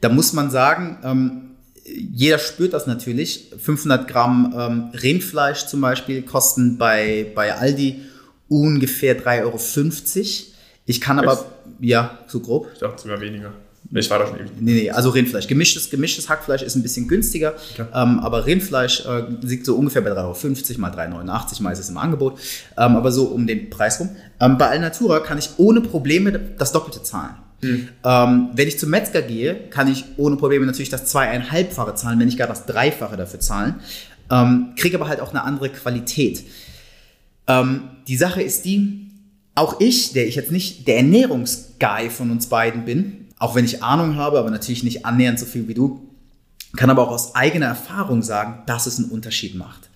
Da 0.00 0.08
muss 0.08 0.32
man 0.32 0.50
sagen, 0.50 0.98
ähm, 1.02 1.40
jeder 1.84 2.38
spürt 2.38 2.72
das 2.72 2.86
natürlich. 2.86 3.50
500 3.58 4.06
Gramm 4.06 4.54
ähm, 4.56 4.90
Rindfleisch 4.98 5.66
zum 5.66 5.80
Beispiel 5.80 6.22
kosten 6.22 6.78
bei, 6.78 7.32
bei 7.34 7.54
Aldi 7.54 8.02
ungefähr 8.48 9.18
3,50 9.18 9.42
Euro. 9.44 9.58
Ich 10.86 11.00
kann 11.00 11.18
aber, 11.18 11.44
ja, 11.80 12.18
so 12.26 12.40
grob. 12.40 12.68
Ich 12.74 12.80
dachte 12.80 13.02
sogar 13.02 13.20
weniger. 13.20 13.52
Ich 13.92 14.08
war 14.08 14.20
da 14.20 14.26
schon 14.26 14.38
ewig. 14.38 14.50
Nee, 14.60 14.74
nee, 14.74 14.90
also 14.90 15.10
Rindfleisch. 15.10 15.48
Gemischtes, 15.48 15.90
gemischtes 15.90 16.28
Hackfleisch 16.28 16.62
ist 16.62 16.76
ein 16.76 16.82
bisschen 16.82 17.08
günstiger, 17.08 17.54
okay. 17.72 17.86
ähm, 17.92 18.20
aber 18.20 18.46
Rindfleisch 18.46 19.04
äh, 19.04 19.24
liegt 19.42 19.66
so 19.66 19.74
ungefähr 19.74 20.02
bei 20.02 20.10
3,50 20.12 20.70
Euro, 20.70 20.80
mal 20.80 20.92
3,89 20.92 21.62
mal 21.62 21.72
ist 21.72 21.80
es 21.80 21.88
im 21.88 21.98
Angebot, 21.98 22.38
ähm, 22.76 22.96
aber 22.96 23.10
so 23.10 23.24
um 23.24 23.46
den 23.46 23.68
Preis 23.68 23.98
rum. 23.98 24.10
Ähm, 24.38 24.58
bei 24.58 24.68
Alnatura 24.68 25.20
kann 25.20 25.38
ich 25.38 25.50
ohne 25.56 25.80
Probleme 25.80 26.38
das 26.56 26.70
Doppelte 26.72 27.02
zahlen. 27.02 27.34
Hm. 27.62 27.88
Ähm, 28.04 28.50
wenn 28.54 28.68
ich 28.68 28.78
zum 28.78 28.90
Metzger 28.90 29.22
gehe, 29.22 29.54
kann 29.70 29.90
ich 29.90 30.04
ohne 30.16 30.36
Probleme 30.36 30.66
natürlich 30.66 30.88
das 30.88 31.06
zweieinhalbfache 31.06 31.94
zahlen, 31.94 32.18
wenn 32.18 32.26
nicht 32.26 32.38
gar 32.38 32.48
das 32.48 32.66
Dreifache 32.66 33.16
dafür 33.16 33.40
zahlen. 33.40 33.76
Ähm, 34.30 34.74
kriege 34.76 34.96
aber 34.96 35.08
halt 35.08 35.20
auch 35.20 35.30
eine 35.30 35.42
andere 35.42 35.68
Qualität. 35.68 36.44
Ähm, 37.48 37.82
die 38.06 38.16
Sache 38.16 38.40
ist 38.42 38.64
die, 38.64 39.10
auch 39.54 39.80
ich, 39.80 40.12
der 40.12 40.26
ich 40.26 40.36
jetzt 40.36 40.52
nicht 40.52 40.86
der 40.86 40.98
Ernährungsguy 40.98 42.08
von 42.08 42.30
uns 42.30 42.46
beiden 42.46 42.84
bin, 42.84 43.26
auch 43.40 43.56
wenn 43.56 43.64
ich 43.64 43.82
Ahnung 43.82 44.14
habe, 44.14 44.38
aber 44.38 44.50
natürlich 44.50 44.84
nicht 44.84 45.04
annähernd 45.04 45.40
so 45.40 45.46
viel 45.46 45.66
wie 45.66 45.74
du, 45.74 46.08
kann 46.76 46.90
aber 46.90 47.02
auch 47.02 47.10
aus 47.10 47.34
eigener 47.34 47.66
Erfahrung 47.66 48.22
sagen, 48.22 48.62
dass 48.66 48.86
es 48.86 48.98
einen 48.98 49.10
Unterschied 49.10 49.56
macht. 49.56 49.90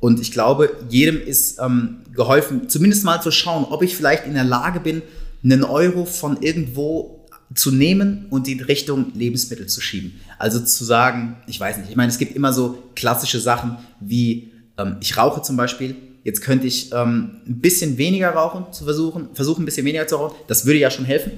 Und 0.00 0.20
ich 0.20 0.32
glaube, 0.32 0.70
jedem 0.88 1.20
ist 1.20 1.58
ähm, 1.60 1.98
geholfen, 2.14 2.68
zumindest 2.68 3.04
mal 3.04 3.20
zu 3.20 3.30
schauen, 3.30 3.64
ob 3.64 3.82
ich 3.82 3.96
vielleicht 3.96 4.26
in 4.26 4.34
der 4.34 4.44
Lage 4.44 4.80
bin, 4.80 5.02
einen 5.42 5.64
Euro 5.64 6.06
von 6.06 6.40
irgendwo 6.40 7.26
zu 7.54 7.70
nehmen 7.70 8.26
und 8.30 8.48
in 8.48 8.60
Richtung 8.60 9.12
Lebensmittel 9.14 9.66
zu 9.66 9.80
schieben. 9.80 10.20
Also 10.38 10.60
zu 10.60 10.84
sagen, 10.84 11.36
ich 11.46 11.58
weiß 11.58 11.78
nicht, 11.78 11.90
ich 11.90 11.96
meine, 11.96 12.10
es 12.10 12.18
gibt 12.18 12.34
immer 12.34 12.52
so 12.52 12.78
klassische 12.94 13.40
Sachen 13.40 13.76
wie, 14.00 14.52
ähm, 14.78 14.96
ich 15.00 15.16
rauche 15.16 15.42
zum 15.42 15.56
Beispiel, 15.56 15.96
jetzt 16.22 16.40
könnte 16.42 16.66
ich 16.66 16.92
ähm, 16.92 17.40
ein 17.46 17.60
bisschen 17.60 17.98
weniger 17.98 18.30
rauchen, 18.30 18.72
zu 18.72 18.84
versuchen, 18.84 19.28
versuchen 19.34 19.62
ein 19.62 19.66
bisschen 19.66 19.84
weniger 19.84 20.06
zu 20.06 20.16
rauchen, 20.16 20.36
das 20.46 20.64
würde 20.64 20.78
ja 20.78 20.90
schon 20.90 21.04
helfen, 21.04 21.32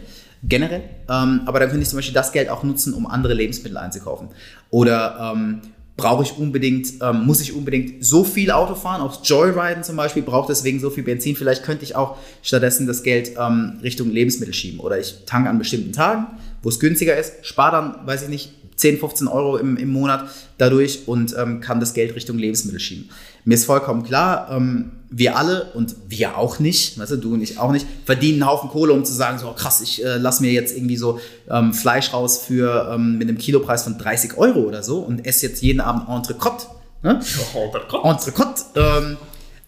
generell, 0.48 0.82
ähm, 1.08 1.42
aber 1.46 1.60
dann 1.60 1.68
könnte 1.68 1.82
ich 1.82 1.88
zum 1.88 1.98
Beispiel 1.98 2.14
das 2.14 2.32
Geld 2.32 2.48
auch 2.48 2.62
nutzen, 2.62 2.94
um 2.94 3.06
andere 3.06 3.34
Lebensmittel 3.34 3.76
einzukaufen. 3.76 4.28
Oder 4.70 5.34
ähm, 5.34 5.60
brauche 5.96 6.22
ich 6.22 6.36
unbedingt, 6.36 6.88
ähm, 7.02 7.24
muss 7.24 7.40
ich 7.40 7.54
unbedingt 7.54 8.04
so 8.04 8.22
viel 8.22 8.50
Auto 8.50 8.74
fahren, 8.74 9.00
auch 9.00 9.24
Joyriden 9.24 9.82
zum 9.82 9.96
Beispiel, 9.96 10.22
braucht 10.22 10.50
deswegen 10.50 10.78
so 10.78 10.90
viel 10.90 11.04
Benzin. 11.04 11.36
Vielleicht 11.36 11.62
könnte 11.62 11.84
ich 11.84 11.96
auch 11.96 12.16
stattdessen 12.42 12.86
das 12.86 13.02
Geld 13.02 13.32
ähm, 13.38 13.78
Richtung 13.82 14.10
Lebensmittel 14.10 14.54
schieben. 14.54 14.80
Oder 14.80 14.98
ich 14.98 15.24
tanke 15.24 15.48
an 15.48 15.58
bestimmten 15.58 15.92
Tagen, 15.92 16.26
wo 16.62 16.68
es 16.68 16.78
günstiger 16.80 17.16
ist, 17.16 17.46
spare 17.46 17.76
dann, 17.76 18.06
weiß 18.06 18.24
ich 18.24 18.28
nicht, 18.28 18.52
10, 18.76 18.98
15 18.98 19.26
Euro 19.26 19.56
im, 19.56 19.78
im 19.78 19.88
Monat 19.88 20.28
dadurch 20.58 21.00
und 21.06 21.34
ähm, 21.38 21.60
kann 21.60 21.80
das 21.80 21.94
Geld 21.94 22.14
Richtung 22.14 22.38
Lebensmittel 22.38 22.78
schieben. 22.78 23.08
Mir 23.46 23.54
ist 23.54 23.64
vollkommen 23.64 24.02
klar, 24.02 24.48
ähm, 24.50 24.90
wir 25.08 25.36
alle 25.36 25.70
und 25.74 25.94
wir 26.08 26.36
auch 26.36 26.58
nicht, 26.58 26.98
weißt 26.98 27.12
du, 27.12 27.16
du 27.16 27.34
und 27.34 27.42
ich 27.42 27.60
auch 27.60 27.70
nicht, 27.70 27.86
verdienen 28.04 28.42
einen 28.42 28.50
Haufen 28.50 28.68
Kohle, 28.68 28.92
um 28.92 29.04
zu 29.04 29.12
sagen, 29.12 29.38
so 29.38 29.52
krass, 29.52 29.80
ich 29.80 30.04
äh, 30.04 30.16
lass 30.16 30.40
mir 30.40 30.50
jetzt 30.50 30.76
irgendwie 30.76 30.96
so 30.96 31.20
ähm, 31.48 31.72
Fleisch 31.72 32.12
raus 32.12 32.38
für 32.38 32.90
ähm, 32.92 33.18
mit 33.18 33.28
einem 33.28 33.38
Kilopreis 33.38 33.84
von 33.84 33.98
30 33.98 34.36
Euro 34.36 34.62
oder 34.62 34.82
so 34.82 34.98
und 34.98 35.24
esse 35.24 35.46
jetzt 35.46 35.62
jeden 35.62 35.80
Abend 35.80 36.08
Entrecote. 36.08 36.66
Ne? 37.04 37.20
Entrecote. 37.54 38.08
Entrecote. 38.08 38.62
Ähm, 38.74 39.16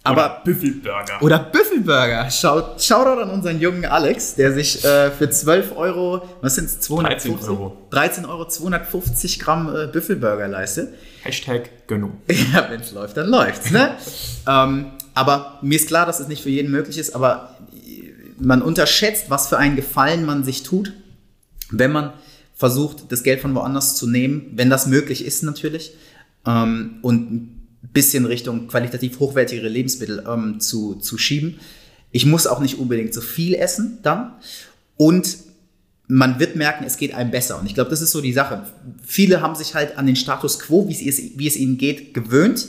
aber, 0.04 0.24
oder 0.24 0.42
Büffelburger. 0.44 1.22
Oder 1.22 1.38
Büffelburger. 1.38 2.30
Schaut, 2.30 2.82
Shoutout 2.82 3.20
an 3.20 3.30
unseren 3.30 3.60
jungen 3.60 3.84
Alex, 3.84 4.36
der 4.36 4.52
sich 4.54 4.84
äh, 4.84 5.10
für 5.10 5.28
12 5.28 5.76
Euro, 5.76 6.22
was 6.40 6.54
sind 6.54 6.66
es, 6.66 6.78
13 6.80 7.38
Euro. 7.40 7.76
13 7.90 8.24
Euro 8.24 8.46
250 8.48 9.38
Gramm 9.38 9.74
äh, 9.74 9.86
Büffelburger 9.86 10.48
leistet. 10.48 10.94
Hashtag 11.22 11.86
Gönnung. 11.86 12.18
Ja, 12.52 12.68
wenn 12.70 12.80
es 12.80 12.92
läuft, 12.92 13.16
dann 13.16 13.28
läuft's. 13.28 13.70
Ne? 13.70 13.96
ähm, 14.48 14.92
aber 15.14 15.58
mir 15.62 15.76
ist 15.76 15.88
klar, 15.88 16.06
dass 16.06 16.20
es 16.20 16.28
nicht 16.28 16.42
für 16.42 16.50
jeden 16.50 16.70
möglich 16.70 16.96
ist, 16.96 17.14
aber 17.14 17.56
man 18.38 18.62
unterschätzt, 18.62 19.26
was 19.28 19.48
für 19.48 19.58
einen 19.58 19.76
Gefallen 19.76 20.24
man 20.24 20.44
sich 20.44 20.62
tut, 20.62 20.92
wenn 21.70 21.92
man 21.92 22.12
versucht, 22.54 23.10
das 23.10 23.22
Geld 23.22 23.40
von 23.40 23.54
woanders 23.54 23.96
zu 23.96 24.08
nehmen, 24.08 24.52
wenn 24.54 24.70
das 24.70 24.86
möglich 24.86 25.24
ist 25.24 25.42
natürlich. 25.42 25.92
Ähm, 26.46 26.98
und 27.02 27.57
bisschen 27.92 28.26
Richtung 28.26 28.68
qualitativ 28.68 29.18
hochwertigere 29.18 29.68
Lebensmittel 29.68 30.24
ähm, 30.28 30.60
zu, 30.60 30.96
zu 30.96 31.18
schieben. 31.18 31.58
Ich 32.10 32.26
muss 32.26 32.46
auch 32.46 32.60
nicht 32.60 32.78
unbedingt 32.78 33.14
so 33.14 33.20
viel 33.20 33.54
essen 33.54 33.98
dann. 34.02 34.32
Und 34.96 35.38
man 36.08 36.40
wird 36.40 36.56
merken, 36.56 36.84
es 36.84 36.96
geht 36.96 37.14
einem 37.14 37.30
besser. 37.30 37.60
Und 37.60 37.66
ich 37.66 37.74
glaube, 37.74 37.90
das 37.90 38.00
ist 38.00 38.12
so 38.12 38.20
die 38.20 38.32
Sache. 38.32 38.64
Viele 39.06 39.42
haben 39.42 39.54
sich 39.54 39.74
halt 39.74 39.98
an 39.98 40.06
den 40.06 40.16
Status 40.16 40.58
quo, 40.58 40.88
wie 40.88 41.08
es, 41.08 41.18
wie 41.36 41.46
es 41.46 41.56
ihnen 41.56 41.76
geht, 41.76 42.14
gewöhnt 42.14 42.68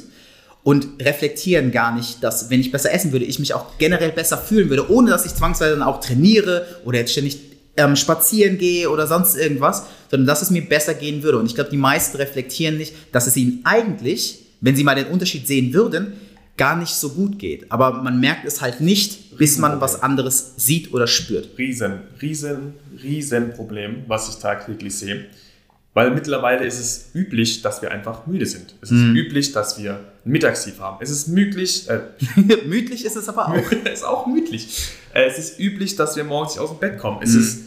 und 0.63 1.01
reflektieren 1.01 1.71
gar 1.71 1.95
nicht, 1.95 2.21
dass 2.21 2.49
wenn 2.49 2.59
ich 2.59 2.71
besser 2.71 2.91
essen 2.91 3.13
würde, 3.13 3.25
ich 3.25 3.39
mich 3.39 3.53
auch 3.53 3.77
generell 3.77 4.11
besser 4.11 4.37
fühlen 4.37 4.69
würde, 4.69 4.91
ohne 4.91 5.09
dass 5.09 5.25
ich 5.25 5.33
zwangsweise 5.33 5.71
dann 5.77 5.83
auch 5.83 6.01
trainiere 6.01 6.65
oder 6.83 6.99
jetzt 6.99 7.13
ständig 7.13 7.39
ähm, 7.77 7.95
spazieren 7.95 8.57
gehe 8.57 8.89
oder 8.89 9.07
sonst 9.07 9.37
irgendwas, 9.37 9.85
sondern 10.11 10.27
dass 10.27 10.41
es 10.41 10.49
mir 10.49 10.67
besser 10.67 10.93
gehen 10.93 11.23
würde. 11.23 11.37
Und 11.39 11.45
ich 11.45 11.55
glaube, 11.55 11.69
die 11.69 11.77
meisten 11.77 12.17
reflektieren 12.17 12.77
nicht, 12.77 12.93
dass 13.13 13.25
es 13.25 13.37
ihnen 13.37 13.61
eigentlich 13.63 14.39
wenn 14.61 14.75
sie 14.75 14.83
mal 14.83 14.95
den 14.95 15.07
Unterschied 15.07 15.47
sehen 15.47 15.73
würden, 15.73 16.13
gar 16.57 16.75
nicht 16.75 16.93
so 16.93 17.09
gut 17.09 17.39
geht. 17.39 17.71
Aber 17.71 18.03
man 18.03 18.19
merkt 18.19 18.45
es 18.45 18.61
halt 18.61 18.81
nicht, 18.81 19.37
bis 19.37 19.57
man 19.57 19.79
was 19.79 20.03
anderes 20.03 20.53
sieht 20.57 20.93
oder 20.93 21.07
spürt. 21.07 21.57
Riesen, 21.57 22.01
riesen, 22.21 22.73
riesen 23.01 23.53
Problem, 23.53 24.03
was 24.07 24.29
ich 24.29 24.35
tagtäglich 24.35 24.95
sehe. 24.95 25.25
Weil 25.93 26.11
mittlerweile 26.11 26.65
ist 26.65 26.79
es 26.79 27.09
üblich, 27.15 27.61
dass 27.61 27.81
wir 27.81 27.91
einfach 27.91 28.27
müde 28.27 28.45
sind. 28.45 28.75
Es 28.81 28.91
ist 28.91 28.97
mm. 28.97 29.15
üblich, 29.15 29.53
dass 29.53 29.81
wir 29.81 29.99
ein 30.23 30.31
Mittagstief 30.31 30.79
haben. 30.79 30.97
Es 31.01 31.09
ist 31.09 31.29
müdlich. 31.29 31.89
Äh, 31.89 32.01
müdlich 32.67 33.05
ist 33.05 33.15
es 33.15 33.27
aber 33.27 33.47
auch. 33.47 33.71
es 33.85 33.93
ist 33.93 34.05
auch 34.05 34.27
müdlich. 34.27 34.91
Äh, 35.13 35.25
es 35.25 35.39
ist 35.39 35.59
üblich, 35.59 35.95
dass 35.95 36.15
wir 36.15 36.23
morgens 36.25 36.53
nicht 36.53 36.61
aus 36.61 36.69
dem 36.69 36.79
Bett 36.79 36.99
kommen. 36.99 37.19
Es, 37.23 37.33
mm. 37.33 37.39
ist, 37.39 37.61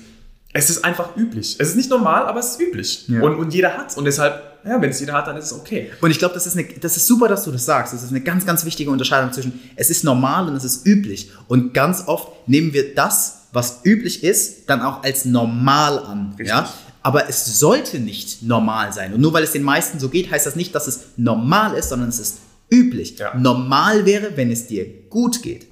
es 0.52 0.70
ist 0.70 0.85
einfach 0.85 1.16
üblich. 1.16 1.57
Es 1.59 1.70
ist 1.70 1.76
nicht 1.76 1.90
normal, 1.90 2.26
aber 2.26 2.40
es 2.40 2.52
ist 2.52 2.61
üblich. 2.61 3.09
Ja. 3.09 3.22
Und, 3.22 3.37
und 3.37 3.55
jeder 3.55 3.76
hat 3.76 3.90
es. 3.90 3.96
Und 3.96 4.05
deshalb 4.05 4.51
ja, 4.64 4.81
wenn 4.81 4.90
es 4.90 5.01
jeder 5.01 5.14
hat, 5.14 5.27
dann 5.27 5.37
ist 5.37 5.46
es 5.46 5.53
okay. 5.53 5.90
Und 6.01 6.11
ich 6.11 6.18
glaube, 6.18 6.35
das, 6.35 6.46
ist 6.46 6.57
das 6.81 6.96
ist 6.96 7.07
super, 7.07 7.29
dass 7.29 7.44
du 7.44 7.51
das 7.51 7.64
sagst. 7.64 7.92
Das 7.92 8.03
ist 8.03 8.11
eine 8.11 8.20
ganz, 8.20 8.46
ganz 8.46 8.64
wichtige 8.64 8.90
Unterscheidung 8.90 9.33
zwischen 9.33 9.61
es 9.77 9.90
ist 9.90 10.05
normal 10.05 10.48
und 10.48 10.55
es 10.55 10.64
ist 10.64 10.87
üblich. 10.87 11.31
Und 11.48 11.75
ganz 11.75 12.05
oft 12.07 12.48
nehmen 12.48 12.72
wir 12.72 12.94
das, 12.94 13.48
was 13.53 13.81
üblich 13.85 14.22
ist, 14.22 14.70
dann 14.70 14.81
auch 14.81 15.03
als 15.03 15.25
normal 15.25 15.98
an. 15.98 16.31
Richtig. 16.31 16.48
Ja? 16.48 16.72
Aber 17.03 17.29
es 17.29 17.59
sollte 17.59 17.98
nicht 17.98 18.42
normal 18.42 18.92
sein. 18.92 19.12
Und 19.12 19.20
nur 19.20 19.33
weil 19.33 19.42
es 19.42 19.53
den 19.53 19.64
meisten 19.64 19.98
so 19.98 20.09
geht, 20.09 20.31
heißt 20.31 20.46
das 20.46 20.55
nicht, 20.55 20.75
dass 20.75 20.87
es 20.87 21.01
normal 21.16 21.75
ist, 21.75 21.88
sondern 21.88 22.09
es 22.09 22.20
ist 22.20 22.38
üblich. 22.70 23.18
Ja. 23.18 23.35
Normal 23.37 24.07
wäre, 24.07 24.37
wenn 24.37 24.51
es 24.53 24.68
dir 24.68 24.87
gut 25.11 25.42
geht. 25.42 25.66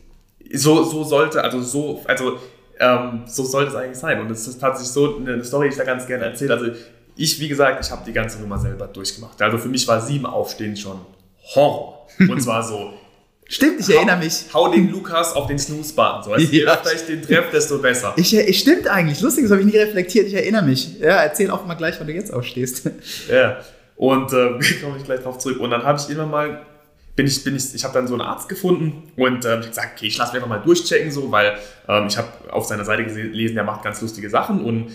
So, 0.52 0.82
so 0.82 1.04
sollte, 1.04 1.42
also 1.44 1.62
so, 1.62 2.02
also 2.06 2.38
ähm, 2.80 3.22
so 3.26 3.44
sollte 3.44 3.70
es 3.70 3.76
eigentlich 3.76 3.98
sein. 3.98 4.20
Und 4.20 4.30
es 4.32 4.48
ist 4.48 4.60
tatsächlich 4.60 4.92
so 4.92 5.18
eine 5.18 5.44
Story, 5.44 5.68
die 5.68 5.72
ich 5.72 5.78
da 5.78 5.84
ganz 5.84 6.06
gerne 6.06 6.24
erzähle. 6.24 6.54
Also 6.54 6.72
ich, 7.20 7.38
wie 7.38 7.48
gesagt, 7.48 7.84
ich 7.84 7.90
habe 7.90 8.02
die 8.06 8.12
ganze 8.12 8.40
Nummer 8.40 8.58
selber 8.58 8.86
durchgemacht. 8.86 9.40
Also 9.42 9.58
für 9.58 9.68
mich 9.68 9.86
war 9.86 10.00
sieben 10.00 10.24
Aufstehen 10.24 10.74
schon 10.76 11.00
Horror. 11.54 12.06
Und 12.18 12.42
zwar 12.42 12.62
so. 12.62 12.94
Stimmt, 13.48 13.80
ich 13.80 13.88
hau, 13.88 13.92
erinnere 13.94 14.18
mich. 14.18 14.44
Hau 14.54 14.72
den 14.72 14.90
Lukas 14.90 15.34
auf 15.34 15.46
den 15.48 15.58
Snooze-Button. 15.58 16.22
So, 16.22 16.32
also 16.32 16.46
ja. 16.50 16.50
je 16.50 16.66
öfter 16.66 16.94
ich 16.94 17.02
den 17.02 17.20
treffe, 17.20 17.50
desto 17.52 17.78
besser. 17.78 18.14
Ich, 18.16 18.34
ich, 18.34 18.60
stimmt 18.60 18.86
eigentlich. 18.86 19.20
Lustig, 19.20 19.44
das 19.44 19.50
habe 19.50 19.60
ich 19.60 19.66
nie 19.66 19.76
reflektiert. 19.76 20.28
Ich 20.28 20.34
erinnere 20.34 20.62
mich. 20.62 20.98
Ja, 20.98 21.16
erzähl 21.16 21.50
auch 21.50 21.66
mal 21.66 21.74
gleich, 21.74 21.96
wann 21.98 22.06
du 22.06 22.12
jetzt 22.14 22.32
aufstehst. 22.32 22.88
Ja. 23.30 23.58
Und 23.96 24.32
äh, 24.32 24.58
komme 24.80 24.96
ich 24.96 25.04
gleich 25.04 25.20
drauf 25.20 25.36
zurück. 25.36 25.60
Und 25.60 25.70
dann 25.70 25.82
habe 25.82 26.00
ich 26.00 26.08
immer 26.08 26.24
mal 26.24 26.64
bin 27.16 27.26
ich, 27.26 27.44
bin 27.44 27.54
ich, 27.54 27.74
ich 27.74 27.84
habe 27.84 27.92
dann 27.92 28.06
so 28.06 28.14
einen 28.14 28.22
Arzt 28.22 28.48
gefunden 28.48 29.12
und 29.16 29.44
ich 29.44 29.50
habe 29.50 29.66
gesagt, 29.66 29.88
okay, 29.96 30.06
ich 30.06 30.16
lasse 30.16 30.32
mich 30.32 30.42
einfach 30.42 30.56
mal 30.56 30.64
durchchecken, 30.64 31.10
so, 31.10 31.30
weil 31.30 31.58
ähm, 31.86 32.06
ich 32.06 32.16
habe 32.16 32.28
auf 32.50 32.64
seiner 32.64 32.86
Seite 32.86 33.04
gelesen, 33.04 33.56
der 33.56 33.64
macht 33.64 33.82
ganz 33.82 34.00
lustige 34.00 34.30
Sachen 34.30 34.64
und 34.64 34.90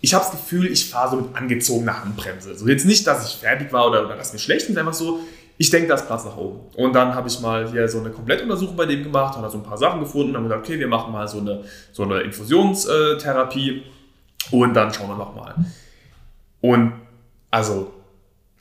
ich 0.00 0.14
habe 0.14 0.24
das 0.24 0.32
Gefühl, 0.32 0.66
ich 0.66 0.88
fahre 0.90 1.10
so 1.10 1.16
mit 1.22 1.36
angezogener 1.36 2.02
Handbremse. 2.02 2.56
So 2.56 2.68
jetzt 2.68 2.86
nicht, 2.86 3.06
dass 3.06 3.28
ich 3.28 3.36
fertig 3.40 3.72
war 3.72 3.88
oder, 3.88 4.04
oder 4.06 4.16
dass 4.16 4.32
mir 4.32 4.38
schlecht 4.38 4.68
ist, 4.68 4.78
einfach 4.78 4.94
so, 4.94 5.20
ich 5.60 5.70
denke, 5.70 5.88
da 5.88 5.96
ist 5.96 6.06
Platz 6.06 6.24
nach 6.24 6.36
oben. 6.36 6.60
Und 6.76 6.92
dann 6.92 7.14
habe 7.14 7.28
ich 7.28 7.40
mal 7.40 7.68
hier 7.68 7.88
so 7.88 7.98
eine 7.98 8.10
Komplettuntersuchung 8.10 8.76
bei 8.76 8.86
dem 8.86 9.02
gemacht, 9.02 9.34
habe 9.34 9.42
da 9.42 9.50
so 9.50 9.58
ein 9.58 9.64
paar 9.64 9.76
Sachen 9.76 10.00
gefunden, 10.00 10.34
habe 10.34 10.44
gesagt, 10.44 10.64
okay, 10.64 10.78
wir 10.78 10.86
machen 10.86 11.12
mal 11.12 11.26
so 11.26 11.38
eine, 11.38 11.64
so 11.92 12.04
eine 12.04 12.20
Infusionstherapie 12.20 13.82
und 14.52 14.74
dann 14.74 14.94
schauen 14.94 15.08
wir 15.08 15.16
nochmal. 15.16 15.56
Und 16.60 16.92
also, 17.50 17.92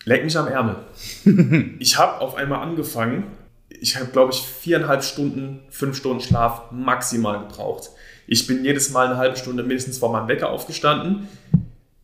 leck 0.06 0.24
mich 0.24 0.36
am 0.38 0.48
Ärmel. 0.48 0.78
ich 1.80 1.98
habe 2.00 2.20
auf 2.20 2.36
einmal 2.36 2.62
angefangen, 2.62 3.26
ich 3.70 3.96
habe, 3.96 4.08
glaube 4.08 4.34
ich, 4.34 4.42
viereinhalb 4.42 5.04
Stunden, 5.04 5.60
fünf 5.70 5.98
Stunden 5.98 6.22
Schlaf 6.22 6.72
maximal 6.72 7.40
gebraucht. 7.48 7.92
Ich 8.28 8.46
bin 8.46 8.64
jedes 8.64 8.92
Mal 8.92 9.08
eine 9.08 9.18
halbe 9.18 9.38
Stunde 9.38 9.64
mindestens 9.64 9.98
vor 9.98 10.12
meinem 10.12 10.28
Wecker 10.28 10.50
aufgestanden. 10.50 11.28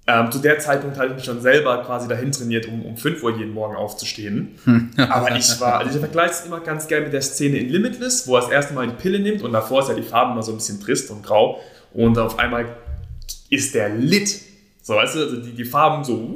Ähm, 0.06 0.32
zu 0.32 0.40
der 0.40 0.60
Zeitpunkt 0.60 0.98
hatte 0.98 1.10
ich 1.10 1.16
mich 1.16 1.24
schon 1.24 1.42
selber 1.42 1.82
quasi 1.84 2.10
dahin 2.10 2.32
trainiert, 2.32 2.68
um, 2.68 2.86
um 2.86 2.98
5 2.98 3.24
Uhr 3.24 3.38
jeden 3.38 3.54
Morgen 3.54 3.76
aufzustehen. 3.76 4.56
Aber 4.98 5.36
ich 5.36 5.60
war, 5.62 5.80
also 5.80 5.94
ich 5.94 6.00
vergleiche 6.00 6.34
es 6.34 6.46
immer 6.46 6.60
ganz 6.60 6.88
gerne 6.88 7.06
mit 7.06 7.14
der 7.14 7.22
Szene 7.22 7.58
in 7.58 7.70
Limitless, 7.70 8.28
wo 8.28 8.36
er 8.36 8.42
das 8.42 8.50
erste 8.52 8.74
Mal 8.74 8.88
die 8.88 8.96
Pille 8.96 9.20
nimmt 9.20 9.44
und 9.44 9.54
davor 9.54 9.82
ist 9.82 9.90
ja 9.90 9.96
die 9.96 10.02
Farbe 10.02 10.34
immer 10.34 10.44
so 10.44 10.52
ein 10.52 10.58
bisschen 10.58 10.82
trist 10.82 11.10
und 11.10 11.24
grau 11.24 11.62
und 11.94 12.18
auf 12.18 12.38
einmal 12.38 12.66
ist 13.50 13.76
der 13.76 13.90
lit. 13.90 14.42
So, 14.82 14.96
weißt 14.96 15.16
du, 15.16 15.20
also 15.20 15.38
die, 15.38 15.52
die 15.52 15.66
Farben 15.66 16.04
so. 16.04 16.36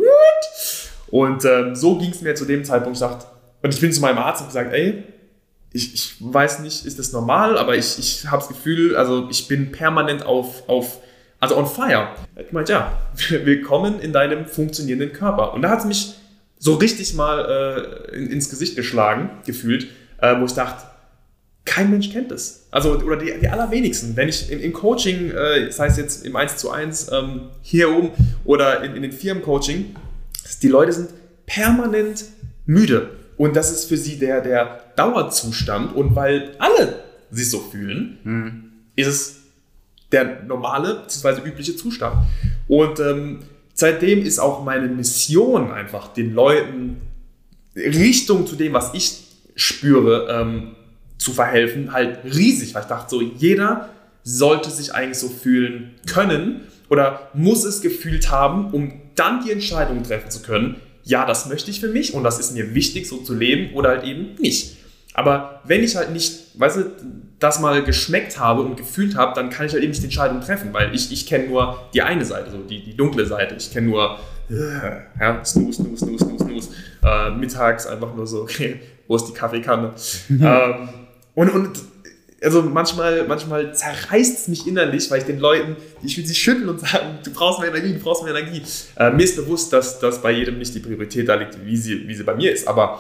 Und 1.10 1.44
ähm, 1.44 1.76
so 1.76 1.98
ging 1.98 2.12
es 2.12 2.22
mir 2.22 2.36
zu 2.36 2.46
dem 2.46 2.64
Zeitpunkt. 2.64 2.98
Ich 2.98 3.02
dachte, 3.02 3.26
und 3.62 3.74
ich 3.74 3.82
bin 3.82 3.92
zu 3.92 4.00
meinem 4.02 4.20
Arzt 4.20 4.42
und 4.42 4.48
gesagt, 4.48 4.74
ey, 4.74 5.04
ich, 5.78 5.94
ich 5.94 6.16
weiß 6.20 6.60
nicht, 6.60 6.86
ist 6.86 6.98
das 6.98 7.14
normal, 7.14 7.58
aber 7.58 7.76
ich, 7.78 8.00
ich 8.00 8.26
habe 8.28 8.38
das 8.38 8.48
Gefühl, 8.48 8.96
also 8.96 9.28
ich 9.30 9.48
bin 9.48 9.72
permanent 9.72 10.26
auf, 10.26 10.68
auf 10.68 11.00
also 11.40 11.56
on 11.56 11.68
fire. 11.68 12.10
Ich 12.36 12.52
meinte, 12.52 12.74
ja, 12.74 12.98
willkommen 13.30 14.00
in 14.00 14.12
deinem 14.12 14.48
funktionierenden 14.48 15.14
Körper. 15.14 15.54
Und 15.54 15.62
da 15.62 15.70
hat 15.70 15.80
es 15.80 15.86
mich 15.86 16.16
so 16.58 16.76
richtig 16.76 17.14
mal 17.14 18.10
äh, 18.12 18.16
in, 18.16 18.32
ins 18.32 18.50
Gesicht 18.50 18.76
geschlagen, 18.76 19.30
gefühlt, 19.46 19.88
äh, 20.20 20.40
wo 20.40 20.46
ich 20.46 20.54
dachte, 20.54 20.84
kein 21.64 21.92
Mensch 21.92 22.12
kennt 22.12 22.32
das. 22.32 22.68
Also, 22.72 22.98
oder 22.98 23.18
die, 23.18 23.32
die 23.40 23.50
allerwenigsten. 23.50 24.16
Wenn 24.16 24.30
ich 24.30 24.52
im, 24.52 24.60
im 24.60 24.74
Coaching, 24.74 25.30
äh, 25.30 25.68
das 25.68 25.80
heißt 25.80 26.00
jetzt 26.00 26.26
im 26.26 26.36
1 26.36 26.58
zu 26.58 26.72
1 26.72 27.12
ähm, 27.12 27.50
hier 27.62 27.96
oben 27.96 28.12
oder 28.46 28.84
in, 28.84 28.96
in 28.96 29.04
den 29.04 29.12
Firmencoaching, 29.12 29.96
die 30.64 30.68
Leute 30.70 30.94
sind 30.94 31.10
permanent 31.46 32.26
müde. 32.66 33.10
Und 33.38 33.56
das 33.56 33.72
ist 33.72 33.86
für 33.86 33.98
sie 33.98 34.18
der, 34.18 34.42
der 34.42 34.82
Dauerzustand. 34.96 35.96
Und 35.96 36.16
weil 36.16 36.56
alle 36.60 37.04
sich 37.32 37.50
so 37.50 37.60
fühlen, 37.60 38.18
mhm. 38.24 38.64
ist 38.96 39.08
es 39.08 39.36
der 40.12 40.44
normale 40.44 41.04
bzw. 41.04 41.48
übliche 41.48 41.76
Zustand. 41.76 42.26
Und 42.68 43.00
ähm, 43.00 43.40
seitdem 43.74 44.24
ist 44.24 44.40
auch 44.40 44.64
meine 44.64 44.88
Mission 44.88 45.72
einfach 45.72 46.14
den 46.14 46.34
Leuten 46.34 47.02
Richtung 47.76 48.48
zu 48.48 48.56
dem, 48.56 48.74
was 48.74 48.94
ich 48.94 49.24
spüre, 49.56 50.28
ähm, 50.30 50.76
zu 51.18 51.34
verhelfen, 51.34 51.92
halt 51.94 52.20
riesig, 52.24 52.74
weil 52.74 52.84
ich 52.84 52.88
dachte 52.88 53.10
so, 53.10 53.22
jeder 53.22 53.90
sollte 54.24 54.70
sich 54.70 54.94
eigentlich 54.94 55.18
so 55.18 55.30
fühlen 55.30 55.96
können 56.06 56.62
oder 56.90 57.30
muss 57.34 57.66
es 57.66 57.82
gefühlt 57.82 58.30
haben, 58.30 58.72
um 58.72 58.94
dann 59.16 59.44
die 59.44 59.52
Entscheidung 59.52 60.04
treffen 60.04 60.30
zu 60.30 60.42
können, 60.42 60.76
ja, 61.08 61.26
das 61.26 61.48
möchte 61.48 61.72
ich 61.72 61.80
für 61.80 61.88
mich 61.88 62.14
und 62.14 62.24
das 62.24 62.40
ist 62.40 62.54
mir 62.54 62.76
wichtig, 62.76 63.08
so 63.08 63.18
zu 63.18 63.34
leben 63.34 63.74
oder 63.74 63.90
halt 63.90 64.04
eben 64.04 64.36
nicht. 64.40 64.78
Aber 65.14 65.62
wenn 65.64 65.84
ich 65.84 65.96
halt 65.96 66.12
nicht, 66.12 66.60
weißt 66.60 66.78
du, 66.78 66.84
das 67.40 67.60
mal 67.60 67.84
geschmeckt 67.84 68.40
habe 68.40 68.62
und 68.62 68.78
gefühlt 68.78 69.16
habe, 69.16 69.34
dann 69.34 69.50
kann 69.50 69.66
ich 69.66 69.74
halt 69.74 69.82
eben 69.84 69.92
nicht 69.92 70.02
die 70.02 70.08
Entscheidung 70.08 70.42
treffen, 70.42 70.74
weil 70.74 70.94
ich, 70.94 71.12
ich 71.12 71.26
kenne 71.26 71.48
nur 71.48 71.90
die 71.94 72.02
eine 72.02 72.26
Seite, 72.26 72.52
so 72.52 72.58
die, 72.60 72.84
die 72.84 72.96
dunkle 72.96 73.26
Seite. 73.26 73.56
Ich 73.56 73.72
kenne 73.72 73.88
nur 73.88 74.20
äh, 74.50 75.20
ja, 75.20 75.44
snooze, 75.44 75.82
snooze, 75.82 76.06
snooze, 76.06 76.26
snooze, 76.26 76.44
snooze. 76.44 76.70
Äh, 77.04 77.32
mittags 77.32 77.88
einfach 77.88 78.14
nur 78.14 78.28
so, 78.28 78.42
okay, 78.42 78.80
wo 79.08 79.16
ist 79.16 79.26
die 79.26 79.34
Kaffeekanne? 79.34 79.94
ähm, 80.30 80.90
und, 81.36 81.50
und 81.50 81.80
also 82.44 82.62
manchmal, 82.62 83.26
manchmal 83.28 83.74
zerreißt 83.74 84.38
es 84.38 84.48
mich 84.48 84.68
innerlich, 84.68 85.10
weil 85.10 85.20
ich 85.20 85.26
den 85.26 85.40
Leuten, 85.40 85.76
ich 86.04 86.18
will 86.18 86.26
sie 86.26 86.36
schütteln 86.36 86.70
und 86.70 86.80
sagen, 86.80 87.20
du 87.24 87.32
brauchst 87.32 87.60
mehr 87.60 87.70
Energie, 87.70 87.94
du 87.94 88.00
brauchst 88.00 88.24
mehr 88.24 88.36
Energie. 88.36 88.62
Äh, 88.96 89.12
mir 89.12 89.24
ist 89.24 89.36
bewusst, 89.36 89.74
dass, 89.74 90.00
dass 90.00 90.22
bei 90.22 90.32
jedem 90.32 90.60
nicht 90.60 90.74
die 90.76 90.80
Priorität 90.80 91.28
da 91.28 91.36
liegt, 91.36 91.64
wie 91.66 91.78
sie, 91.78 92.08
wie 92.08 92.14
sie 92.14 92.24
bei 92.24 92.36
mir 92.36 92.52
ist, 92.52 92.68
aber 92.68 93.00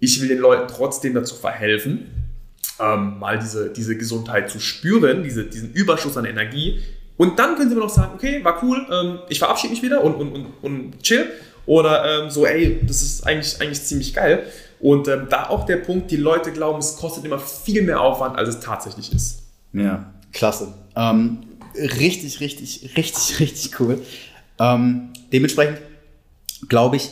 ich 0.00 0.20
will 0.20 0.28
den 0.28 0.38
Leuten 0.38 0.68
trotzdem 0.68 1.14
dazu 1.14 1.34
verhelfen, 1.34 2.06
ähm, 2.80 3.18
mal 3.18 3.38
diese, 3.38 3.70
diese 3.70 3.96
Gesundheit 3.96 4.50
zu 4.50 4.60
spüren, 4.60 5.22
diese, 5.22 5.44
diesen 5.44 5.72
Überschuss 5.72 6.16
an 6.16 6.24
Energie. 6.24 6.80
Und 7.16 7.38
dann 7.38 7.56
können 7.56 7.68
sie 7.68 7.74
mir 7.74 7.82
noch 7.82 7.90
sagen, 7.90 8.12
okay, 8.14 8.42
war 8.44 8.62
cool, 8.62 8.86
ähm, 8.90 9.18
ich 9.28 9.38
verabschiede 9.40 9.72
mich 9.72 9.82
wieder 9.82 10.02
und, 10.02 10.14
und, 10.14 10.32
und, 10.32 10.46
und 10.62 11.02
chill. 11.02 11.26
Oder 11.66 12.22
ähm, 12.22 12.30
so, 12.30 12.46
ey, 12.46 12.80
das 12.86 13.02
ist 13.02 13.26
eigentlich, 13.26 13.60
eigentlich 13.60 13.82
ziemlich 13.82 14.14
geil. 14.14 14.46
Und 14.80 15.08
ähm, 15.08 15.26
da 15.28 15.48
auch 15.48 15.66
der 15.66 15.76
Punkt, 15.76 16.10
die 16.10 16.16
Leute 16.16 16.52
glauben, 16.52 16.78
es 16.78 16.96
kostet 16.96 17.24
immer 17.24 17.38
viel 17.38 17.82
mehr 17.82 18.00
Aufwand, 18.00 18.36
als 18.36 18.48
es 18.48 18.60
tatsächlich 18.60 19.12
ist. 19.12 19.42
Ja, 19.72 20.12
klasse. 20.32 20.72
Ähm, 20.94 21.38
richtig, 21.74 22.40
richtig, 22.40 22.96
richtig, 22.96 23.40
richtig 23.40 23.80
cool. 23.80 24.00
Ähm, 24.58 25.10
dementsprechend 25.32 25.78
glaube 26.68 26.96
ich, 26.96 27.10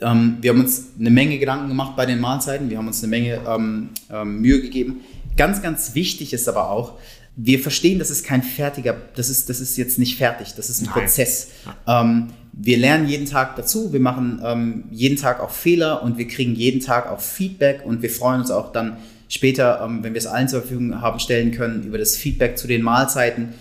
ähm, 0.00 0.38
wir 0.40 0.50
haben 0.50 0.60
uns 0.60 0.90
eine 0.98 1.10
Menge 1.10 1.38
Gedanken 1.38 1.68
gemacht 1.68 1.96
bei 1.96 2.06
den 2.06 2.20
Mahlzeiten, 2.20 2.68
wir 2.70 2.78
haben 2.78 2.86
uns 2.86 3.02
eine 3.02 3.10
Menge 3.10 3.40
ähm, 3.46 3.90
ähm, 4.10 4.40
Mühe 4.40 4.60
gegeben. 4.60 5.00
Ganz, 5.36 5.62
ganz 5.62 5.94
wichtig 5.94 6.32
ist 6.32 6.48
aber 6.48 6.70
auch, 6.70 6.98
wir 7.36 7.58
verstehen, 7.58 7.98
das 7.98 8.10
ist 8.10 8.24
kein 8.24 8.42
fertiger, 8.42 8.96
das 9.16 9.30
ist, 9.30 9.48
das 9.48 9.60
ist 9.60 9.76
jetzt 9.76 9.98
nicht 9.98 10.16
fertig, 10.16 10.54
das 10.54 10.68
ist 10.68 10.82
ein 10.82 10.86
Nein. 10.86 10.94
Prozess. 10.94 11.48
Ähm, 11.86 12.28
wir 12.52 12.76
lernen 12.76 13.08
jeden 13.08 13.26
Tag 13.26 13.56
dazu, 13.56 13.92
wir 13.92 14.00
machen 14.00 14.40
ähm, 14.44 14.84
jeden 14.90 15.16
Tag 15.16 15.40
auch 15.40 15.50
Fehler 15.50 16.02
und 16.02 16.18
wir 16.18 16.28
kriegen 16.28 16.54
jeden 16.54 16.80
Tag 16.80 17.10
auch 17.10 17.20
Feedback 17.20 17.82
und 17.84 18.02
wir 18.02 18.10
freuen 18.10 18.40
uns 18.40 18.50
auch 18.50 18.72
dann 18.72 18.98
später, 19.28 19.80
ähm, 19.82 20.02
wenn 20.02 20.12
wir 20.12 20.18
es 20.18 20.26
allen 20.26 20.48
zur 20.48 20.60
Verfügung 20.60 21.00
haben 21.00 21.18
stellen 21.18 21.52
können, 21.52 21.84
über 21.84 21.96
das 21.96 22.16
Feedback 22.16 22.58
zu 22.58 22.66
den 22.66 22.82
Mahlzeiten. 22.82 23.54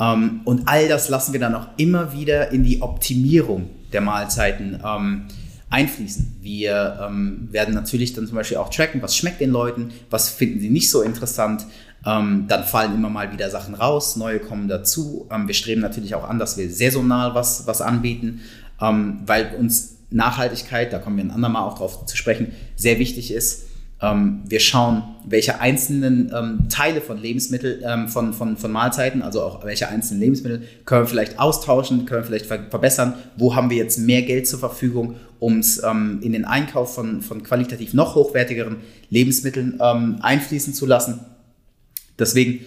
Ähm, 0.00 0.40
und 0.44 0.66
all 0.66 0.88
das 0.88 1.10
lassen 1.10 1.34
wir 1.34 1.40
dann 1.40 1.54
auch 1.54 1.66
immer 1.76 2.14
wieder 2.14 2.50
in 2.50 2.62
die 2.62 2.80
Optimierung 2.80 3.68
der 3.92 4.00
Mahlzeiten 4.00 4.80
ähm, 4.82 5.24
einfließen. 5.70 6.38
Wir 6.40 6.98
ähm, 7.06 7.48
werden 7.50 7.74
natürlich 7.74 8.14
dann 8.14 8.26
zum 8.26 8.36
Beispiel 8.36 8.56
auch 8.56 8.70
tracken, 8.70 9.02
was 9.02 9.16
schmeckt 9.16 9.40
den 9.40 9.50
Leuten, 9.50 9.90
was 10.08 10.30
finden 10.30 10.60
sie 10.60 10.70
nicht 10.70 10.90
so 10.90 11.02
interessant. 11.02 11.66
Ähm, 12.06 12.46
dann 12.48 12.64
fallen 12.64 12.94
immer 12.94 13.10
mal 13.10 13.32
wieder 13.32 13.50
Sachen 13.50 13.74
raus, 13.74 14.16
neue 14.16 14.38
kommen 14.38 14.68
dazu. 14.68 15.26
Ähm, 15.30 15.48
wir 15.48 15.54
streben 15.54 15.80
natürlich 15.80 16.14
auch 16.14 16.28
an, 16.28 16.38
dass 16.38 16.56
wir 16.56 16.70
saisonal 16.70 17.34
was, 17.34 17.66
was 17.66 17.80
anbieten, 17.80 18.40
ähm, 18.80 19.20
weil 19.26 19.54
uns 19.58 19.96
Nachhaltigkeit, 20.10 20.92
da 20.92 20.98
kommen 20.98 21.16
wir 21.16 21.24
ein 21.24 21.30
andermal 21.30 21.64
auch 21.64 21.76
drauf 21.76 22.06
zu 22.06 22.16
sprechen, 22.16 22.52
sehr 22.76 22.98
wichtig 22.98 23.32
ist. 23.32 23.64
Ähm, 24.00 24.42
wir 24.48 24.60
schauen, 24.60 25.02
welche 25.26 25.60
einzelnen 25.60 26.32
ähm, 26.32 26.68
Teile 26.68 27.00
von 27.00 27.20
Lebensmitteln, 27.20 27.82
ähm, 27.84 28.08
von, 28.08 28.32
von, 28.32 28.56
von 28.56 28.70
Mahlzeiten, 28.70 29.22
also 29.22 29.42
auch 29.42 29.64
welche 29.64 29.88
einzelnen 29.88 30.20
Lebensmittel 30.20 30.62
können 30.84 31.02
wir 31.02 31.08
vielleicht 31.08 31.40
austauschen, 31.40 32.06
können 32.06 32.22
wir 32.22 32.26
vielleicht 32.26 32.46
ver 32.46 32.70
verbessern. 32.70 33.14
Wo 33.36 33.56
haben 33.56 33.70
wir 33.70 33.76
jetzt 33.76 33.98
mehr 33.98 34.22
Geld 34.22 34.46
zur 34.46 34.60
Verfügung, 34.60 35.16
um 35.40 35.58
es 35.58 35.78
in 35.78 36.32
den 36.32 36.44
Einkauf 36.44 36.94
von, 36.94 37.22
von 37.22 37.44
qualitativ 37.44 37.94
noch 37.94 38.16
hochwertigeren 38.16 38.78
Lebensmitteln 39.08 39.80
einfließen 39.80 40.74
zu 40.74 40.84
lassen. 40.84 41.20
Deswegen 42.18 42.60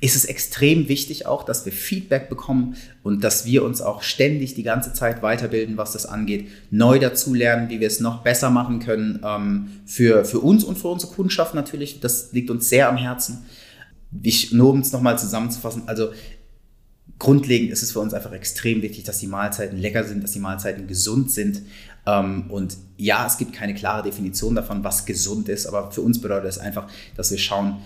ist 0.00 0.14
es 0.14 0.26
extrem 0.26 0.88
wichtig 0.88 1.26
auch, 1.26 1.42
dass 1.42 1.64
wir 1.64 1.72
Feedback 1.72 2.28
bekommen 2.28 2.76
und 3.02 3.24
dass 3.24 3.46
wir 3.46 3.64
uns 3.64 3.80
auch 3.80 4.02
ständig 4.02 4.54
die 4.54 4.62
ganze 4.62 4.92
Zeit 4.92 5.22
weiterbilden, 5.22 5.78
was 5.78 5.92
das 5.92 6.04
angeht, 6.04 6.48
neu 6.70 6.98
dazulernen, 6.98 7.70
wie 7.70 7.80
wir 7.80 7.86
es 7.86 8.00
noch 8.00 8.22
besser 8.22 8.50
machen 8.50 8.78
können 8.78 9.20
ähm, 9.24 9.68
für, 9.86 10.26
für 10.26 10.40
uns 10.40 10.64
und 10.64 10.76
für 10.76 10.88
unsere 10.88 11.12
Kundschaft 11.12 11.54
natürlich. 11.54 12.00
Das 12.00 12.32
liegt 12.32 12.50
uns 12.50 12.68
sehr 12.68 12.90
am 12.90 12.98
Herzen. 12.98 13.46
Ich, 14.22 14.52
nur 14.52 14.70
um 14.70 14.80
es 14.80 14.92
nochmal 14.92 15.18
zusammenzufassen, 15.18 15.84
also 15.86 16.10
grundlegend 17.18 17.70
ist 17.70 17.82
es 17.82 17.92
für 17.92 18.00
uns 18.00 18.12
einfach 18.12 18.32
extrem 18.32 18.82
wichtig, 18.82 19.04
dass 19.04 19.18
die 19.18 19.26
Mahlzeiten 19.26 19.78
lecker 19.78 20.04
sind, 20.04 20.22
dass 20.22 20.32
die 20.32 20.40
Mahlzeiten 20.40 20.86
gesund 20.86 21.30
sind. 21.30 21.62
Ähm, 22.04 22.50
und 22.50 22.76
ja, 22.98 23.26
es 23.26 23.38
gibt 23.38 23.54
keine 23.54 23.74
klare 23.74 24.02
Definition 24.02 24.54
davon, 24.54 24.84
was 24.84 25.06
gesund 25.06 25.48
ist, 25.48 25.66
aber 25.66 25.90
für 25.90 26.02
uns 26.02 26.20
bedeutet 26.20 26.50
es 26.50 26.58
einfach, 26.58 26.86
dass 27.16 27.30
wir 27.30 27.38
schauen, 27.38 27.78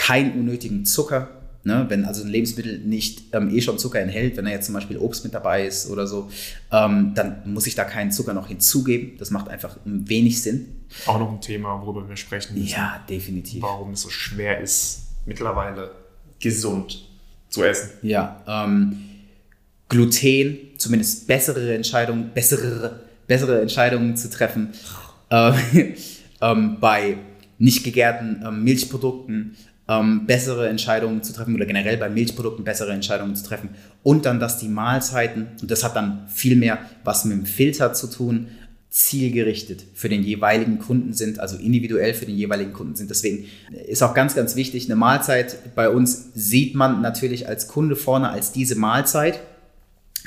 keinen 0.00 0.32
unnötigen 0.32 0.84
Zucker, 0.84 1.28
Ne, 1.62 1.84
wenn 1.90 2.06
also 2.06 2.22
ein 2.22 2.30
Lebensmittel 2.30 2.78
nicht 2.78 3.34
ähm, 3.34 3.54
eh 3.54 3.60
schon 3.60 3.78
Zucker 3.78 4.00
enthält, 4.00 4.34
wenn 4.38 4.46
da 4.46 4.50
jetzt 4.50 4.64
zum 4.64 4.74
Beispiel 4.74 4.96
Obst 4.96 5.24
mit 5.24 5.34
dabei 5.34 5.66
ist 5.66 5.90
oder 5.90 6.06
so, 6.06 6.30
ähm, 6.72 7.12
dann 7.14 7.42
muss 7.44 7.66
ich 7.66 7.74
da 7.74 7.84
keinen 7.84 8.10
Zucker 8.10 8.32
noch 8.32 8.48
hinzugeben. 8.48 9.18
Das 9.18 9.30
macht 9.30 9.48
einfach 9.50 9.76
wenig 9.84 10.40
Sinn. 10.40 10.68
Auch 11.04 11.18
noch 11.18 11.30
ein 11.30 11.42
Thema, 11.42 11.78
worüber 11.82 12.08
wir 12.08 12.16
sprechen 12.16 12.54
müssen. 12.54 12.66
Ja, 12.66 13.04
definitiv. 13.10 13.60
Warum 13.60 13.92
es 13.92 14.00
so 14.00 14.08
schwer 14.08 14.58
ist, 14.58 15.00
mittlerweile 15.26 15.90
gesund 16.38 17.06
zu 17.50 17.62
essen. 17.62 17.90
Ja, 18.00 18.42
ähm, 18.48 18.96
Gluten, 19.90 20.56
zumindest 20.78 21.26
bessere 21.26 21.74
Entscheidungen, 21.74 22.30
bessere, 22.32 23.00
bessere 23.26 23.60
Entscheidungen 23.60 24.16
zu 24.16 24.30
treffen 24.30 24.70
äh, 25.28 25.52
ähm, 26.40 26.78
bei 26.80 27.18
nicht 27.58 27.84
gegärten 27.84 28.42
ähm, 28.46 28.64
Milchprodukten, 28.64 29.56
ähm, 29.90 30.24
bessere 30.24 30.68
Entscheidungen 30.68 31.24
zu 31.24 31.32
treffen 31.32 31.54
oder 31.56 31.66
generell 31.66 31.96
bei 31.96 32.08
Milchprodukten 32.08 32.64
bessere 32.64 32.92
Entscheidungen 32.92 33.34
zu 33.34 33.44
treffen. 33.44 33.70
Und 34.04 34.24
dann, 34.24 34.38
dass 34.38 34.58
die 34.58 34.68
Mahlzeiten, 34.68 35.48
und 35.60 35.70
das 35.70 35.82
hat 35.82 35.96
dann 35.96 36.28
viel 36.28 36.54
mehr 36.54 36.78
was 37.02 37.24
mit 37.24 37.36
dem 37.36 37.44
Filter 37.44 37.92
zu 37.92 38.06
tun, 38.06 38.46
zielgerichtet 38.88 39.84
für 39.94 40.08
den 40.08 40.22
jeweiligen 40.22 40.78
Kunden 40.78 41.12
sind, 41.12 41.40
also 41.40 41.56
individuell 41.56 42.14
für 42.14 42.26
den 42.26 42.36
jeweiligen 42.36 42.72
Kunden 42.72 42.94
sind. 42.94 43.10
Deswegen 43.10 43.46
ist 43.86 44.02
auch 44.02 44.14
ganz, 44.14 44.34
ganz 44.34 44.56
wichtig, 44.56 44.86
eine 44.86 44.96
Mahlzeit 44.96 45.74
bei 45.74 45.88
uns 45.90 46.30
sieht 46.34 46.74
man 46.74 47.00
natürlich 47.00 47.48
als 47.48 47.66
Kunde 47.68 47.96
vorne 47.96 48.30
als 48.30 48.52
diese 48.52 48.76
Mahlzeit. 48.76 49.40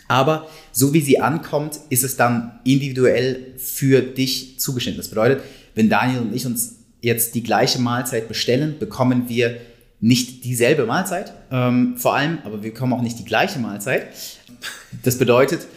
Aber 0.09 0.47
so 0.73 0.93
wie 0.93 1.01
sie 1.01 1.19
ankommt, 1.19 1.79
ist 1.89 2.03
es 2.03 2.17
dann 2.17 2.59
individuell 2.65 3.53
für 3.57 4.01
dich 4.01 4.59
zugeschnitten. 4.59 4.97
Das 4.97 5.09
bedeutet, 5.09 5.41
wenn 5.75 5.89
Daniel 5.89 6.21
und 6.21 6.35
ich 6.35 6.45
uns 6.45 6.82
jetzt 7.03 7.35
die 7.35 7.43
gleiche 7.43 7.79
Mahlzeit 7.79 8.27
bestellen, 8.27 8.77
bekommen 8.79 9.27
wir 9.27 9.57
nicht 9.99 10.43
dieselbe 10.45 10.85
Mahlzeit, 10.85 11.33
ähm, 11.51 11.95
vor 11.97 12.15
allem, 12.15 12.39
aber 12.43 12.63
wir 12.63 12.71
bekommen 12.71 12.93
auch 12.93 13.01
nicht 13.01 13.19
die 13.19 13.25
gleiche 13.25 13.59
Mahlzeit. 13.59 14.07
Das 15.03 15.17
bedeutet, 15.17 15.67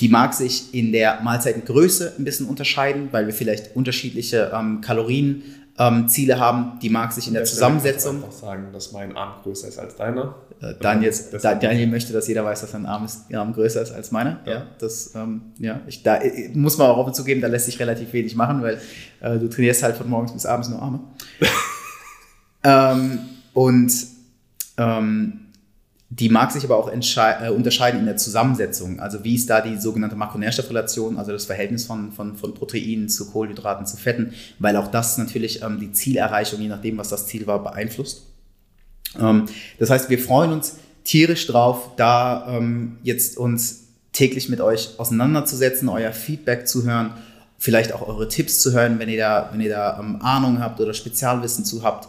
die 0.00 0.08
mag 0.08 0.34
sich 0.34 0.74
in 0.74 0.92
der 0.92 1.20
Mahlzeitengröße 1.22 2.14
ein 2.18 2.24
bisschen 2.24 2.46
unterscheiden, 2.46 3.08
weil 3.12 3.26
wir 3.26 3.34
vielleicht 3.34 3.76
unterschiedliche 3.76 4.50
ähm, 4.54 4.80
Kalorienziele 4.80 5.61
ähm, 5.78 6.08
haben. 6.38 6.78
Die 6.80 6.90
mag 6.90 7.12
sich 7.12 7.28
in 7.28 7.34
der 7.34 7.44
Zusammensetzung. 7.44 8.18
Ich 8.18 8.24
einfach 8.24 8.36
sagen, 8.36 8.68
dass 8.72 8.92
mein 8.92 9.16
Arm 9.16 9.42
größer 9.42 9.68
ist 9.68 9.78
als 9.78 9.96
deiner. 9.96 10.34
Äh, 10.60 10.74
Daniel, 10.80 11.12
Daniel 11.42 11.86
möchte, 11.88 12.12
dass 12.12 12.28
jeder 12.28 12.44
weiß, 12.44 12.60
dass 12.60 12.70
sein 12.70 12.86
Arm, 12.86 13.04
ist, 13.04 13.34
Arm 13.34 13.52
größer 13.52 13.82
ist 13.82 13.92
als 13.92 14.12
meiner. 14.12 14.40
Ja. 14.44 14.52
ja 14.52 14.66
das, 14.78 15.14
ähm, 15.14 15.42
ja, 15.58 15.80
ich, 15.86 16.02
da 16.02 16.22
ich, 16.22 16.54
muss 16.54 16.78
man 16.78 16.88
auch 16.88 16.98
offen 16.98 17.14
zugeben, 17.14 17.40
da 17.40 17.48
lässt 17.48 17.66
sich 17.66 17.80
relativ 17.80 18.12
wenig 18.12 18.36
machen, 18.36 18.62
weil 18.62 18.80
äh, 19.20 19.38
du 19.38 19.48
trainierst 19.48 19.82
halt 19.82 19.96
von 19.96 20.08
morgens 20.08 20.32
bis 20.32 20.46
abends 20.46 20.68
nur 20.68 20.80
Arme. 20.80 21.00
ähm, 22.64 23.18
und 23.54 23.92
ähm, 24.76 25.40
die 26.14 26.28
mag 26.28 26.52
sich 26.52 26.62
aber 26.64 26.76
auch 26.76 26.90
äh, 26.92 27.48
unterscheiden 27.48 28.00
in 28.00 28.04
der 28.04 28.18
Zusammensetzung. 28.18 29.00
Also 29.00 29.24
wie 29.24 29.34
ist 29.34 29.48
da 29.48 29.62
die 29.62 29.78
sogenannte 29.78 30.14
Makronährstoffrelation, 30.14 31.16
also 31.16 31.32
das 31.32 31.46
Verhältnis 31.46 31.86
von, 31.86 32.12
von, 32.12 32.36
von 32.36 32.52
Proteinen 32.52 33.08
zu 33.08 33.30
Kohlenhydraten 33.30 33.86
zu 33.86 33.96
Fetten, 33.96 34.34
weil 34.58 34.76
auch 34.76 34.88
das 34.88 35.16
natürlich 35.16 35.62
ähm, 35.62 35.80
die 35.80 35.92
Zielerreichung, 35.92 36.60
je 36.60 36.68
nachdem, 36.68 36.98
was 36.98 37.08
das 37.08 37.26
Ziel 37.26 37.46
war, 37.46 37.62
beeinflusst. 37.62 38.26
Ähm, 39.18 39.46
das 39.78 39.88
heißt, 39.88 40.10
wir 40.10 40.18
freuen 40.18 40.52
uns 40.52 40.76
tierisch 41.02 41.46
drauf, 41.46 41.92
da 41.96 42.58
ähm, 42.58 42.98
jetzt 43.02 43.38
uns 43.38 43.84
täglich 44.12 44.50
mit 44.50 44.60
euch 44.60 44.90
auseinanderzusetzen, 44.98 45.88
euer 45.88 46.12
Feedback 46.12 46.68
zu 46.68 46.84
hören, 46.84 47.14
vielleicht 47.56 47.94
auch 47.94 48.06
eure 48.06 48.28
Tipps 48.28 48.60
zu 48.60 48.72
hören, 48.72 48.98
wenn 48.98 49.08
ihr 49.08 49.18
da, 49.18 49.48
wenn 49.50 49.62
ihr 49.62 49.70
da 49.70 49.98
ähm, 49.98 50.20
Ahnung 50.20 50.60
habt 50.60 50.78
oder 50.78 50.92
Spezialwissen 50.92 51.64
zu 51.64 51.82
habt 51.82 52.08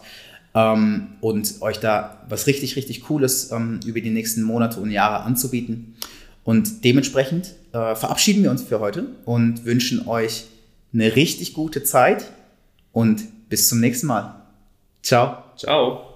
ähm, 0.54 1.08
und 1.20 1.60
euch 1.60 1.78
da 1.78 2.22
was 2.28 2.46
richtig, 2.46 2.76
richtig 2.76 3.02
Cooles 3.02 3.50
ähm, 3.50 3.80
über 3.84 4.00
die 4.00 4.10
nächsten 4.10 4.42
Monate 4.42 4.80
und 4.80 4.90
Jahre 4.90 5.24
anzubieten. 5.24 5.96
Und 6.44 6.84
dementsprechend 6.84 7.54
äh, 7.72 7.94
verabschieden 7.94 8.42
wir 8.42 8.50
uns 8.50 8.62
für 8.62 8.80
heute 8.80 9.06
und 9.24 9.64
wünschen 9.64 10.06
euch 10.06 10.44
eine 10.92 11.16
richtig 11.16 11.54
gute 11.54 11.82
Zeit 11.82 12.30
und 12.92 13.48
bis 13.48 13.68
zum 13.68 13.80
nächsten 13.80 14.06
Mal. 14.06 14.42
Ciao. 15.02 15.42
Ciao. 15.56 16.13